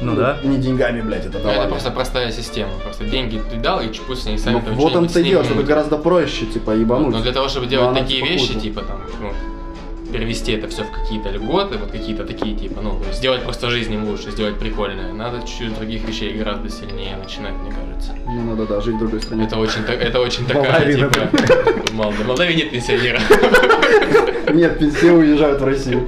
Ну 0.01 0.15
да. 0.15 0.37
не 0.43 0.57
деньгами, 0.57 1.01
блядь, 1.01 1.25
это 1.25 1.37
Ну, 1.37 1.43
давали. 1.43 1.59
это 1.61 1.69
просто 1.69 1.91
простая 1.91 2.31
система. 2.31 2.71
Просто 2.83 3.05
деньги 3.05 3.41
ты 3.49 3.57
дал, 3.57 3.79
и 3.81 3.91
с 4.15 4.25
ней 4.25 4.37
сами 4.37 4.55
Ну, 4.55 4.61
там 4.61 4.75
вот 4.75 4.95
он 4.95 5.07
дело, 5.23 5.43
что 5.43 5.53
это 5.53 5.63
гораздо 5.63 5.97
проще, 5.97 6.45
типа, 6.45 6.71
ебануть. 6.71 7.13
Но 7.13 7.21
для 7.21 7.31
того, 7.31 7.47
чтобы 7.47 7.65
Но 7.67 7.69
делать 7.71 7.89
она, 7.89 7.99
такие 8.01 8.19
типа, 8.21 8.31
вещи, 8.31 8.47
хуже. 8.47 8.59
типа 8.59 8.81
там, 8.81 8.99
ну, 9.21 9.31
перевести 10.11 10.53
это 10.53 10.67
все 10.67 10.83
в 10.83 10.91
какие-то 10.91 11.29
льготы, 11.29 11.77
вот 11.77 11.91
какие-то 11.91 12.25
такие, 12.25 12.55
типа, 12.55 12.81
ну, 12.81 12.99
сделать 13.11 13.43
просто 13.43 13.69
жизнь 13.69 13.93
им 13.93 14.05
лучше, 14.05 14.31
сделать 14.31 14.59
прикольное. 14.59 15.13
Надо 15.13 15.39
чуть-чуть 15.41 15.75
других 15.75 16.07
вещей 16.07 16.33
гораздо 16.33 16.69
сильнее 16.69 17.15
начинать, 17.17 17.53
мне 17.53 17.71
кажется. 17.71 18.15
Ну, 18.25 18.43
надо, 18.43 18.65
да, 18.65 18.81
жить 18.81 18.95
в 18.95 18.99
другой 18.99 19.21
стране. 19.21 19.45
Это 19.45 19.57
очень, 19.57 19.81
это 19.83 20.19
очень 20.19 20.45
такая, 20.45 20.93
типа. 20.93 21.29
В 21.87 21.93
Молдавии 22.27 22.55
нет 22.55 22.71
пенсионера. 22.71 23.19
Нет, 24.53 24.81
все 24.95 25.11
уезжают 25.11 25.61
в 25.61 25.65
Россию. 25.65 26.07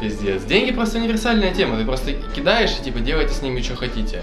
Пиздец. 0.00 0.42
Деньги 0.44 0.72
просто 0.72 0.98
универсальная 0.98 1.54
тема. 1.54 1.78
Ты 1.78 1.84
просто 1.84 2.12
кидаешь 2.34 2.70
и 2.80 2.84
типа 2.84 3.00
делайте 3.00 3.34
с 3.34 3.42
ними 3.42 3.60
что 3.60 3.76
хотите. 3.76 4.22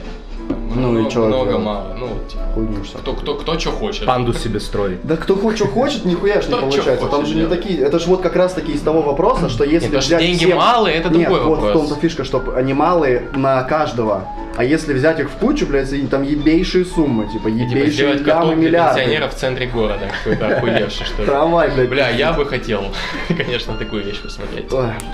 Ну 0.76 0.90
и 0.90 1.00
много, 1.02 1.12
чё 1.12 1.26
много 1.28 1.50
делать? 1.52 1.66
мало. 1.66 1.96
Ну, 1.98 2.08
типа, 2.30 2.44
Хуйню 2.54 2.84
всякую. 2.84 3.16
кто, 3.16 3.34
кто, 3.34 3.36
кто 3.36 3.60
что 3.60 3.72
хочет. 3.72 4.06
Панду 4.06 4.34
себе 4.34 4.60
строить. 4.60 5.00
Да 5.04 5.18
кто 5.18 5.36
что 5.56 5.68
хочет, 5.68 6.06
нихуя 6.06 6.42
ж 6.42 6.48
не 6.48 6.56
получается. 6.56 7.08
Там 7.08 7.26
же 7.26 7.36
не 7.36 7.46
такие. 7.48 7.80
Это 7.80 8.00
же 8.00 8.08
вот 8.08 8.22
как 8.22 8.36
раз 8.36 8.54
таки 8.54 8.72
из 8.74 8.82
того 8.82 9.02
вопроса, 9.02 9.50
что 9.50 9.64
если 9.64 9.90
Нет, 9.92 10.02
что 10.04 10.16
взять 10.16 10.22
деньги 10.22 10.46
всем- 10.46 10.58
малые, 10.58 10.96
это 10.98 11.10
Нет, 11.10 11.28
другой 11.30 11.40
вот 11.46 11.60
в 11.60 11.62
вопрос. 11.64 11.88
том-то 11.88 12.02
фишка, 12.02 12.24
что 12.24 12.44
они 12.56 12.74
малые 12.74 13.24
на 13.36 13.64
каждого. 13.64 14.28
А 14.58 14.66
если 14.66 14.94
взять 14.94 15.20
их 15.20 15.30
в 15.30 15.36
кучу, 15.36 15.66
блядь, 15.66 15.92
и 15.94 16.06
там 16.08 16.24
ебейшие 16.24 16.84
суммы, 16.84 17.26
типа 17.32 17.48
И, 17.48 17.60
типа, 17.60 17.78
ебейшие 17.78 18.18
каток 18.20 18.48
для 18.48 18.56
миллиарды. 18.56 19.00
пенсионеров 19.00 19.34
в 19.34 19.38
центре 19.38 19.66
города. 19.68 20.10
Какой-то 20.24 20.48
охуевший, 20.58 21.06
что 21.06 21.22
ли. 21.22 21.26
Трамвай, 21.28 21.72
блядь. 21.72 21.90
Бля, 21.90 22.10
я 22.10 22.34
бы 22.34 22.46
хотел, 22.46 22.84
конечно, 23.30 23.76
такую 23.76 24.04
вещь 24.04 24.22
посмотреть. 24.22 24.66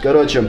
Короче, 0.02 0.46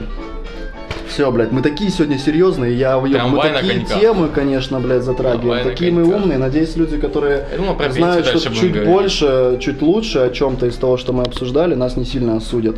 все, 1.09 1.31
блядь, 1.31 1.51
мы 1.51 1.61
такие 1.61 1.89
сегодня 1.89 2.17
серьезные, 2.17 2.73
я 2.77 2.97
уеб, 2.97 3.21
мы 3.25 3.41
такие 3.41 3.73
коньках. 3.79 3.99
темы, 3.99 4.29
конечно, 4.29 4.79
блядь, 4.79 5.03
затрагиваем, 5.03 5.63
на 5.65 5.69
такие 5.71 5.91
мы 5.91 6.03
умные, 6.05 6.37
надеюсь, 6.37 6.75
люди, 6.77 6.97
которые 6.97 7.45
Я 7.51 7.57
думал, 7.57 7.75
знают 7.91 8.25
что 8.25 8.39
чуть 8.39 8.71
говорить. 8.71 8.89
больше, 8.89 9.57
чуть 9.61 9.81
лучше 9.81 10.19
о 10.19 10.29
чем-то 10.29 10.65
из 10.67 10.75
того, 10.75 10.97
что 10.97 11.11
мы 11.13 11.23
обсуждали, 11.23 11.75
нас 11.75 11.97
не 11.97 12.05
сильно 12.05 12.37
осудят. 12.37 12.75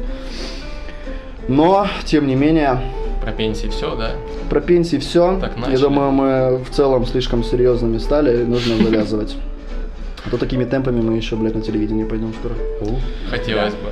Но, 1.48 1.88
тем 2.06 2.28
не 2.28 2.36
менее, 2.36 2.80
Про 3.22 3.32
пенсии 3.32 3.68
все, 3.68 3.96
да? 3.96 4.12
про 4.50 4.62
пенсии 4.62 4.98
все. 4.98 5.38
Так 5.40 5.54
Я 5.56 5.62
начали. 5.62 5.78
думаю, 5.82 6.12
мы 6.12 6.58
в 6.64 6.70
целом 6.72 7.06
слишком 7.06 7.44
серьезными 7.44 7.98
стали, 7.98 8.44
нужно 8.44 8.76
завязывать. 8.84 9.36
А 10.26 10.30
то 10.30 10.38
такими 10.38 10.66
темпами 10.66 11.02
мы 11.02 11.16
еще, 11.18 11.36
блядь, 11.36 11.56
на 11.56 11.62
телевидении 11.62 12.04
пойдем 12.04 12.34
скоро. 12.34 12.54
Хотелось 13.30 13.74
бы. 13.74 13.90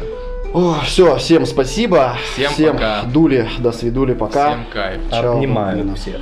О, 0.53 0.79
все, 0.83 1.17
всем 1.17 1.45
спасибо. 1.45 2.15
Всем 2.35 2.73
пока. 2.73 3.03
дули, 3.03 3.47
до 3.59 3.71
свидули, 3.71 4.13
пока. 4.13 4.49
Всем 4.51 4.65
кайф. 4.73 5.01
Чао, 5.11 5.33
Обнимаю 5.33 5.95
всех. 5.95 6.21